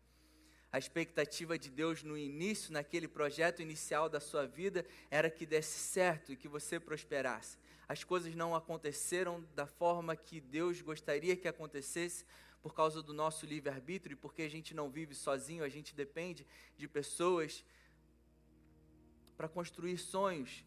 A 0.71 0.79
expectativa 0.79 1.59
de 1.59 1.71
Deus 1.71 2.03
no 2.03 2.17
início, 2.17 2.73
naquele 2.73 3.09
projeto 3.09 3.63
inicial 3.63 4.09
da 4.09 4.21
sua 4.21 4.47
vida, 4.47 4.85
era 5.11 5.31
que 5.31 5.47
desse 5.47 5.79
certo 5.79 6.33
e 6.33 6.37
que 6.37 6.47
você 6.47 6.79
prosperasse. 6.79 7.57
As 7.89 8.05
coisas 8.05 8.35
não 8.35 8.55
aconteceram 8.55 9.43
da 9.55 9.67
forma 9.67 10.15
que 10.15 10.41
Deus 10.41 10.83
gostaria 10.83 11.35
que 11.37 11.49
acontecesse 11.49 12.27
por 12.63 12.75
causa 12.75 13.03
do 13.03 13.15
nosso 13.15 13.47
livre-arbítrio 13.47 14.13
e 14.13 14.17
porque 14.17 14.43
a 14.43 14.51
gente 14.51 14.75
não 14.75 14.91
vive 14.91 15.15
sozinho, 15.15 15.65
a 15.65 15.69
gente 15.71 15.95
depende 15.95 16.47
de 16.77 16.87
pessoas 16.87 17.65
para 19.39 19.49
construir 19.49 19.97
sonhos, 19.97 20.65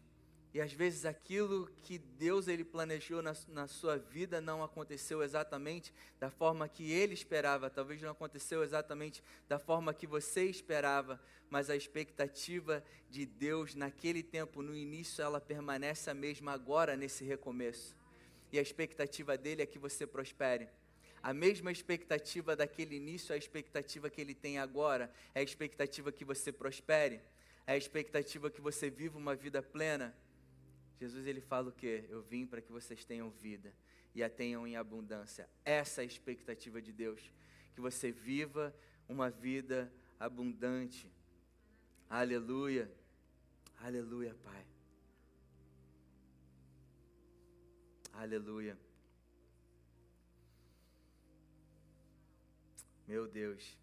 e 0.54 0.60
às 0.60 0.72
vezes 0.72 1.06
aquilo 1.06 1.66
que 1.82 1.96
Deus 1.96 2.46
ele 2.46 2.62
planejou 2.62 3.22
na, 3.22 3.34
na, 3.48 3.66
sua 3.66 3.96
vida 3.96 4.38
não 4.38 4.62
aconteceu 4.62 5.22
exatamente 5.22 5.94
da 6.20 6.30
forma 6.30 6.68
que 6.68 6.92
ele 6.92 7.14
esperava, 7.14 7.70
talvez 7.70 8.02
não 8.02 8.10
aconteceu 8.10 8.62
exatamente 8.62 9.24
da 9.48 9.58
forma 9.58 9.94
que 9.94 10.06
você 10.06 10.44
esperava, 10.44 11.18
mas 11.48 11.70
a 11.70 11.76
expectativa 11.76 12.84
de 13.08 13.24
Deus 13.24 13.74
naquele 13.74 14.22
tempo, 14.22 14.62
no 14.62 14.76
início, 14.76 15.22
ela 15.22 15.40
permanece 15.40 16.10
a 16.10 16.14
mesma 16.14 16.52
agora 16.52 16.96
nesse 16.96 17.24
recomeço. 17.24 17.96
E 18.52 18.58
a 18.58 18.62
expectativa 18.62 19.38
dele 19.38 19.62
é 19.62 19.66
que 19.66 19.78
você 19.78 20.06
prospere. 20.06 20.68
A 21.22 21.32
mesma 21.32 21.72
expectativa 21.72 22.54
daquele 22.54 22.96
início, 22.96 23.34
a 23.34 23.38
expectativa 23.38 24.10
que 24.10 24.20
ele 24.20 24.34
tem 24.34 24.58
agora, 24.58 25.10
é 25.34 25.40
a 25.40 25.42
expectativa 25.42 26.12
que 26.12 26.26
você 26.26 26.52
prospere, 26.52 27.22
é 27.66 27.72
a 27.72 27.76
expectativa 27.76 28.50
que 28.50 28.60
você 28.60 28.90
viva 28.90 29.16
uma 29.16 29.34
vida 29.34 29.62
plena 29.62 30.14
Jesus 30.98 31.26
ele 31.26 31.40
fala 31.40 31.68
o 31.68 31.72
quê? 31.72 32.04
Eu 32.08 32.22
vim 32.22 32.46
para 32.46 32.60
que 32.60 32.70
vocês 32.70 33.04
tenham 33.04 33.30
vida 33.30 33.74
e 34.14 34.22
a 34.22 34.30
tenham 34.30 34.66
em 34.66 34.76
abundância. 34.76 35.48
Essa 35.64 36.02
é 36.02 36.04
a 36.04 36.06
expectativa 36.06 36.80
de 36.80 36.92
Deus, 36.92 37.32
que 37.74 37.80
você 37.80 38.10
viva 38.10 38.74
uma 39.08 39.30
vida 39.30 39.92
abundante. 40.18 41.10
Aleluia. 42.08 42.90
Aleluia, 43.80 44.34
Pai. 44.42 44.66
Aleluia. 48.12 48.78
Meu 53.08 53.26
Deus. 53.26 53.76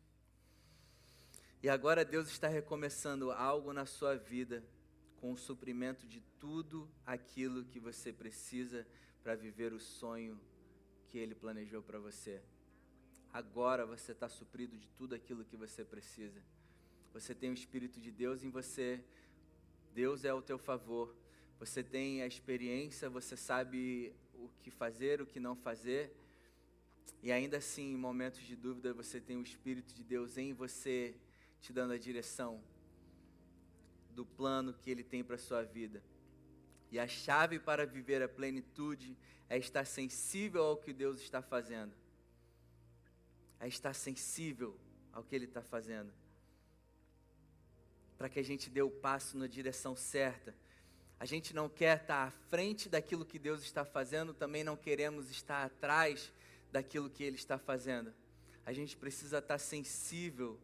E 1.61 1.67
agora 1.67 2.05
Deus 2.05 2.29
está 2.29 2.47
recomeçando 2.47 3.31
algo 3.31 3.73
na 3.73 3.85
sua 3.85 4.15
vida 4.15 4.63
com 5.19 5.31
o 5.31 5.37
suprimento 5.37 6.07
de 6.07 6.21
tudo 6.39 6.89
aquilo 7.05 7.65
que 7.65 7.79
você 7.79 8.11
precisa 8.11 8.87
para 9.21 9.35
viver 9.35 9.73
o 9.73 9.79
sonho 9.79 10.39
que 11.07 11.17
Ele 11.17 11.35
planejou 11.35 11.81
para 11.81 11.99
você. 11.99 12.41
Agora 13.31 13.85
você 13.85 14.11
está 14.11 14.29
suprido 14.29 14.77
de 14.77 14.87
tudo 14.89 15.13
aquilo 15.13 15.45
que 15.45 15.57
você 15.57 15.83
precisa. 15.83 16.41
Você 17.13 17.35
tem 17.35 17.49
o 17.49 17.53
Espírito 17.53 17.99
de 17.99 18.11
Deus 18.11 18.43
em 18.43 18.49
você, 18.49 19.03
Deus 19.93 20.23
é 20.23 20.29
ao 20.29 20.41
teu 20.41 20.57
favor. 20.57 21.15
Você 21.59 21.83
tem 21.83 22.21
a 22.21 22.27
experiência, 22.27 23.09
você 23.09 23.35
sabe 23.35 24.13
o 24.33 24.49
que 24.61 24.71
fazer, 24.71 25.21
o 25.21 25.25
que 25.25 25.39
não 25.39 25.55
fazer. 25.55 26.15
E 27.21 27.31
ainda 27.31 27.57
assim, 27.57 27.91
em 27.93 27.97
momentos 27.97 28.41
de 28.41 28.55
dúvida, 28.55 28.93
você 28.93 29.19
tem 29.19 29.35
o 29.37 29.43
Espírito 29.43 29.93
de 29.93 30.03
Deus 30.03 30.37
em 30.37 30.53
você, 30.53 31.15
te 31.59 31.73
dando 31.73 31.91
a 31.91 31.97
direção, 31.97 32.63
do 34.11 34.25
plano 34.25 34.73
que 34.73 34.89
Ele 34.89 35.03
tem 35.03 35.23
para 35.23 35.35
a 35.35 35.39
sua 35.39 35.63
vida. 35.63 36.03
E 36.91 36.99
a 36.99 37.07
chave 37.07 37.59
para 37.59 37.85
viver 37.85 38.21
a 38.21 38.27
plenitude 38.27 39.15
é 39.47 39.57
estar 39.57 39.85
sensível 39.85 40.63
ao 40.63 40.77
que 40.77 40.91
Deus 40.91 41.19
está 41.19 41.41
fazendo. 41.41 41.93
É 43.59 43.67
estar 43.67 43.93
sensível 43.93 44.77
ao 45.11 45.23
que 45.23 45.35
Ele 45.35 45.45
está 45.45 45.61
fazendo. 45.61 46.11
Para 48.17 48.29
que 48.29 48.39
a 48.39 48.43
gente 48.43 48.69
dê 48.69 48.81
o 48.81 48.89
passo 48.89 49.37
na 49.37 49.47
direção 49.47 49.95
certa. 49.95 50.55
A 51.19 51.25
gente 51.25 51.53
não 51.53 51.67
quer 51.67 52.01
estar 52.01 52.27
à 52.27 52.31
frente 52.31 52.87
daquilo 52.89 53.25
que 53.25 53.37
Deus 53.37 53.61
está 53.61 53.83
fazendo, 53.83 54.33
também 54.33 54.63
não 54.63 54.77
queremos 54.77 55.29
estar 55.29 55.65
atrás 55.65 56.31
daquilo 56.71 57.09
que 57.09 57.23
Ele 57.23 57.35
está 57.35 57.57
fazendo. 57.57 58.13
A 58.65 58.71
gente 58.71 58.95
precisa 58.95 59.39
estar 59.39 59.57
sensível 59.57 60.59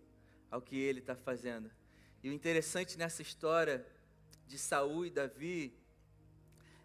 ao 0.50 0.62
que 0.62 0.78
Ele 0.78 1.00
está 1.00 1.16
fazendo. 1.16 1.70
E 2.26 2.30
o 2.30 2.34
interessante 2.34 2.98
nessa 2.98 3.22
história 3.22 3.86
de 4.48 4.58
Saul 4.58 5.06
e 5.06 5.12
Davi 5.12 5.78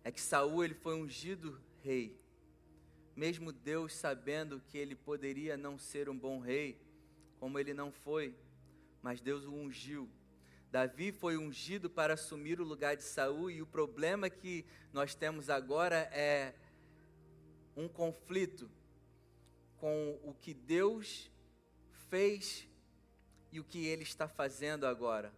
é 0.05 0.13
que 0.13 0.21
Saul 0.21 0.63
ele 0.63 0.75
foi 0.75 0.95
ungido 0.95 1.59
rei. 1.83 2.21
Mesmo 3.17 3.51
Deus 3.51 3.95
sabendo 3.95 4.61
que 4.69 4.77
ele 4.77 4.95
poderia 4.95 5.57
não 5.57 5.79
ser 5.79 6.11
um 6.11 6.19
bom 6.19 6.41
rei, 6.41 6.79
como 7.39 7.59
ele 7.59 7.73
não 7.73 7.91
foi, 7.91 8.37
mas 9.01 9.23
Deus 9.23 9.47
o 9.47 9.55
ungiu. 9.55 10.11
Davi 10.71 11.11
foi 11.11 11.39
ungido 11.39 11.89
para 11.89 12.13
assumir 12.13 12.61
o 12.61 12.65
lugar 12.65 12.95
de 12.95 13.03
Saul 13.03 13.51
e 13.51 13.63
o 13.63 13.67
problema 13.67 14.29
que 14.29 14.67
nós 14.93 15.15
temos 15.15 15.49
agora 15.49 16.01
é 16.13 16.53
um 17.75 17.89
conflito 17.89 18.71
com 19.79 20.21
o 20.23 20.35
que 20.35 20.53
Deus 20.53 21.31
fez 22.11 22.69
e 23.53 23.59
o 23.59 23.65
que 23.65 23.87
ele 23.87 24.03
está 24.03 24.29
fazendo 24.29 24.87
agora. 24.87 25.33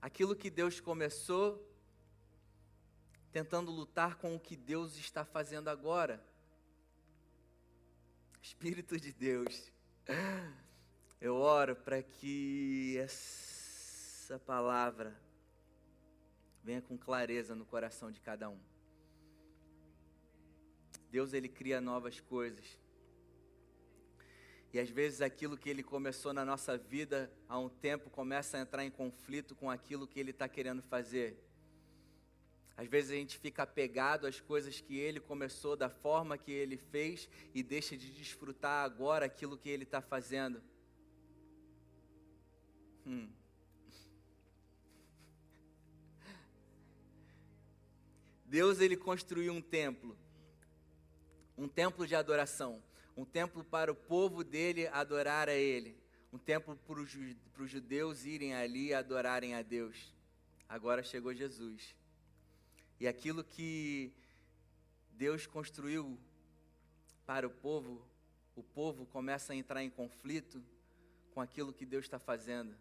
Aquilo 0.00 0.36
que 0.36 0.50
Deus 0.50 0.80
começou, 0.80 1.62
tentando 3.32 3.70
lutar 3.70 4.16
com 4.16 4.34
o 4.34 4.40
que 4.40 4.56
Deus 4.56 4.96
está 4.96 5.24
fazendo 5.24 5.68
agora. 5.68 6.22
Espírito 8.40 8.98
de 8.98 9.12
Deus, 9.12 9.72
eu 11.20 11.34
oro 11.34 11.74
para 11.74 12.02
que 12.02 12.96
essa 12.98 14.38
palavra 14.38 15.18
venha 16.62 16.80
com 16.80 16.96
clareza 16.96 17.54
no 17.54 17.66
coração 17.66 18.10
de 18.10 18.20
cada 18.20 18.48
um. 18.48 18.58
Deus 21.10 21.32
ele 21.32 21.48
cria 21.48 21.80
novas 21.80 22.20
coisas. 22.20 22.64
E 24.76 24.78
às 24.78 24.90
vezes 24.90 25.22
aquilo 25.22 25.56
que 25.56 25.70
ele 25.70 25.82
começou 25.82 26.34
na 26.34 26.44
nossa 26.44 26.76
vida 26.76 27.32
há 27.48 27.58
um 27.58 27.66
tempo 27.66 28.10
começa 28.10 28.58
a 28.58 28.60
entrar 28.60 28.84
em 28.84 28.90
conflito 28.90 29.54
com 29.54 29.70
aquilo 29.70 30.06
que 30.06 30.20
ele 30.20 30.32
está 30.32 30.46
querendo 30.46 30.82
fazer. 30.82 31.42
Às 32.76 32.86
vezes 32.86 33.10
a 33.10 33.14
gente 33.14 33.38
fica 33.38 33.62
apegado 33.62 34.26
às 34.26 34.38
coisas 34.38 34.78
que 34.78 34.98
ele 34.98 35.18
começou 35.18 35.76
da 35.76 35.88
forma 35.88 36.36
que 36.36 36.52
ele 36.52 36.76
fez 36.76 37.26
e 37.54 37.62
deixa 37.62 37.96
de 37.96 38.12
desfrutar 38.12 38.84
agora 38.84 39.24
aquilo 39.24 39.56
que 39.56 39.70
ele 39.70 39.84
está 39.84 40.02
fazendo. 40.02 40.62
Hum. 43.06 43.30
Deus 48.44 48.78
ele 48.78 48.94
construiu 48.94 49.54
um 49.54 49.62
templo 49.62 50.18
um 51.56 51.66
templo 51.66 52.06
de 52.06 52.14
adoração, 52.14 52.82
um 53.16 53.24
templo 53.24 53.64
para 53.64 53.90
o 53.90 53.94
povo 53.94 54.44
dele 54.44 54.86
adorar 54.88 55.48
a 55.48 55.54
ele, 55.54 55.96
um 56.32 56.38
templo 56.38 56.76
para 56.76 57.62
os 57.62 57.70
judeus 57.70 58.24
irem 58.24 58.54
ali 58.54 58.92
adorarem 58.92 59.54
a 59.54 59.62
Deus. 59.62 60.14
Agora 60.68 61.02
chegou 61.02 61.32
Jesus. 61.32 61.94
E 63.00 63.08
aquilo 63.08 63.42
que 63.42 64.12
Deus 65.12 65.46
construiu 65.46 66.18
para 67.24 67.46
o 67.46 67.50
povo, 67.50 68.06
o 68.54 68.62
povo 68.62 69.06
começa 69.06 69.52
a 69.52 69.56
entrar 69.56 69.82
em 69.82 69.90
conflito 69.90 70.62
com 71.32 71.40
aquilo 71.40 71.72
que 71.72 71.86
Deus 71.86 72.04
está 72.04 72.18
fazendo. 72.18 72.76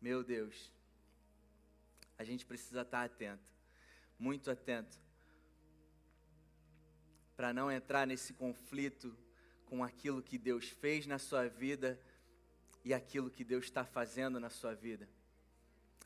Meu 0.00 0.22
Deus, 0.22 0.72
a 2.16 2.22
gente 2.22 2.46
precisa 2.46 2.82
estar 2.82 3.04
atento, 3.04 3.42
muito 4.16 4.48
atento, 4.48 4.96
para 7.38 7.52
não 7.52 7.70
entrar 7.70 8.04
nesse 8.04 8.32
conflito 8.32 9.16
com 9.64 9.84
aquilo 9.84 10.20
que 10.20 10.36
Deus 10.36 10.70
fez 10.70 11.06
na 11.06 11.20
sua 11.20 11.46
vida 11.46 11.96
e 12.84 12.92
aquilo 12.92 13.30
que 13.30 13.44
Deus 13.44 13.66
está 13.66 13.84
fazendo 13.84 14.40
na 14.40 14.50
sua 14.50 14.74
vida. 14.74 15.08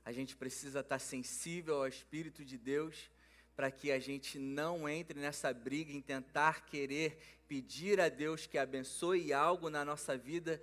A 0.05 0.13
gente 0.13 0.37
precisa 0.37 0.81
estar 0.81 0.99
sensível 0.99 1.77
ao 1.77 1.89
Espírito 1.89 2.45
de 2.45 2.59
Deus 2.59 3.11
para 3.57 3.71
que 3.71 3.91
a 3.91 3.99
gente 3.99 4.39
não 4.39 4.87
entre 4.87 5.19
nessa 5.19 5.55
briga 5.55 5.91
em 5.91 6.03
tentar 6.03 6.67
querer 6.67 7.19
pedir 7.49 7.99
a 7.99 8.11
Deus 8.11 8.47
que 8.47 8.59
abençoe 8.59 9.33
algo 9.33 9.71
na 9.71 9.87
nossa 9.87 10.19
vida, 10.19 10.63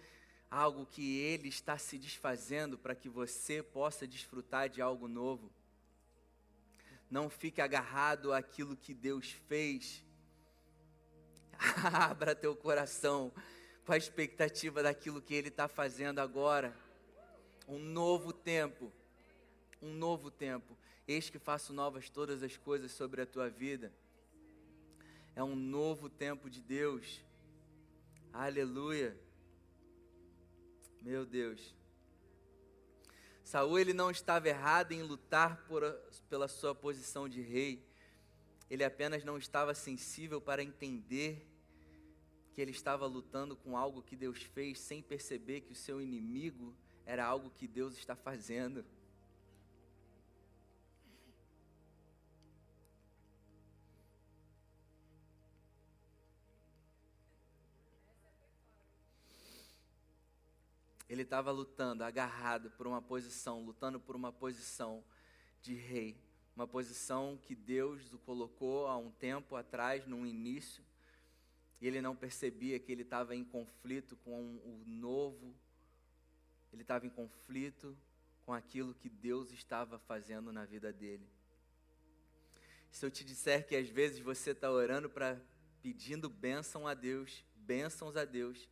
algo 0.51 0.85
que 0.85 1.17
Ele 1.17 1.47
está 1.49 1.79
se 1.79 1.97
desfazendo 1.97 2.77
para 2.77 2.93
que 2.93 3.09
você 3.09 3.63
possa 3.63 4.05
desfrutar 4.05 4.69
de 4.69 4.83
algo 4.83 5.07
novo. 5.07 5.51
Não 7.09 7.27
fique 7.27 7.59
agarrado 7.59 8.31
àquilo 8.31 8.77
que 8.77 8.93
Deus 8.93 9.31
fez. 9.47 10.07
Abra 11.93 12.33
teu 12.33 12.55
coração 12.55 13.31
com 13.85 13.91
a 13.91 13.97
expectativa 13.97 14.81
daquilo 14.81 15.21
que 15.21 15.33
Ele 15.33 15.49
está 15.49 15.67
fazendo 15.67 16.19
agora. 16.19 16.73
Um 17.67 17.79
novo 17.79 18.31
tempo. 18.31 18.91
Um 19.81 19.93
novo 19.93 20.31
tempo. 20.31 20.77
Eis 21.07 21.29
que 21.29 21.39
faço 21.39 21.73
novas 21.73 22.09
todas 22.09 22.43
as 22.43 22.55
coisas 22.55 22.91
sobre 22.91 23.21
a 23.21 23.25
tua 23.25 23.49
vida. 23.49 23.91
É 25.35 25.43
um 25.43 25.55
novo 25.55 26.09
tempo 26.09 26.49
de 26.49 26.61
Deus. 26.61 27.21
Aleluia. 28.31 29.17
Meu 31.01 31.25
Deus. 31.25 31.75
Saul 33.43 33.79
ele 33.79 33.93
não 33.93 34.11
estava 34.11 34.47
errado 34.47 34.91
em 34.91 35.01
lutar 35.01 35.65
por, 35.67 35.81
pela 36.29 36.47
sua 36.47 36.75
posição 36.75 37.27
de 37.27 37.41
rei. 37.41 37.83
Ele 38.69 38.83
apenas 38.83 39.23
não 39.23 39.37
estava 39.37 39.73
sensível 39.73 40.39
para 40.39 40.61
entender 40.61 41.48
que 42.59 42.63
ele 42.63 42.71
estava 42.71 43.05
lutando 43.05 43.55
com 43.55 43.77
algo 43.77 44.01
que 44.01 44.17
Deus 44.17 44.43
fez 44.43 44.81
sem 44.81 45.01
perceber 45.01 45.61
que 45.61 45.71
o 45.71 45.75
seu 45.75 46.01
inimigo 46.01 46.75
era 47.05 47.25
algo 47.25 47.49
que 47.49 47.65
Deus 47.65 47.97
está 47.97 48.17
fazendo. 48.17 48.83
Ele 61.07 61.21
estava 61.21 61.51
lutando, 61.51 62.03
agarrado 62.03 62.69
por 62.71 62.85
uma 62.85 63.01
posição, 63.01 63.63
lutando 63.63 64.01
por 64.01 64.17
uma 64.17 64.33
posição 64.33 65.01
de 65.61 65.75
rei, 65.75 66.21
uma 66.53 66.67
posição 66.67 67.39
que 67.41 67.55
Deus 67.55 68.11
o 68.11 68.19
colocou 68.19 68.85
há 68.87 68.97
um 68.97 69.11
tempo 69.11 69.55
atrás, 69.55 70.05
no 70.05 70.25
início, 70.25 70.88
e 71.81 71.87
ele 71.87 72.01
não 72.01 72.15
percebia 72.15 72.79
que 72.79 72.91
ele 72.91 73.03
estava 73.03 73.35
em 73.35 73.43
conflito 73.43 74.15
com 74.17 74.57
o 74.57 74.83
novo, 74.85 75.55
ele 76.73 76.81
estava 76.81 77.05
em 77.05 77.09
conflito 77.09 77.97
com 78.45 78.53
aquilo 78.53 78.93
que 78.93 79.09
Deus 79.09 79.51
estava 79.51 79.97
fazendo 79.99 80.51
na 80.51 80.65
vida 80.65 80.91
dele. 80.91 81.27
Se 82.91 83.05
eu 83.05 83.11
te 83.11 83.23
disser 83.23 83.65
que 83.67 83.75
às 83.75 83.87
vezes 83.87 84.19
você 84.19 84.51
está 84.51 84.69
orando 84.71 85.09
para 85.09 85.39
pedindo 85.81 86.29
bênção 86.29 86.87
a 86.87 86.93
Deus, 86.93 87.45
bênçãos 87.55 88.17
a 88.17 88.25
Deus, 88.25 88.67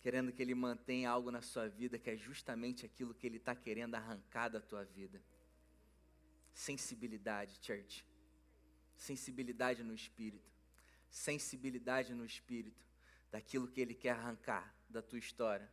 querendo 0.00 0.32
que 0.32 0.42
Ele 0.42 0.54
mantenha 0.54 1.10
algo 1.10 1.30
na 1.30 1.40
sua 1.40 1.68
vida 1.68 1.98
que 1.98 2.10
é 2.10 2.16
justamente 2.16 2.84
aquilo 2.84 3.14
que 3.14 3.26
Ele 3.26 3.38
está 3.38 3.54
querendo 3.54 3.94
arrancar 3.94 4.48
da 4.48 4.60
tua 4.60 4.84
vida. 4.84 5.22
Sensibilidade, 6.52 7.58
church. 7.62 8.04
Sensibilidade 8.96 9.82
no 9.82 9.94
espírito. 9.94 10.57
Sensibilidade 11.08 12.14
no 12.14 12.24
espírito 12.24 12.86
daquilo 13.30 13.68
que 13.68 13.80
Ele 13.80 13.94
quer 13.94 14.10
arrancar 14.10 14.74
da 14.88 15.02
tua 15.02 15.18
história, 15.18 15.68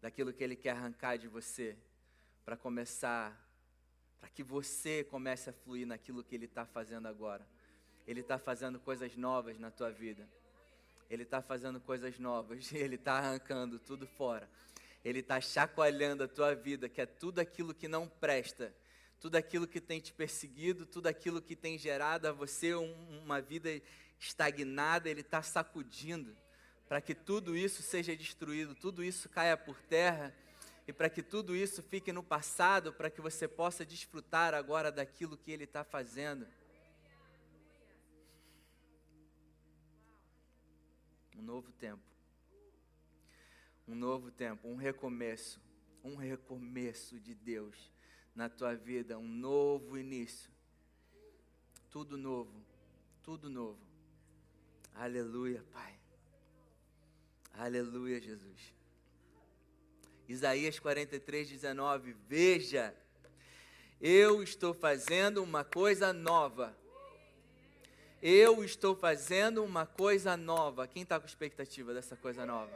daquilo 0.00 0.32
que 0.32 0.42
Ele 0.42 0.56
quer 0.56 0.70
arrancar 0.70 1.16
de 1.16 1.28
você, 1.28 1.76
para 2.44 2.56
começar, 2.56 3.40
para 4.20 4.28
que 4.28 4.42
você 4.42 5.04
comece 5.04 5.50
a 5.50 5.52
fluir 5.52 5.86
naquilo 5.86 6.22
que 6.22 6.34
Ele 6.34 6.46
está 6.46 6.66
fazendo 6.66 7.06
agora. 7.06 7.46
Ele 8.06 8.20
está 8.20 8.38
fazendo 8.38 8.78
coisas 8.78 9.16
novas 9.16 9.58
na 9.58 9.70
tua 9.70 9.90
vida. 9.90 10.28
Ele 11.08 11.22
está 11.22 11.40
fazendo 11.40 11.80
coisas 11.80 12.18
novas, 12.18 12.72
Ele 12.72 12.96
está 12.96 13.14
arrancando 13.14 13.78
tudo 13.78 14.06
fora. 14.06 14.48
Ele 15.04 15.20
está 15.20 15.40
chacoalhando 15.40 16.24
a 16.24 16.28
tua 16.28 16.54
vida, 16.54 16.88
que 16.88 17.00
é 17.00 17.06
tudo 17.06 17.38
aquilo 17.38 17.74
que 17.74 17.86
não 17.86 18.08
presta, 18.08 18.74
tudo 19.20 19.36
aquilo 19.36 19.66
que 19.66 19.80
tem 19.80 20.00
te 20.00 20.12
perseguido, 20.12 20.86
tudo 20.86 21.06
aquilo 21.06 21.42
que 21.42 21.54
tem 21.54 21.78
gerado 21.78 22.26
a 22.26 22.32
você 22.32 22.74
um, 22.74 23.20
uma 23.22 23.40
vida 23.40 23.70
estagnada, 24.24 25.08
Ele 25.08 25.20
está 25.20 25.42
sacudindo 25.42 26.36
para 26.88 27.00
que 27.00 27.14
tudo 27.14 27.56
isso 27.56 27.82
seja 27.82 28.16
destruído, 28.16 28.74
tudo 28.74 29.02
isso 29.02 29.28
caia 29.28 29.56
por 29.56 29.80
terra 29.82 30.34
e 30.86 30.92
para 30.92 31.08
que 31.08 31.22
tudo 31.22 31.56
isso 31.56 31.82
fique 31.82 32.12
no 32.12 32.22
passado, 32.22 32.92
para 32.92 33.10
que 33.10 33.20
você 33.20 33.48
possa 33.48 33.84
desfrutar 33.84 34.54
agora 34.54 34.92
daquilo 34.92 35.36
que 35.36 35.50
Ele 35.50 35.64
está 35.64 35.82
fazendo. 35.82 36.46
um 41.36 41.42
novo 41.42 41.70
tempo. 41.72 42.02
Um 43.86 43.94
novo 43.94 44.30
tempo, 44.30 44.66
um 44.66 44.76
recomeço, 44.76 45.60
um 46.02 46.14
recomeço 46.14 47.20
de 47.20 47.34
Deus 47.34 47.92
na 48.34 48.48
tua 48.48 48.74
vida, 48.74 49.18
um 49.18 49.28
novo 49.28 49.98
início. 49.98 50.50
Tudo 51.90 52.16
novo, 52.16 52.64
tudo 53.22 53.50
novo. 53.50 53.83
Aleluia, 54.94 55.64
Pai. 55.72 55.94
Aleluia, 57.54 58.20
Jesus. 58.20 58.72
Isaías 60.28 60.78
43, 60.78 61.50
19. 61.50 62.16
Veja, 62.28 62.94
eu 64.00 64.42
estou 64.42 64.72
fazendo 64.72 65.42
uma 65.42 65.64
coisa 65.64 66.12
nova 66.12 66.76
eu 68.26 68.64
estou 68.64 68.96
fazendo 68.96 69.62
uma 69.62 69.84
coisa 69.84 70.34
nova. 70.34 70.88
Quem 70.88 71.02
está 71.02 71.20
com 71.20 71.26
expectativa 71.26 71.92
dessa 71.92 72.16
coisa 72.16 72.46
nova? 72.46 72.72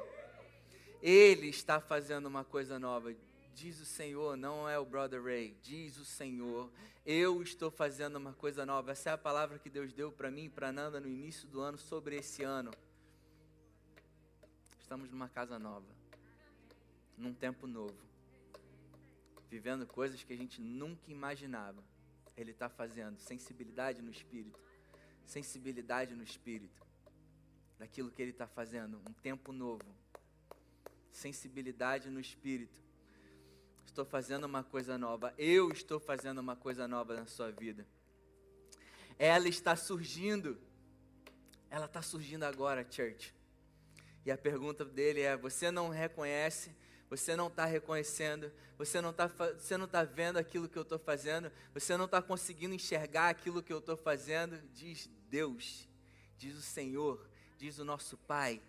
Ele 1.02 1.48
está 1.48 1.81
fazendo 1.81 2.26
uma 2.26 2.44
coisa 2.44 2.78
nova. 2.78 3.14
Diz 3.54 3.80
o 3.80 3.84
Senhor, 3.84 4.37
não 4.37 4.68
é 4.68 4.78
o 4.78 4.84
brother 4.84 5.22
Ray. 5.22 5.56
Diz 5.62 5.96
o 5.96 6.04
Senhor, 6.04 6.70
eu 7.04 7.42
estou 7.42 7.70
fazendo 7.70 8.16
uma 8.16 8.32
coisa 8.32 8.64
nova. 8.64 8.92
Essa 8.92 9.11
é 9.11 9.12
a 9.12 9.18
palavra 9.18 9.58
que 9.58 9.68
Deus 9.68 9.92
deu 9.92 10.12
para 10.12 10.30
mim 10.30 10.44
e 10.44 10.48
para 10.48 10.72
Nanda 10.72 11.00
no 11.00 11.08
início 11.08 11.48
do 11.48 11.61
ano 11.61 11.76
sobre 11.78 12.16
esse 12.16 12.42
ano. 12.42 12.70
Estamos 14.80 15.11
numa 15.11 15.28
casa 15.28 15.58
nova, 15.58 15.87
num 17.16 17.34
tempo 17.34 17.66
novo, 17.66 17.98
vivendo 19.50 19.87
coisas 19.87 20.22
que 20.22 20.32
a 20.32 20.37
gente 20.37 20.61
nunca 20.61 21.11
imaginava. 21.11 21.82
Ele 22.37 22.52
está 22.52 22.68
fazendo 22.68 23.18
sensibilidade 23.18 24.00
no 24.00 24.11
espírito 24.11 24.68
sensibilidade 25.28 26.14
no 26.14 26.24
espírito 26.24 26.87
daquilo 27.78 28.11
que 28.11 28.20
Ele 28.20 28.30
está 28.30 28.46
fazendo, 28.46 29.00
um 29.08 29.12
tempo 29.12 29.52
novo. 29.52 29.84
Sensibilidade 31.12 32.11
no 32.11 32.18
espírito. 32.18 32.80
Estou 33.98 34.06
fazendo 34.06 34.44
uma 34.44 34.62
coisa 34.62 34.96
nova. 34.96 35.34
Eu 35.37 35.72
estou 35.72 35.98
fazendo 35.98 36.38
uma 36.38 36.54
coisa 36.54 36.87
nova 36.87 37.16
na 37.16 37.26
sua 37.26 37.51
vida. 37.51 37.84
Ela 39.18 39.49
está 39.49 39.74
surgindo. 39.74 40.57
Ela 41.68 41.86
está 41.86 42.01
surgindo 42.01 42.44
agora, 42.44 42.86
church. 42.88 43.34
E 44.24 44.30
a 44.30 44.38
pergunta 44.38 44.84
dele 44.84 45.22
é: 45.22 45.36
você 45.36 45.72
não 45.72 45.88
reconhece? 45.88 46.70
Você 47.11 47.34
não 47.34 47.49
está 47.49 47.64
reconhecendo? 47.64 48.53
Você 48.76 49.01
não 49.01 49.11
está 49.11 49.26
você 49.26 49.76
não 49.76 49.88
tá 49.88 50.05
vendo 50.05 50.36
aquilo 50.36 50.68
que 50.68 50.78
eu 50.78 50.82
estou 50.82 51.01
fazendo? 51.01 51.51
Você 51.74 51.96
não 51.96 52.05
está 52.05 52.22
conseguindo 52.22 52.76
enxergar 52.76 53.30
aquilo 53.30 53.64
que 53.64 53.72
eu 53.72 53.78
estou 53.78 53.96
fazendo? 53.96 54.62
Diz 54.72 55.11
Deus, 55.28 55.88
diz 56.36 56.57
o 56.57 56.62
Senhor, 56.62 57.28
diz 57.57 57.80
o 57.80 57.84
nosso 57.84 58.16
Pai. 58.16 58.62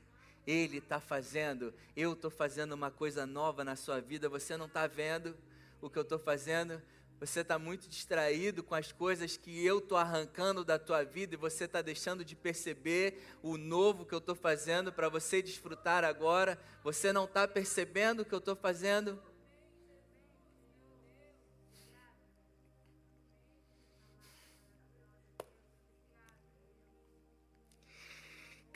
Ele 0.50 0.80
está 0.80 1.00
fazendo, 1.00 1.72
eu 1.96 2.14
estou 2.14 2.32
fazendo 2.32 2.74
uma 2.74 2.90
coisa 2.90 3.24
nova 3.24 3.64
na 3.64 3.76
sua 3.76 4.02
vida. 4.02 4.28
Você 4.28 4.58
não 4.58 4.66
está 4.66 4.88
vendo 4.88 5.38
o 5.80 5.92
que 5.92 6.00
eu 6.00 6.02
estou 6.02 6.18
fazendo? 6.18 6.82
Você 7.20 7.42
está 7.42 7.60
muito 7.60 7.88
distraído 7.88 8.64
com 8.64 8.74
as 8.74 8.92
coisas 8.92 9.38
que 9.38 9.64
eu 9.64 9.78
estou 9.78 9.96
arrancando 9.96 10.66
da 10.66 10.80
tua 10.80 11.04
vida 11.04 11.36
e 11.36 11.38
você 11.38 11.66
está 11.66 11.84
deixando 11.84 12.26
de 12.26 12.36
perceber 12.36 13.22
o 13.44 13.58
novo 13.58 14.08
que 14.08 14.16
eu 14.16 14.18
estou 14.18 14.34
fazendo 14.34 14.92
para 14.92 15.08
você 15.08 15.40
desfrutar 15.40 16.04
agora. 16.04 16.58
Você 16.84 17.14
não 17.14 17.26
está 17.26 17.48
percebendo 17.48 18.22
o 18.22 18.26
que 18.26 18.34
eu 18.34 18.40
estou 18.40 18.56
fazendo? 18.56 19.22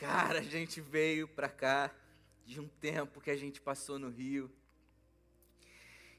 Cara, 0.03 0.39
a 0.39 0.43
gente 0.43 0.81
veio 0.81 1.29
para 1.29 1.47
cá 1.47 1.89
de 2.45 2.59
um 2.59 2.67
tempo 2.67 3.21
que 3.21 3.31
a 3.31 3.37
gente 3.37 3.61
passou 3.61 3.97
no 3.97 4.09
Rio. 4.09 4.51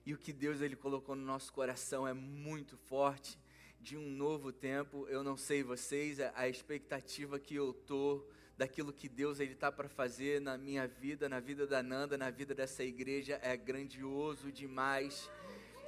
E 0.07 0.15
o 0.15 0.17
que 0.17 0.33
Deus 0.33 0.63
ele 0.63 0.75
colocou 0.75 1.15
no 1.15 1.23
nosso 1.23 1.53
coração 1.53 2.09
é 2.09 2.15
muito 2.15 2.79
forte 2.79 3.39
de 3.83 3.95
um 3.95 4.09
novo 4.09 4.51
tempo. 4.51 5.07
Eu 5.11 5.23
não 5.23 5.37
sei 5.37 5.63
vocês, 5.63 6.19
a 6.19 6.49
expectativa 6.49 7.39
que 7.39 7.57
eu 7.57 7.75
tô 7.75 8.25
daquilo 8.57 8.91
que 8.91 9.07
Deus 9.07 9.39
ele 9.39 9.55
tá 9.55 9.71
para 9.71 9.87
fazer 9.87 10.41
na 10.41 10.57
minha 10.57 10.89
vida, 10.89 11.29
na 11.29 11.39
vida 11.39 11.67
da 11.67 11.83
Nanda, 11.83 12.17
na 12.17 12.31
vida 12.31 12.55
dessa 12.55 12.83
igreja 12.83 13.39
é 13.43 13.55
grandioso 13.55 14.51
demais. 14.51 15.31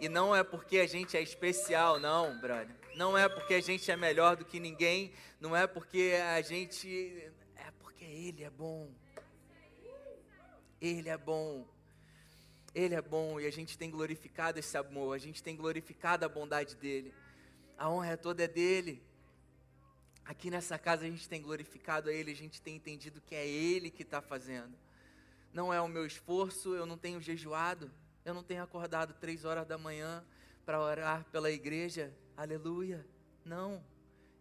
E 0.02 0.06
não 0.06 0.36
é 0.36 0.44
porque 0.44 0.80
a 0.80 0.86
gente 0.86 1.16
é 1.16 1.22
especial, 1.22 1.98
não, 1.98 2.38
brother. 2.38 2.76
Não 2.94 3.16
é 3.16 3.26
porque 3.26 3.54
a 3.54 3.60
gente 3.62 3.90
é 3.90 3.96
melhor 3.96 4.36
do 4.36 4.44
que 4.44 4.60
ninguém, 4.60 5.14
não 5.40 5.56
é 5.56 5.66
porque 5.66 6.12
a 6.36 6.42
gente 6.42 7.32
ele 8.08 8.44
é 8.44 8.50
bom. 8.50 8.90
Ele 10.80 11.08
é 11.08 11.16
bom. 11.16 11.66
Ele 12.74 12.94
é 12.94 13.00
bom 13.00 13.40
e 13.40 13.46
a 13.46 13.50
gente 13.50 13.78
tem 13.78 13.90
glorificado 13.90 14.58
esse 14.58 14.76
amor, 14.76 15.14
a 15.14 15.18
gente 15.18 15.42
tem 15.42 15.56
glorificado 15.56 16.24
a 16.24 16.28
bondade 16.28 16.76
dele. 16.76 17.14
A 17.78 17.88
honra 17.90 18.16
toda 18.16 18.44
é 18.44 18.48
dele. 18.48 19.02
Aqui 20.24 20.50
nessa 20.50 20.78
casa 20.78 21.04
a 21.06 21.08
gente 21.08 21.28
tem 21.28 21.40
glorificado 21.40 22.10
a 22.10 22.12
Ele, 22.12 22.32
a 22.32 22.36
gente 22.36 22.60
tem 22.60 22.76
entendido 22.76 23.20
que 23.20 23.34
é 23.34 23.46
Ele 23.46 23.90
que 23.90 24.02
está 24.02 24.20
fazendo. 24.20 24.76
Não 25.52 25.72
é 25.72 25.80
o 25.80 25.88
meu 25.88 26.04
esforço, 26.04 26.74
eu 26.74 26.84
não 26.84 26.98
tenho 26.98 27.20
jejuado, 27.20 27.90
eu 28.24 28.34
não 28.34 28.42
tenho 28.42 28.62
acordado 28.62 29.14
três 29.14 29.44
horas 29.44 29.66
da 29.66 29.78
manhã 29.78 30.22
para 30.66 30.80
orar 30.80 31.24
pela 31.32 31.50
igreja. 31.50 32.12
Aleluia. 32.36 33.06
Não. 33.44 33.82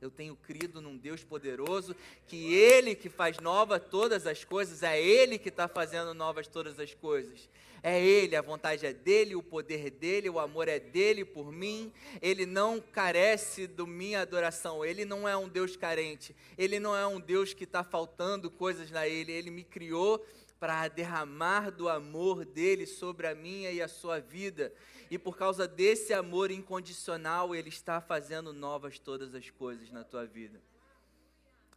Eu 0.05 0.11
tenho 0.11 0.35
crido 0.35 0.79
num 0.79 0.95
Deus 0.95 1.23
poderoso, 1.23 1.95
que 2.27 2.53
Ele 2.53 2.93
que 2.93 3.09
faz 3.09 3.39
nova 3.39 3.79
todas 3.79 4.27
as 4.27 4.43
coisas, 4.43 4.83
é 4.83 5.01
Ele 5.01 5.39
que 5.39 5.49
está 5.49 5.67
fazendo 5.67 6.13
novas 6.13 6.47
todas 6.47 6.79
as 6.79 6.93
coisas. 6.93 7.49
É 7.81 7.99
Ele, 7.99 8.35
a 8.35 8.41
vontade 8.41 8.85
é 8.85 8.93
dEle, 8.93 9.35
o 9.35 9.41
poder 9.41 9.87
é 9.87 9.89
dEle, 9.89 10.29
o 10.29 10.39
amor 10.39 10.67
é 10.67 10.79
dEle 10.79 11.25
por 11.25 11.51
mim. 11.51 11.91
Ele 12.21 12.45
não 12.45 12.79
carece 12.79 13.65
da 13.65 13.83
minha 13.87 14.21
adoração, 14.21 14.85
Ele 14.85 15.05
não 15.05 15.27
é 15.27 15.35
um 15.35 15.49
Deus 15.49 15.75
carente, 15.75 16.35
Ele 16.55 16.79
não 16.79 16.95
é 16.95 17.07
um 17.07 17.19
Deus 17.19 17.51
que 17.51 17.63
está 17.63 17.83
faltando 17.83 18.51
coisas 18.51 18.91
na 18.91 19.07
Ele, 19.07 19.31
Ele 19.31 19.49
me 19.49 19.63
criou 19.63 20.23
para 20.59 20.87
derramar 20.87 21.69
do 21.69 21.89
amor 21.89 22.45
dele 22.45 22.85
sobre 22.85 23.27
a 23.27 23.35
minha 23.35 23.71
e 23.71 23.81
a 23.81 23.87
sua 23.87 24.19
vida 24.19 24.73
e 25.09 25.17
por 25.19 25.37
causa 25.37 25.67
desse 25.67 26.13
amor 26.13 26.49
incondicional, 26.49 27.55
Ele 27.55 27.69
está 27.69 28.01
fazendo 28.01 28.51
novas 28.51 28.97
todas 28.97 29.35
as 29.35 29.49
coisas 29.49 29.91
na 29.91 30.03
tua 30.03 30.25
vida. 30.25 30.61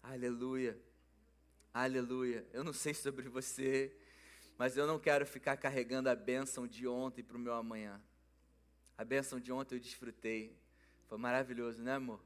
Aleluia, 0.02 0.78
aleluia. 1.74 2.46
Eu 2.52 2.64
não 2.64 2.72
sei 2.72 2.94
sobre 2.94 3.28
você, 3.28 3.94
mas 4.56 4.76
eu 4.76 4.86
não 4.86 4.98
quero 4.98 5.26
ficar 5.26 5.56
carregando 5.56 6.08
a 6.08 6.14
bênção 6.14 6.66
de 6.66 6.86
ontem 6.86 7.22
para 7.22 7.36
o 7.36 7.40
meu 7.40 7.52
amanhã. 7.52 8.00
A 8.96 9.04
bênção 9.04 9.38
de 9.38 9.52
ontem 9.52 9.74
eu 9.76 9.80
desfrutei. 9.80 10.56
Foi 11.08 11.18
maravilhoso, 11.18 11.82
né, 11.82 11.94
amor? 11.94 12.20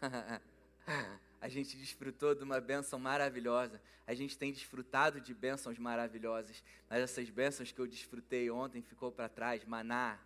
a 1.40 1.48
gente 1.48 1.76
desfrutou 1.76 2.34
de 2.34 2.42
uma 2.42 2.60
bênção 2.60 2.98
maravilhosa. 2.98 3.80
A 4.06 4.14
gente 4.14 4.36
tem 4.36 4.52
desfrutado 4.52 5.20
de 5.20 5.32
bênçãos 5.34 5.78
maravilhosas. 5.78 6.62
Mas 6.88 7.00
essas 7.00 7.30
bênçãos 7.30 7.72
que 7.72 7.80
eu 7.80 7.86
desfrutei 7.86 8.50
ontem 8.50 8.82
ficou 8.82 9.12
para 9.12 9.28
trás. 9.28 9.64
Maná, 9.64 10.18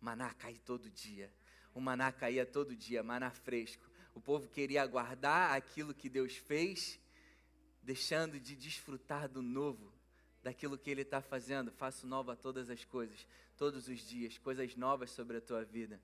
Maná 0.00 0.32
cai 0.34 0.54
todo 0.64 0.88
dia. 0.90 1.32
O 1.74 1.80
maná 1.80 2.10
caía 2.12 2.46
todo 2.46 2.74
dia, 2.74 3.02
maná 3.02 3.30
fresco. 3.30 3.84
O 4.14 4.20
povo 4.20 4.48
queria 4.48 4.82
aguardar 4.82 5.52
aquilo 5.52 5.94
que 5.94 6.08
Deus 6.08 6.36
fez, 6.36 6.98
deixando 7.82 8.40
de 8.40 8.56
desfrutar 8.56 9.28
do 9.28 9.42
novo, 9.42 9.92
daquilo 10.42 10.78
que 10.78 10.90
Ele 10.90 11.02
está 11.02 11.20
fazendo. 11.20 11.70
Faço 11.72 12.06
nova 12.06 12.34
todas 12.34 12.70
as 12.70 12.84
coisas, 12.84 13.26
todos 13.56 13.88
os 13.88 14.00
dias, 14.00 14.38
coisas 14.38 14.74
novas 14.76 15.10
sobre 15.10 15.36
a 15.36 15.40
tua 15.40 15.64
vida. 15.64 16.00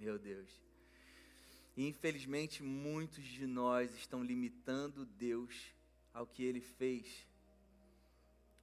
Meu 0.00 0.18
Deus. 0.18 0.50
E 1.76 1.86
infelizmente 1.86 2.62
muitos 2.62 3.24
de 3.24 3.46
nós 3.46 3.94
estão 3.94 4.24
limitando 4.24 5.04
Deus 5.04 5.72
ao 6.12 6.26
que 6.26 6.42
Ele 6.42 6.60
fez 6.60 7.28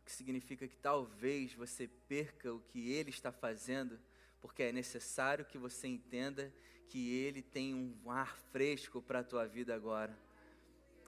que 0.07 0.13
significa 0.13 0.65
que 0.65 0.77
talvez 0.77 1.53
você 1.53 1.85
perca 1.85 2.53
o 2.53 2.61
que 2.61 2.93
Ele 2.93 3.09
está 3.09 3.29
fazendo, 3.29 3.99
porque 4.39 4.63
é 4.63 4.71
necessário 4.71 5.43
que 5.43 5.57
você 5.57 5.85
entenda 5.85 6.49
que 6.87 7.11
Ele 7.13 7.41
tem 7.41 7.75
um 7.75 8.09
ar 8.09 8.37
fresco 8.53 9.01
para 9.01 9.19
a 9.19 9.23
tua 9.23 9.45
vida 9.45 9.75
agora. 9.75 10.17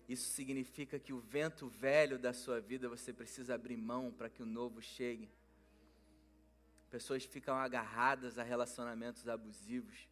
Isso 0.09 0.27
significa 0.31 0.99
que 0.99 1.13
o 1.13 1.19
vento 1.21 1.69
velho 1.69 2.19
da 2.19 2.33
sua 2.33 2.59
vida 2.59 2.89
você 2.89 3.13
precisa 3.13 3.55
abrir 3.55 3.77
mão 3.77 4.11
para 4.11 4.29
que 4.29 4.43
o 4.43 4.45
novo 4.45 4.81
chegue. 4.81 5.29
Pessoas 6.89 7.23
ficam 7.23 7.55
agarradas 7.55 8.37
a 8.37 8.43
relacionamentos 8.43 9.29
abusivos, 9.29 10.09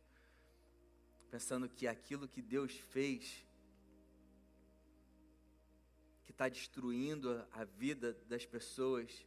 pensando 1.29 1.69
que 1.69 1.87
aquilo 1.87 2.27
que 2.27 2.41
Deus 2.41 2.73
fez 2.73 3.45
está 6.27 6.47
destruindo 6.47 7.43
a 7.51 7.63
vida 7.63 8.13
das 8.27 8.45
pessoas 8.45 9.25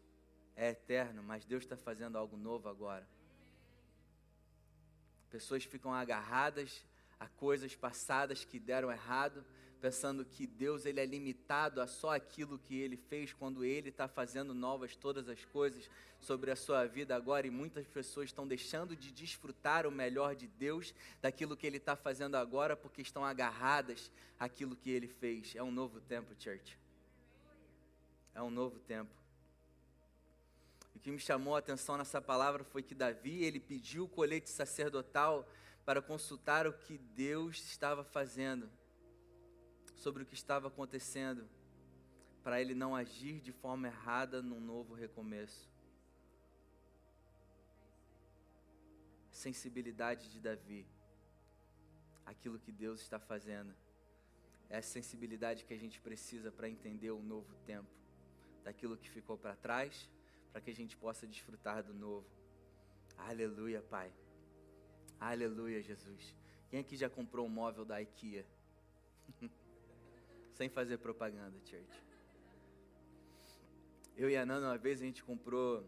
é 0.55 0.71
eterno, 0.71 1.23
mas 1.23 1.45
Deus 1.45 1.65
está 1.65 1.77
fazendo 1.77 2.17
algo 2.17 2.37
novo 2.37 2.69
agora. 2.69 3.09
Pessoas 5.29 5.65
ficam 5.65 5.93
agarradas 5.93 6.85
a 7.19 7.29
coisas 7.29 7.75
passadas 7.75 8.45
que 8.45 8.61
deram 8.61 8.91
errado, 8.91 9.45
pensando 9.81 10.25
que 10.25 10.47
Deus 10.47 10.85
ele 10.85 11.01
é 11.01 11.07
limitado 11.07 11.81
a 11.81 11.87
só 11.87 12.15
aquilo 12.15 12.59
que 12.59 12.79
Ele 12.79 12.97
fez, 12.97 13.33
quando 13.33 13.65
Ele 13.65 13.89
está 13.89 14.07
fazendo 14.07 14.55
novas 14.55 14.95
todas 14.95 15.29
as 15.29 15.45
coisas 15.45 15.89
sobre 16.21 16.51
a 16.51 16.57
sua 16.57 16.87
vida 16.87 17.17
agora, 17.17 17.47
e 17.47 17.51
muitas 17.51 17.87
pessoas 17.87 18.27
estão 18.27 18.47
deixando 18.47 18.95
de 18.95 19.11
desfrutar 19.11 19.87
o 19.87 19.91
melhor 19.91 20.35
de 20.35 20.47
Deus, 20.47 20.95
daquilo 21.23 21.57
que 21.57 21.67
Ele 21.67 21.79
está 21.79 21.97
fazendo 21.97 22.37
agora, 22.37 22.77
porque 22.77 23.01
estão 23.01 23.25
agarradas 23.25 24.11
àquilo 24.39 24.77
que 24.77 24.91
Ele 24.91 25.09
fez. 25.09 25.57
É 25.57 25.63
um 25.63 25.71
novo 25.71 26.01
tempo, 26.01 26.35
church 26.39 26.79
é 28.35 28.43
um 28.43 28.51
novo 28.51 28.79
tempo. 28.81 29.11
O 30.95 30.99
que 30.99 31.11
me 31.11 31.19
chamou 31.19 31.57
a 31.57 31.59
atenção 31.59 31.97
nessa 31.97 32.21
palavra 32.21 32.65
foi 32.65 32.83
que 32.83 32.95
Davi, 32.95 33.43
ele 33.45 33.61
pediu 33.61 34.05
o 34.05 34.09
colete 34.09 34.51
sacerdotal 34.51 35.49
para 35.85 36.03
consultar 36.03 36.67
o 36.67 36.73
que 36.73 36.99
Deus 36.99 37.59
estava 37.65 38.05
fazendo, 38.05 38.71
sobre 40.01 40.23
o 40.23 40.27
que 40.27 40.35
estava 40.35 40.69
acontecendo, 40.69 41.47
para 42.43 42.59
ele 42.59 42.75
não 42.75 42.97
agir 42.97 43.39
de 43.39 43.53
forma 43.53 43.87
errada 43.87 44.41
num 44.41 44.59
novo 44.59 44.95
recomeço. 44.95 45.71
Sensibilidade 49.31 50.33
de 50.33 50.41
Davi, 50.41 50.87
aquilo 52.25 52.59
que 52.59 52.73
Deus 52.73 53.03
está 53.03 53.19
fazendo, 53.19 53.75
é 54.71 54.79
a 54.79 54.83
sensibilidade 54.83 55.65
que 55.67 55.75
a 55.75 55.79
gente 55.79 56.01
precisa 56.01 56.51
para 56.51 56.69
entender 56.69 57.11
o 57.11 57.23
novo 57.23 57.55
tempo 57.67 57.91
daquilo 58.65 58.97
que 58.97 59.11
ficou 59.11 59.37
para 59.37 59.55
trás, 59.55 60.09
para 60.51 60.63
que 60.63 60.71
a 60.71 60.75
gente 60.75 60.97
possa 60.97 61.27
desfrutar 61.27 61.83
do 61.83 61.93
novo. 61.93 62.27
Aleluia, 63.19 63.83
Pai. 63.83 64.11
Aleluia, 65.19 65.83
Jesus. 65.83 66.35
Quem 66.71 66.81
aqui 66.81 66.97
já 66.97 67.11
comprou 67.11 67.45
um 67.45 67.51
móvel 67.51 67.85
da 67.85 68.01
IKEA? 68.01 68.47
Sem 70.61 70.69
fazer 70.69 70.99
propaganda, 70.99 71.59
church. 71.65 72.05
Eu 74.15 74.29
e 74.29 74.37
a 74.37 74.45
Nana, 74.45 74.67
uma 74.67 74.77
vez 74.77 75.01
a 75.01 75.07
gente 75.07 75.25
comprou 75.25 75.83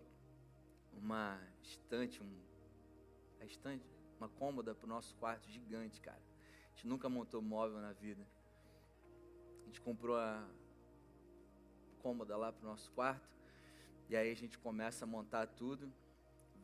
uma 0.95 1.39
estante, 1.62 2.23
um, 2.23 2.33
a 3.39 3.45
estante, 3.45 3.85
uma 4.18 4.31
cômoda 4.31 4.75
para 4.75 4.87
o 4.87 4.89
nosso 4.89 5.14
quarto 5.16 5.47
gigante, 5.51 6.01
cara. 6.01 6.16
A 6.16 6.70
gente 6.70 6.87
nunca 6.87 7.07
montou 7.11 7.43
móvel 7.43 7.83
na 7.83 7.93
vida. 7.93 8.27
A 9.61 9.66
gente 9.66 9.79
comprou 9.79 10.16
a, 10.16 10.43
cômoda 11.99 12.35
lá 12.35 12.51
para 12.51 12.66
o 12.66 12.70
nosso 12.70 12.91
quarto. 12.93 13.29
E 14.09 14.16
aí 14.16 14.33
a 14.33 14.37
gente 14.37 14.57
começa 14.59 15.05
a 15.05 15.07
montar 15.07 15.49
tudo, 15.49 15.93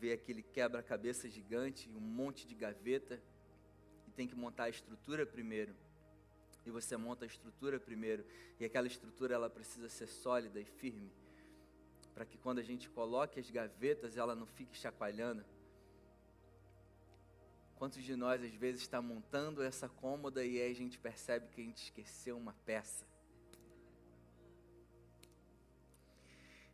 vê 0.00 0.14
aquele 0.14 0.42
quebra-cabeça 0.42 1.28
gigante, 1.28 1.90
um 1.90 2.00
monte 2.00 2.46
de 2.46 2.54
gaveta, 2.54 3.22
e 4.06 4.10
tem 4.12 4.26
que 4.26 4.34
montar 4.34 4.64
a 4.64 4.70
estrutura 4.70 5.26
primeiro. 5.26 5.76
E 6.66 6.70
você 6.70 6.96
monta 6.96 7.24
a 7.24 7.26
estrutura 7.26 7.80
primeiro, 7.80 8.24
e 8.60 8.64
aquela 8.64 8.86
estrutura 8.86 9.34
ela 9.34 9.48
precisa 9.48 9.88
ser 9.88 10.06
sólida 10.06 10.60
e 10.60 10.64
firme, 10.64 11.10
para 12.14 12.24
que 12.24 12.36
quando 12.36 12.58
a 12.58 12.62
gente 12.62 12.90
coloque 12.90 13.40
as 13.40 13.50
gavetas, 13.50 14.16
ela 14.16 14.34
não 14.34 14.46
fique 14.46 14.76
chacoalhando. 14.76 15.44
Quantos 17.76 18.02
de 18.02 18.16
nós 18.16 18.42
às 18.42 18.52
vezes 18.52 18.82
está 18.82 19.00
montando 19.00 19.62
essa 19.62 19.88
cômoda 19.88 20.44
e 20.44 20.60
aí 20.60 20.72
a 20.72 20.74
gente 20.74 20.98
percebe 20.98 21.48
que 21.48 21.60
a 21.60 21.64
gente 21.64 21.84
esqueceu 21.84 22.36
uma 22.36 22.52
peça? 22.66 23.06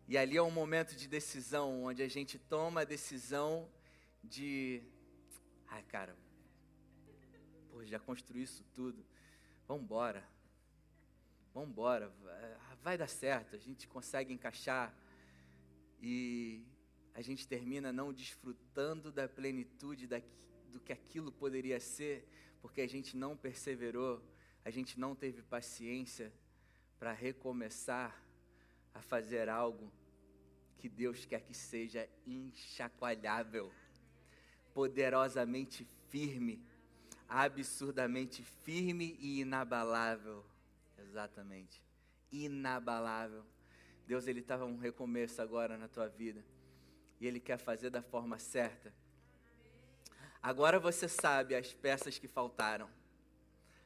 E 0.06 0.18
ali 0.18 0.36
é 0.36 0.42
um 0.42 0.50
momento 0.50 0.94
de 0.94 1.08
decisão, 1.08 1.84
onde 1.84 2.02
a 2.02 2.08
gente 2.08 2.38
toma 2.38 2.82
a 2.82 2.84
decisão 2.84 3.68
de, 4.22 4.82
ai 5.68 5.82
cara, 5.84 6.14
pô, 7.70 7.84
já 7.84 7.98
construí 7.98 8.42
isso 8.42 8.62
tudo, 8.74 9.04
vamos 9.66 9.84
embora, 9.84 10.22
vamos 11.52 11.74
vai 12.82 12.98
dar 12.98 13.08
certo, 13.08 13.56
a 13.56 13.58
gente 13.58 13.88
consegue 13.88 14.32
encaixar. 14.32 14.94
E 16.00 16.62
a 17.14 17.22
gente 17.22 17.48
termina 17.48 17.92
não 17.92 18.12
desfrutando 18.12 19.10
da 19.10 19.26
plenitude 19.26 20.06
do 20.70 20.80
que 20.80 20.92
aquilo 20.92 21.32
poderia 21.32 21.80
ser, 21.80 22.28
porque 22.60 22.82
a 22.82 22.86
gente 22.86 23.16
não 23.16 23.36
perseverou, 23.36 24.22
a 24.64 24.70
gente 24.70 25.00
não 25.00 25.14
teve 25.14 25.40
paciência 25.42 26.32
para 26.98 27.12
recomeçar 27.12 28.22
a 28.92 29.00
fazer 29.00 29.48
algo 29.48 29.92
que 30.76 30.88
Deus 30.88 31.24
quer 31.24 31.40
que 31.40 31.54
seja 31.54 32.08
inchacoalhável, 32.26 33.72
poderosamente 34.74 35.88
firme, 36.08 36.62
absurdamente 37.34 38.44
firme 38.62 39.16
e 39.18 39.40
inabalável. 39.40 40.44
Exatamente. 40.96 41.82
Inabalável. 42.30 43.44
Deus 44.06 44.28
ele 44.28 44.38
estava 44.38 44.64
um 44.64 44.78
recomeço 44.78 45.42
agora 45.42 45.76
na 45.76 45.88
tua 45.88 46.08
vida. 46.08 46.44
E 47.20 47.26
ele 47.26 47.40
quer 47.40 47.58
fazer 47.58 47.90
da 47.90 48.02
forma 48.02 48.38
certa. 48.38 48.94
Agora 50.40 50.78
você 50.78 51.08
sabe 51.08 51.56
as 51.56 51.74
peças 51.74 52.18
que 52.18 52.28
faltaram. 52.28 52.88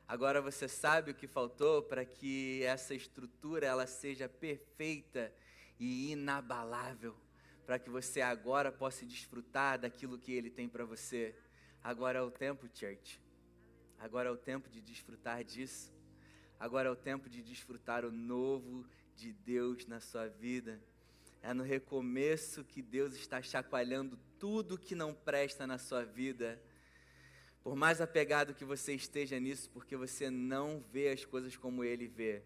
Agora 0.07 0.43
você 0.43 0.69
sabe 0.69 1.13
o 1.13 1.15
que 1.15 1.27
faltou 1.27 1.83
para 1.83 2.05
que 2.05 2.63
essa 2.65 2.95
estrutura 2.95 3.67
ela 3.67 3.87
seja 3.87 4.29
perfeita 4.29 5.33
e 5.79 6.13
inabalável, 6.13 7.17
para 7.65 7.79
que 7.79 7.89
você 7.89 8.21
agora 8.21 8.73
possa 8.73 9.07
desfrutar 9.07 9.79
daquilo 9.79 10.19
que 10.19 10.33
ele 10.33 10.51
tem 10.51 10.69
para 10.69 10.85
você. 10.85 11.35
Agora 11.83 12.19
é 12.19 12.23
o 12.23 12.31
tempo, 12.31 12.69
church. 12.75 13.28
Agora 13.99 14.29
é 14.29 14.33
o 14.33 14.37
tempo 14.37 14.69
de 14.69 14.81
desfrutar 14.81 15.43
disso. 15.43 15.93
Agora 16.59 16.89
é 16.89 16.91
o 16.91 16.97
tempo 16.97 17.29
de 17.29 17.43
desfrutar 17.43 18.05
o 18.05 18.13
novo 18.13 18.87
de 19.17 19.33
Deus 19.33 19.87
na 19.87 20.01
sua 20.01 20.29
vida. 20.29 20.81
É 21.43 21.53
no 21.53 21.63
recomeço 21.63 22.65
que 22.65 22.81
Deus 22.81 23.15
está 23.15 23.43
chacoalhando 23.43 24.19
tudo 24.39 24.79
que 24.79 24.95
não 24.95 25.13
presta 25.13 25.67
na 25.67 25.79
sua 25.79 26.05
vida. 26.05 26.61
Por 27.63 27.77
mais 27.77 28.01
apegado 28.01 28.55
que 28.55 28.65
você 28.65 28.95
esteja 28.95 29.39
nisso, 29.39 29.69
porque 29.71 29.97
você 29.97 30.31
não 30.31 30.81
vê 30.93 31.11
as 31.11 31.25
coisas 31.25 31.57
como 31.57 31.85
Ele 31.85 32.07
vê. 32.07 32.43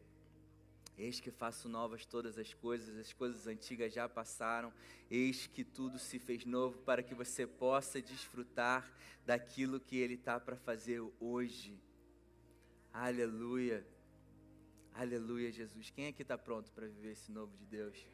Eis 0.99 1.21
que 1.21 1.31
faço 1.31 1.69
novas 1.69 2.05
todas 2.05 2.39
as 2.39 2.53
coisas, 2.53 2.97
as 2.99 3.13
coisas 3.13 3.47
antigas 3.47 3.93
já 3.93 4.09
passaram, 4.09 4.73
eis 5.11 5.47
que 5.47 5.65
tudo 5.65 5.99
se 5.99 6.19
fez 6.19 6.45
novo 6.45 6.79
para 6.81 7.03
que 7.03 7.15
você 7.15 7.47
possa 7.47 8.01
desfrutar 8.01 8.91
daquilo 9.25 9.81
que 9.81 9.97
Ele 9.97 10.15
está 10.15 10.39
para 10.39 10.57
fazer 10.57 11.03
hoje. 11.19 11.79
Aleluia, 12.93 13.87
aleluia, 14.95 15.51
Jesus. 15.51 15.91
Quem 15.91 16.09
aqui 16.09 16.23
está 16.23 16.37
pronto 16.37 16.71
para 16.73 16.87
viver 16.87 17.13
esse 17.13 17.33
novo 17.33 17.57
de 17.57 17.65
Deus? 17.65 18.07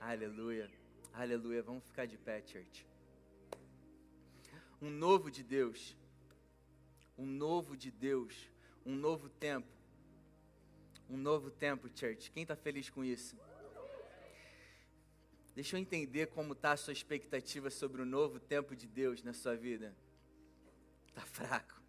Aleluia, 0.00 0.70
aleluia. 1.12 1.62
Vamos 1.62 1.84
ficar 1.84 2.06
de 2.06 2.16
pé, 2.16 2.42
church. 2.46 2.86
Um 4.80 4.90
novo 4.90 5.30
de 5.30 5.42
Deus, 5.42 5.94
um 7.18 7.26
novo 7.26 7.76
de 7.76 7.90
Deus, 7.90 8.34
um 8.86 8.94
novo 8.94 9.28
tempo 9.28 9.75
um 11.08 11.16
novo 11.16 11.50
tempo, 11.50 11.88
church. 11.94 12.30
Quem 12.30 12.42
está 12.42 12.56
feliz 12.56 12.90
com 12.90 13.04
isso? 13.04 13.36
Deixa 15.54 15.76
eu 15.76 15.80
entender 15.80 16.26
como 16.26 16.52
está 16.52 16.72
a 16.72 16.76
sua 16.76 16.92
expectativa 16.92 17.70
sobre 17.70 18.02
o 18.02 18.04
novo 18.04 18.38
tempo 18.38 18.76
de 18.76 18.86
Deus 18.86 19.22
na 19.22 19.32
sua 19.32 19.56
vida. 19.56 19.94
Está 21.08 21.22
fraco. 21.22 21.80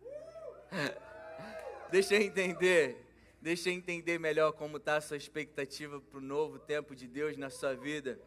Deixa 1.91 2.15
eu 2.15 2.21
entender. 2.21 3.03
Deixa 3.41 3.69
eu 3.69 3.73
entender 3.73 4.19
melhor 4.19 4.53
como 4.53 4.77
está 4.77 4.97
a 4.97 5.01
sua 5.01 5.17
expectativa 5.17 5.99
para 5.99 6.17
o 6.17 6.21
novo 6.21 6.57
tempo 6.59 6.95
de 6.95 7.07
Deus 7.07 7.37
na 7.37 7.49
sua 7.49 7.75
vida. 7.75 8.19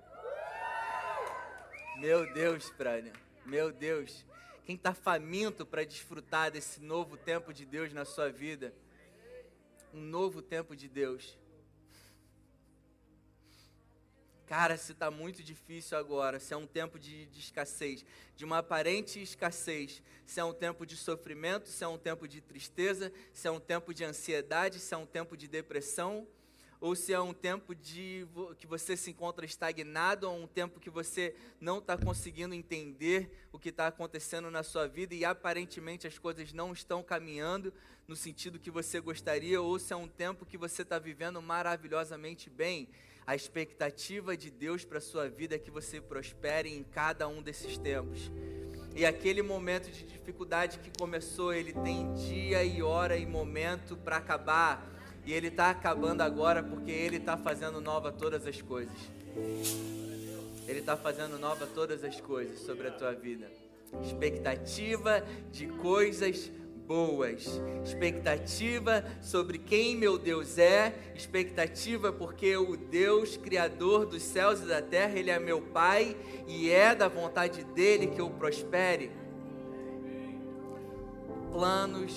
Meu 1.98 2.32
Deus, 2.32 2.70
Prânia. 2.70 3.12
Meu 3.44 3.72
Deus. 3.72 4.24
Quem 4.64 4.76
está 4.76 4.94
faminto 4.94 5.66
para 5.66 5.84
desfrutar 5.84 6.50
desse 6.50 6.80
novo 6.80 7.16
tempo 7.16 7.52
de 7.52 7.64
Deus 7.64 7.92
na 7.92 8.04
sua 8.04 8.30
vida? 8.30 8.74
Um 9.92 10.00
novo 10.00 10.40
tempo 10.40 10.76
de 10.76 10.88
Deus. 10.88 11.38
Cara, 14.46 14.76
se 14.76 14.90
está 14.90 15.12
muito 15.12 15.44
difícil 15.44 15.96
agora, 15.96 16.40
se 16.40 16.52
é 16.52 16.56
um 16.56 16.66
tempo 16.66 16.98
de, 16.98 17.26
de, 17.26 17.38
escassez, 17.38 18.04
de 18.34 18.44
uma 18.44 18.58
aparente 18.58 19.22
escassez, 19.22 20.02
se 20.26 20.40
é 20.40 20.44
um 20.44 20.52
tempo 20.52 20.84
de 20.84 20.96
sofrimento, 20.96 21.68
se 21.68 21.84
é 21.84 21.86
um 21.86 21.96
tempo 21.96 22.26
de 22.26 22.40
tristeza, 22.40 23.12
se 23.32 23.46
é 23.46 23.50
um 23.50 23.60
tempo 23.60 23.94
de 23.94 24.02
ansiedade, 24.02 24.80
se 24.80 24.92
é 24.92 24.96
um 24.96 25.06
tempo 25.06 25.36
de 25.36 25.46
depressão, 25.46 26.26
ou 26.80 26.96
se 26.96 27.12
é 27.12 27.20
um 27.20 27.34
tempo 27.34 27.74
de 27.74 28.26
que 28.58 28.66
você 28.66 28.96
se 28.96 29.10
encontra 29.10 29.44
estagnado, 29.44 30.28
ou 30.28 30.42
um 30.42 30.46
tempo 30.46 30.80
que 30.80 30.88
você 30.88 31.34
não 31.60 31.78
está 31.78 31.96
conseguindo 31.96 32.54
entender 32.54 33.30
o 33.52 33.58
que 33.58 33.68
está 33.68 33.86
acontecendo 33.88 34.50
na 34.50 34.62
sua 34.62 34.88
vida 34.88 35.14
e 35.14 35.24
aparentemente 35.24 36.06
as 36.06 36.18
coisas 36.18 36.52
não 36.52 36.72
estão 36.72 37.02
caminhando 37.02 37.72
no 38.08 38.16
sentido 38.16 38.58
que 38.58 38.70
você 38.70 38.98
gostaria, 38.98 39.60
ou 39.60 39.78
se 39.78 39.92
é 39.92 39.96
um 39.96 40.08
tempo 40.08 40.46
que 40.46 40.56
você 40.56 40.82
está 40.82 40.98
vivendo 40.98 41.40
maravilhosamente 41.42 42.48
bem. 42.48 42.88
A 43.26 43.36
expectativa 43.36 44.36
de 44.36 44.50
Deus 44.50 44.84
para 44.84 44.98
a 44.98 45.02
sua 45.02 45.28
vida 45.28 45.54
é 45.54 45.58
que 45.58 45.70
você 45.70 46.00
prospere 46.00 46.74
em 46.74 46.82
cada 46.82 47.28
um 47.28 47.42
desses 47.42 47.76
tempos. 47.78 48.30
E 48.96 49.06
aquele 49.06 49.42
momento 49.42 49.88
de 49.90 50.02
dificuldade 50.04 50.80
que 50.80 50.90
começou, 50.98 51.52
ele 51.52 51.72
tem 51.72 52.12
dia 52.14 52.64
e 52.64 52.82
hora 52.82 53.16
e 53.16 53.24
momento 53.24 53.96
para 53.96 54.16
acabar 54.16 54.99
e 55.24 55.32
Ele 55.32 55.48
está 55.48 55.70
acabando 55.70 56.22
agora 56.22 56.62
porque 56.62 56.90
Ele 56.90 57.16
está 57.16 57.36
fazendo 57.36 57.80
nova 57.80 58.12
todas 58.12 58.46
as 58.46 58.60
coisas. 58.60 58.96
Ele 60.66 60.80
está 60.80 60.96
fazendo 60.96 61.38
nova 61.38 61.66
todas 61.66 62.04
as 62.04 62.20
coisas 62.20 62.60
sobre 62.60 62.88
a 62.88 62.90
tua 62.90 63.12
vida. 63.12 63.50
Expectativa 64.02 65.24
de 65.50 65.66
coisas 65.66 66.50
boas, 66.90 67.60
expectativa 67.84 69.04
sobre 69.22 69.58
quem 69.58 69.96
meu 69.96 70.18
Deus 70.18 70.58
é, 70.58 70.92
expectativa 71.14 72.12
porque 72.12 72.56
o 72.56 72.76
Deus 72.76 73.36
criador 73.36 74.06
dos 74.06 74.22
céus 74.22 74.60
e 74.60 74.66
da 74.66 74.82
terra, 74.82 75.16
ele 75.16 75.30
é 75.30 75.38
meu 75.38 75.62
pai 75.62 76.16
e 76.48 76.68
é 76.68 76.92
da 76.92 77.06
vontade 77.06 77.62
dele 77.62 78.08
que 78.08 78.20
eu 78.20 78.28
prospere. 78.30 79.12
Planos 81.52 82.12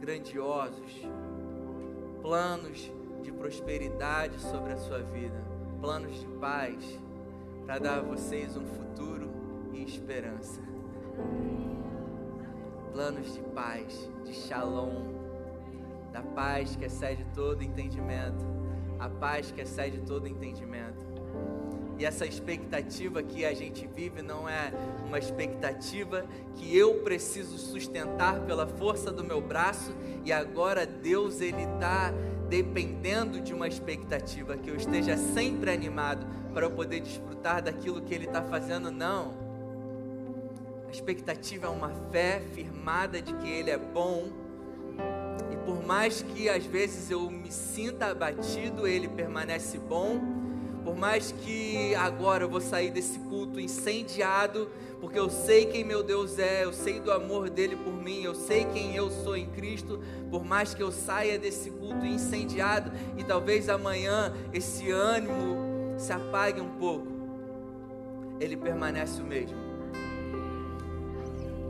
grandiosos 0.00 0.92
planos 2.24 2.90
de 3.22 3.30
prosperidade 3.30 4.40
sobre 4.40 4.72
a 4.72 4.78
sua 4.78 5.02
vida, 5.02 5.44
planos 5.78 6.18
de 6.18 6.26
paz, 6.40 6.98
para 7.66 7.78
dar 7.78 7.98
a 7.98 8.02
vocês 8.02 8.56
um 8.56 8.64
futuro 8.64 9.28
e 9.74 9.84
esperança. 9.84 10.58
Planos 12.94 13.34
de 13.34 13.40
paz, 13.54 14.10
de 14.24 14.32
shalom, 14.32 15.12
da 16.14 16.22
paz 16.22 16.74
que 16.76 16.86
excede 16.86 17.26
todo 17.34 17.62
entendimento, 17.62 18.42
a 18.98 19.10
paz 19.10 19.52
que 19.52 19.60
excede 19.60 20.00
todo 20.00 20.26
entendimento. 20.26 21.04
E 21.98 22.04
essa 22.04 22.26
expectativa 22.26 23.22
que 23.22 23.44
a 23.44 23.54
gente 23.54 23.88
vive 23.94 24.20
não 24.20 24.48
é 24.48 24.72
uma 25.06 25.18
expectativa 25.18 26.24
que 26.56 26.76
eu 26.76 27.02
preciso 27.02 27.56
sustentar 27.56 28.40
pela 28.40 28.66
força 28.66 29.12
do 29.12 29.22
meu 29.22 29.40
braço 29.40 29.94
e 30.24 30.32
agora 30.32 30.84
Deus 30.86 31.40
ele 31.40 31.62
está 31.62 32.12
dependendo 32.48 33.40
de 33.40 33.54
uma 33.54 33.68
expectativa 33.68 34.56
que 34.56 34.70
eu 34.70 34.76
esteja 34.76 35.16
sempre 35.16 35.70
animado 35.70 36.26
para 36.52 36.66
eu 36.66 36.70
poder 36.70 37.00
desfrutar 37.00 37.62
daquilo 37.62 38.00
que 38.02 38.14
Ele 38.14 38.26
está 38.26 38.42
fazendo. 38.42 38.90
Não. 38.90 39.34
A 40.86 40.90
expectativa 40.90 41.66
é 41.66 41.70
uma 41.70 41.90
fé 42.10 42.40
firmada 42.54 43.20
de 43.20 43.34
que 43.34 43.48
Ele 43.48 43.70
é 43.70 43.78
bom. 43.78 44.28
E 45.52 45.56
por 45.64 45.84
mais 45.84 46.22
que 46.22 46.48
às 46.48 46.64
vezes 46.64 47.10
eu 47.10 47.28
me 47.30 47.50
sinta 47.50 48.06
abatido, 48.06 48.86
Ele 48.86 49.08
permanece 49.08 49.78
bom 49.78 50.33
por 50.84 50.94
mais 50.94 51.32
que 51.32 51.94
agora 51.94 52.44
eu 52.44 52.48
vou 52.48 52.60
sair 52.60 52.90
desse 52.90 53.18
culto 53.20 53.58
incendiado, 53.58 54.68
porque 55.00 55.18
eu 55.18 55.30
sei 55.30 55.64
quem 55.64 55.82
meu 55.82 56.02
Deus 56.02 56.38
é, 56.38 56.64
eu 56.64 56.72
sei 56.72 57.00
do 57.00 57.10
amor 57.10 57.48
dele 57.48 57.74
por 57.74 57.94
mim, 57.94 58.22
eu 58.22 58.34
sei 58.34 58.66
quem 58.66 58.94
eu 58.94 59.10
sou 59.10 59.34
em 59.34 59.46
Cristo, 59.46 59.98
por 60.30 60.44
mais 60.44 60.74
que 60.74 60.82
eu 60.82 60.92
saia 60.92 61.38
desse 61.38 61.70
culto 61.70 62.04
incendiado 62.04 62.92
e 63.16 63.24
talvez 63.24 63.68
amanhã 63.70 64.34
esse 64.52 64.90
ânimo 64.90 65.94
se 65.98 66.12
apague 66.12 66.60
um 66.60 66.78
pouco, 66.78 67.06
ele 68.38 68.56
permanece 68.56 69.22
o 69.22 69.24
mesmo. 69.24 69.56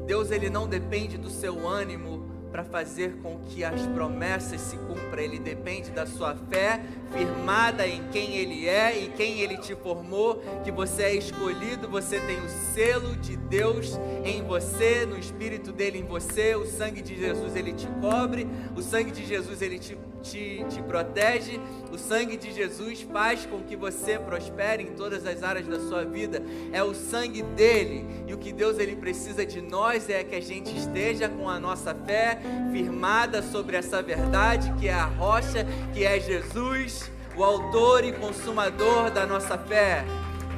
Deus 0.06 0.30
ele 0.30 0.50
não 0.50 0.66
depende 0.66 1.16
do 1.16 1.30
seu 1.30 1.66
ânimo 1.66 2.33
para 2.54 2.62
fazer 2.62 3.16
com 3.20 3.40
que 3.48 3.64
as 3.64 3.84
promessas 3.88 4.60
se 4.60 4.76
cumpram. 4.76 5.20
Ele 5.20 5.40
depende 5.40 5.90
da 5.90 6.06
sua 6.06 6.36
fé 6.36 6.80
firmada 7.12 7.84
em 7.84 8.00
quem 8.12 8.36
Ele 8.36 8.68
é 8.68 8.96
e 8.96 9.08
quem 9.08 9.40
Ele 9.40 9.56
te 9.56 9.74
formou, 9.74 10.40
que 10.62 10.70
você 10.70 11.02
é 11.02 11.14
escolhido, 11.16 11.88
você 11.88 12.20
tem 12.20 12.38
o 12.38 12.48
selo 12.48 13.16
de 13.16 13.36
Deus 13.36 13.98
em 14.24 14.40
você, 14.44 15.04
no 15.04 15.18
Espírito 15.18 15.72
dele 15.72 15.98
em 15.98 16.04
você, 16.04 16.54
o 16.54 16.64
sangue 16.64 17.02
de 17.02 17.16
Jesus 17.16 17.56
ele 17.56 17.72
te 17.72 17.88
cobre, 18.00 18.46
o 18.76 18.82
sangue 18.82 19.10
de 19.10 19.26
Jesus 19.26 19.60
ele 19.60 19.80
te, 19.80 19.98
te, 20.24 20.64
te 20.70 20.82
protege, 20.82 21.60
o 21.92 21.98
sangue 21.98 22.36
de 22.36 22.50
Jesus 22.52 23.02
faz 23.02 23.44
com 23.44 23.60
que 23.60 23.76
você 23.76 24.18
prospere 24.18 24.82
em 24.82 24.92
todas 24.92 25.26
as 25.26 25.42
áreas 25.42 25.66
da 25.66 25.78
sua 25.78 26.04
vida. 26.04 26.42
É 26.72 26.82
o 26.82 26.94
sangue 26.94 27.42
dele 27.42 28.24
e 28.26 28.32
o 28.32 28.38
que 28.38 28.52
Deus 28.52 28.78
ele 28.78 28.96
precisa 28.96 29.44
de 29.44 29.60
nós 29.60 30.08
é 30.08 30.24
que 30.24 30.34
a 30.34 30.40
gente 30.40 30.76
esteja 30.76 31.28
com 31.28 31.48
a 31.48 31.60
nossa 31.60 31.94
fé 31.94 32.40
firmada 32.72 33.42
sobre 33.42 33.76
essa 33.76 34.02
verdade 34.02 34.72
que 34.80 34.88
é 34.88 34.94
a 34.94 35.04
rocha, 35.04 35.66
que 35.92 36.04
é 36.04 36.18
Jesus, 36.18 37.10
o 37.36 37.44
autor 37.44 38.04
e 38.04 38.12
consumador 38.12 39.10
da 39.10 39.26
nossa 39.26 39.58
fé. 39.58 40.04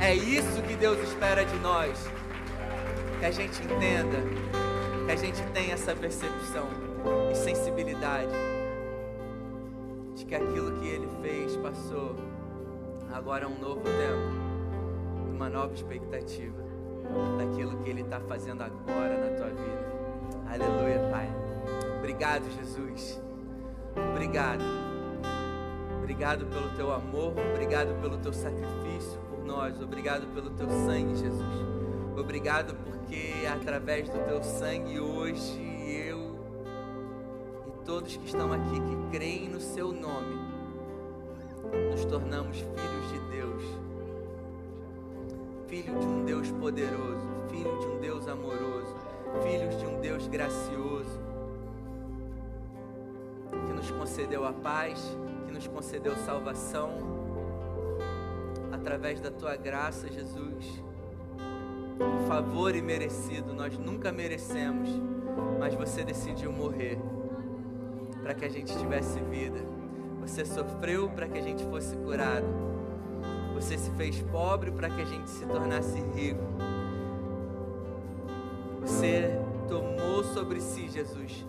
É 0.01 0.15
isso 0.15 0.63
que 0.63 0.75
Deus 0.75 0.99
espera 1.09 1.45
de 1.45 1.57
nós. 1.59 1.99
Que 3.19 3.27
a 3.27 3.31
gente 3.31 3.61
entenda, 3.63 4.19
que 5.07 5.13
a 5.13 5.17
gente 5.17 5.43
tenha 5.53 5.75
essa 5.75 5.95
percepção 5.95 6.69
e 7.33 7.35
sensibilidade 7.35 8.31
de 8.31 8.56
que 10.27 10.35
aquilo 10.35 10.73
que 10.81 10.87
Ele 10.87 11.09
fez 11.23 11.57
passou. 11.57 12.17
Agora 13.13 13.45
é 13.45 13.49
um 13.49 13.59
novo 13.59 13.83
tempo, 13.83 15.33
uma 15.33 15.49
nova 15.49 15.73
expectativa 15.73 16.63
daquilo 17.39 17.79
que 17.79 17.91
Ele 17.91 18.03
está 18.03 18.21
fazendo 18.21 18.63
agora 18.63 19.17
na 19.17 19.37
tua 19.37 19.49
vida. 19.49 19.97
Aleluia, 20.49 21.09
Pai. 21.11 21.29
Obrigado, 21.99 22.45
Jesus. 22.51 23.21
Obrigado. 24.13 24.65
Obrigado 25.99 26.47
pelo 26.47 26.71
teu 26.77 26.93
amor, 26.93 27.35
obrigado 27.53 28.01
pelo 28.01 28.17
teu 28.19 28.33
sacrifício 28.33 29.19
por 29.29 29.45
nós, 29.45 29.81
obrigado 29.83 30.27
pelo 30.33 30.51
teu 30.51 30.69
sangue, 30.69 31.17
Jesus. 31.17 31.67
Obrigado 32.17 32.77
porque 32.77 33.45
através 33.53 34.09
do 34.09 34.19
teu 34.25 34.43
sangue 34.43 35.01
hoje 35.01 35.66
todos 37.87 38.17
que 38.17 38.27
estão 38.27 38.53
aqui 38.53 38.81
que 38.81 39.17
creem 39.17 39.49
no 39.49 39.61
seu 39.61 39.93
nome 39.93 40.35
nos 41.93 42.05
tornamos 42.05 42.59
filhos 42.59 43.13
de 43.13 43.31
Deus. 43.31 43.63
Filho 45.69 45.99
de 45.99 46.07
um 46.07 46.25
Deus 46.25 46.51
poderoso, 46.51 47.29
filho 47.49 47.79
de 47.79 47.87
um 47.87 48.01
Deus 48.01 48.27
amoroso, 48.27 48.95
filhos 49.43 49.79
de 49.79 49.87
um 49.87 50.01
Deus 50.01 50.27
gracioso 50.27 51.21
que 53.51 53.73
nos 53.73 53.91
concedeu 53.93 54.45
a 54.45 54.53
paz, 54.53 55.17
que 55.47 55.53
nos 55.53 55.69
concedeu 55.69 56.17
salvação 56.17 56.91
através 58.73 59.21
da 59.21 59.31
tua 59.31 59.55
graça, 59.55 60.09
Jesus. 60.09 60.83
Um 62.01 62.27
favor 62.27 62.75
imerecido, 62.75 63.55
nós 63.55 63.79
nunca 63.79 64.11
merecemos, 64.11 64.91
mas 65.59 65.75
você 65.75 66.05
decidiu 66.05 66.53
morrer 66.53 66.99
para 68.27 68.35
que 68.35 68.45
a 68.45 68.49
gente 68.49 68.77
tivesse 68.77 69.21
vida. 69.21 69.61
Você 70.21 70.45
sofreu 70.45 71.09
para 71.09 71.29
que 71.29 71.39
a 71.39 71.41
gente 71.41 71.65
fosse 71.67 71.95
curado. 71.95 72.45
Você 73.55 73.79
se 73.79 73.89
fez 73.93 74.21
pobre 74.21 74.73
para 74.73 74.91
que 74.91 75.01
a 75.01 75.05
gente 75.05 75.31
se 75.31 75.47
tornasse 75.47 76.01
rico. 76.13 76.43
Você 78.81 79.41
tomou 79.69 80.25
sobre 80.25 80.61
si, 80.61 80.89
Jesus, 80.89 81.47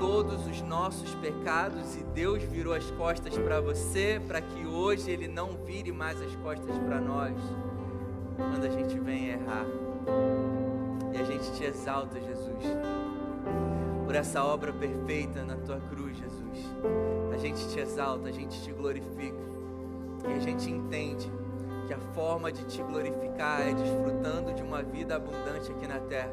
todos 0.00 0.46
os 0.46 0.62
nossos 0.62 1.14
pecados 1.16 1.94
e 1.96 2.02
Deus 2.04 2.42
virou 2.42 2.72
as 2.72 2.90
costas 2.92 3.36
para 3.36 3.60
você, 3.60 4.18
para 4.26 4.40
que 4.40 4.64
hoje 4.64 5.10
Ele 5.10 5.28
não 5.28 5.58
vire 5.58 5.92
mais 5.92 6.22
as 6.22 6.34
costas 6.36 6.74
para 6.78 7.02
nós 7.02 7.36
quando 8.38 8.64
a 8.64 8.70
gente 8.70 8.98
vem 8.98 9.28
errar. 9.28 9.66
E 11.12 11.18
a 11.18 11.24
gente 11.24 11.52
te 11.52 11.64
exalta, 11.64 12.18
Jesus, 12.18 12.64
por 14.12 14.18
essa 14.18 14.44
obra 14.44 14.74
perfeita 14.74 15.42
na 15.42 15.56
tua 15.56 15.80
cruz, 15.88 16.18
Jesus. 16.18 16.70
A 17.32 17.38
gente 17.38 17.66
te 17.70 17.80
exalta, 17.80 18.28
a 18.28 18.30
gente 18.30 18.62
te 18.62 18.70
glorifica. 18.70 19.40
E 20.28 20.32
a 20.34 20.38
gente 20.38 20.70
entende 20.70 21.32
que 21.86 21.94
a 21.94 21.98
forma 22.12 22.52
de 22.52 22.62
te 22.66 22.82
glorificar 22.82 23.62
é 23.62 23.72
desfrutando 23.72 24.52
de 24.52 24.62
uma 24.62 24.82
vida 24.82 25.16
abundante 25.16 25.72
aqui 25.72 25.86
na 25.86 25.98
terra. 25.98 26.30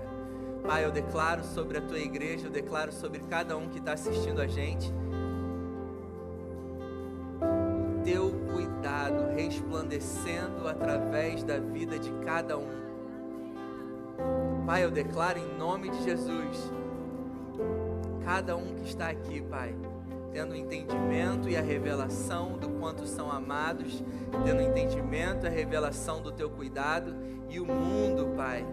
Pai, 0.62 0.84
eu 0.84 0.92
declaro 0.92 1.42
sobre 1.46 1.78
a 1.78 1.82
tua 1.82 2.00
igreja, 2.00 2.48
eu 2.48 2.52
declaro 2.52 2.92
sobre 2.92 3.20
cada 3.30 3.56
um 3.56 3.70
que 3.70 3.78
está 3.80 3.94
assistindo 3.94 4.42
a 4.42 4.48
gente. 4.48 4.92
O 7.40 8.04
teu 8.04 8.30
cuidado 8.52 9.34
resplandecendo 9.34 10.68
através 10.68 11.44
da 11.44 11.58
vida 11.60 11.98
de 11.98 12.12
cada 12.26 12.58
um. 12.58 12.68
Pai, 14.66 14.84
eu 14.84 14.92
declaro 14.92 15.40
em 15.40 15.58
nome 15.58 15.90
de 15.90 16.04
Jesus, 16.04 16.74
cada 18.30 18.56
um 18.56 18.76
que 18.76 18.88
está 18.88 19.10
aqui, 19.10 19.42
Pai, 19.42 19.76
tendo 20.32 20.52
o 20.52 20.56
entendimento 20.56 21.50
e 21.50 21.58
a 21.58 21.62
revelação 21.62 22.60
do 22.60 22.70
quanto 22.70 23.08
são 23.08 23.32
amados, 23.32 24.04
tendo 24.46 24.60
o 24.60 24.62
entendimento 24.62 25.48
e 25.48 25.48
a 25.48 25.52
revelação 25.52 26.22
do 26.22 26.32
teu 26.32 26.48
cuidado, 26.48 27.16
e 27.50 27.60
o 27.60 27.66
mundo, 27.66 28.36
Pai, 28.38 28.64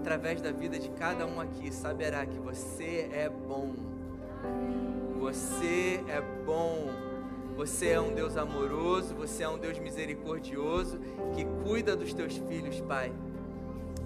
através 0.00 0.42
da 0.42 0.52
vida 0.52 0.78
de 0.78 0.90
cada 0.90 1.26
um 1.26 1.40
aqui, 1.40 1.72
saberá 1.72 2.26
que 2.26 2.38
você 2.38 3.08
é 3.14 3.30
bom. 3.30 3.72
Você 5.20 6.04
é 6.06 6.20
bom. 6.44 6.90
Você 7.56 7.88
é 7.88 8.00
um 8.00 8.12
Deus 8.12 8.36
amoroso, 8.36 9.14
você 9.14 9.42
é 9.42 9.48
um 9.48 9.58
Deus 9.58 9.78
misericordioso 9.78 10.98
que 11.34 11.46
cuida 11.64 11.96
dos 11.96 12.12
teus 12.12 12.36
filhos, 12.36 12.78
Pai. 12.82 13.10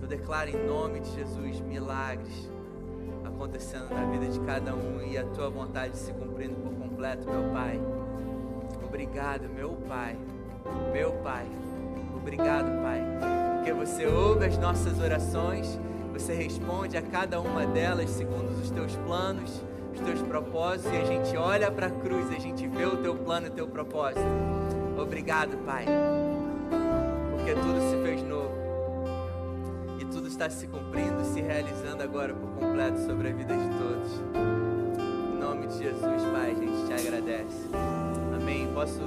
Eu 0.01 0.07
declaro 0.07 0.49
em 0.49 0.65
nome 0.65 1.01
de 1.01 1.11
Jesus 1.11 1.59
milagres 1.61 2.52
acontecendo 3.43 3.93
na 3.93 4.05
vida 4.05 4.29
de 4.29 4.39
cada 4.41 4.73
um 4.73 5.03
e 5.03 5.19
a 5.19 5.25
tua 5.25 5.51
vontade 5.51 5.97
se 5.97 6.13
cumprindo 6.13 6.55
por 6.55 6.73
completo, 6.75 7.29
meu 7.29 7.53
Pai. 7.53 7.81
Obrigado, 8.85 9.49
meu 9.49 9.71
Pai. 9.89 10.17
Meu 10.93 11.13
Pai. 11.25 11.47
Obrigado, 12.15 12.71
Pai. 12.83 13.03
Porque 13.57 13.73
você 13.73 14.07
ouve 14.07 14.47
as 14.47 14.57
nossas 14.59 15.01
orações, 15.01 15.77
você 16.13 16.35
responde 16.35 16.97
a 16.97 17.03
cada 17.03 17.41
uma 17.41 17.67
delas 17.67 18.11
segundo 18.11 18.51
os 18.61 18.71
teus 18.71 18.95
planos, 18.95 19.61
os 19.93 20.01
teus 20.01 20.23
propósitos, 20.23 20.93
e 20.93 20.97
a 20.99 21.05
gente 21.05 21.37
olha 21.37 21.69
para 21.69 21.89
a 21.89 21.91
cruz, 21.91 22.31
a 22.31 22.39
gente 22.39 22.69
vê 22.69 22.85
o 22.85 22.99
teu 22.99 23.17
plano 23.17 23.49
e 23.49 23.51
o 23.51 23.53
teu 23.53 23.67
propósito. 23.67 24.23
Obrigado, 24.97 25.57
Pai. 25.65 25.85
Porque 27.33 27.55
tudo 27.55 27.91
se 27.91 28.03
fez 28.05 28.23
novo 28.23 28.32
está 30.33 30.49
se 30.49 30.67
cumprindo, 30.67 31.23
se 31.25 31.43
realizando 31.43 32.03
agora 32.03 32.33
por 32.33 32.49
completo 32.53 32.99
sobre 33.05 33.29
a 33.29 33.33
vida 33.33 33.55
de 33.55 33.69
todos. 33.79 34.11
Em 34.35 35.39
nome 35.39 35.67
de 35.67 35.79
Jesus, 35.79 36.23
Pai, 36.33 36.53
a 36.53 36.55
gente 36.55 36.87
te 36.87 36.93
agradece. 36.95 37.69
Amém. 38.35 38.67
Posso, 38.73 39.01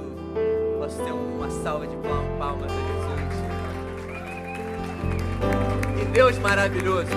posso 0.78 1.02
ter 1.02 1.10
uma 1.10 1.50
salva 1.50 1.88
de 1.88 1.96
palmas 2.38 2.70
a 2.70 2.76
Jesus? 2.76 3.26
Que 5.98 6.04
Deus 6.12 6.38
maravilhoso, 6.38 7.08
cara. 7.08 7.16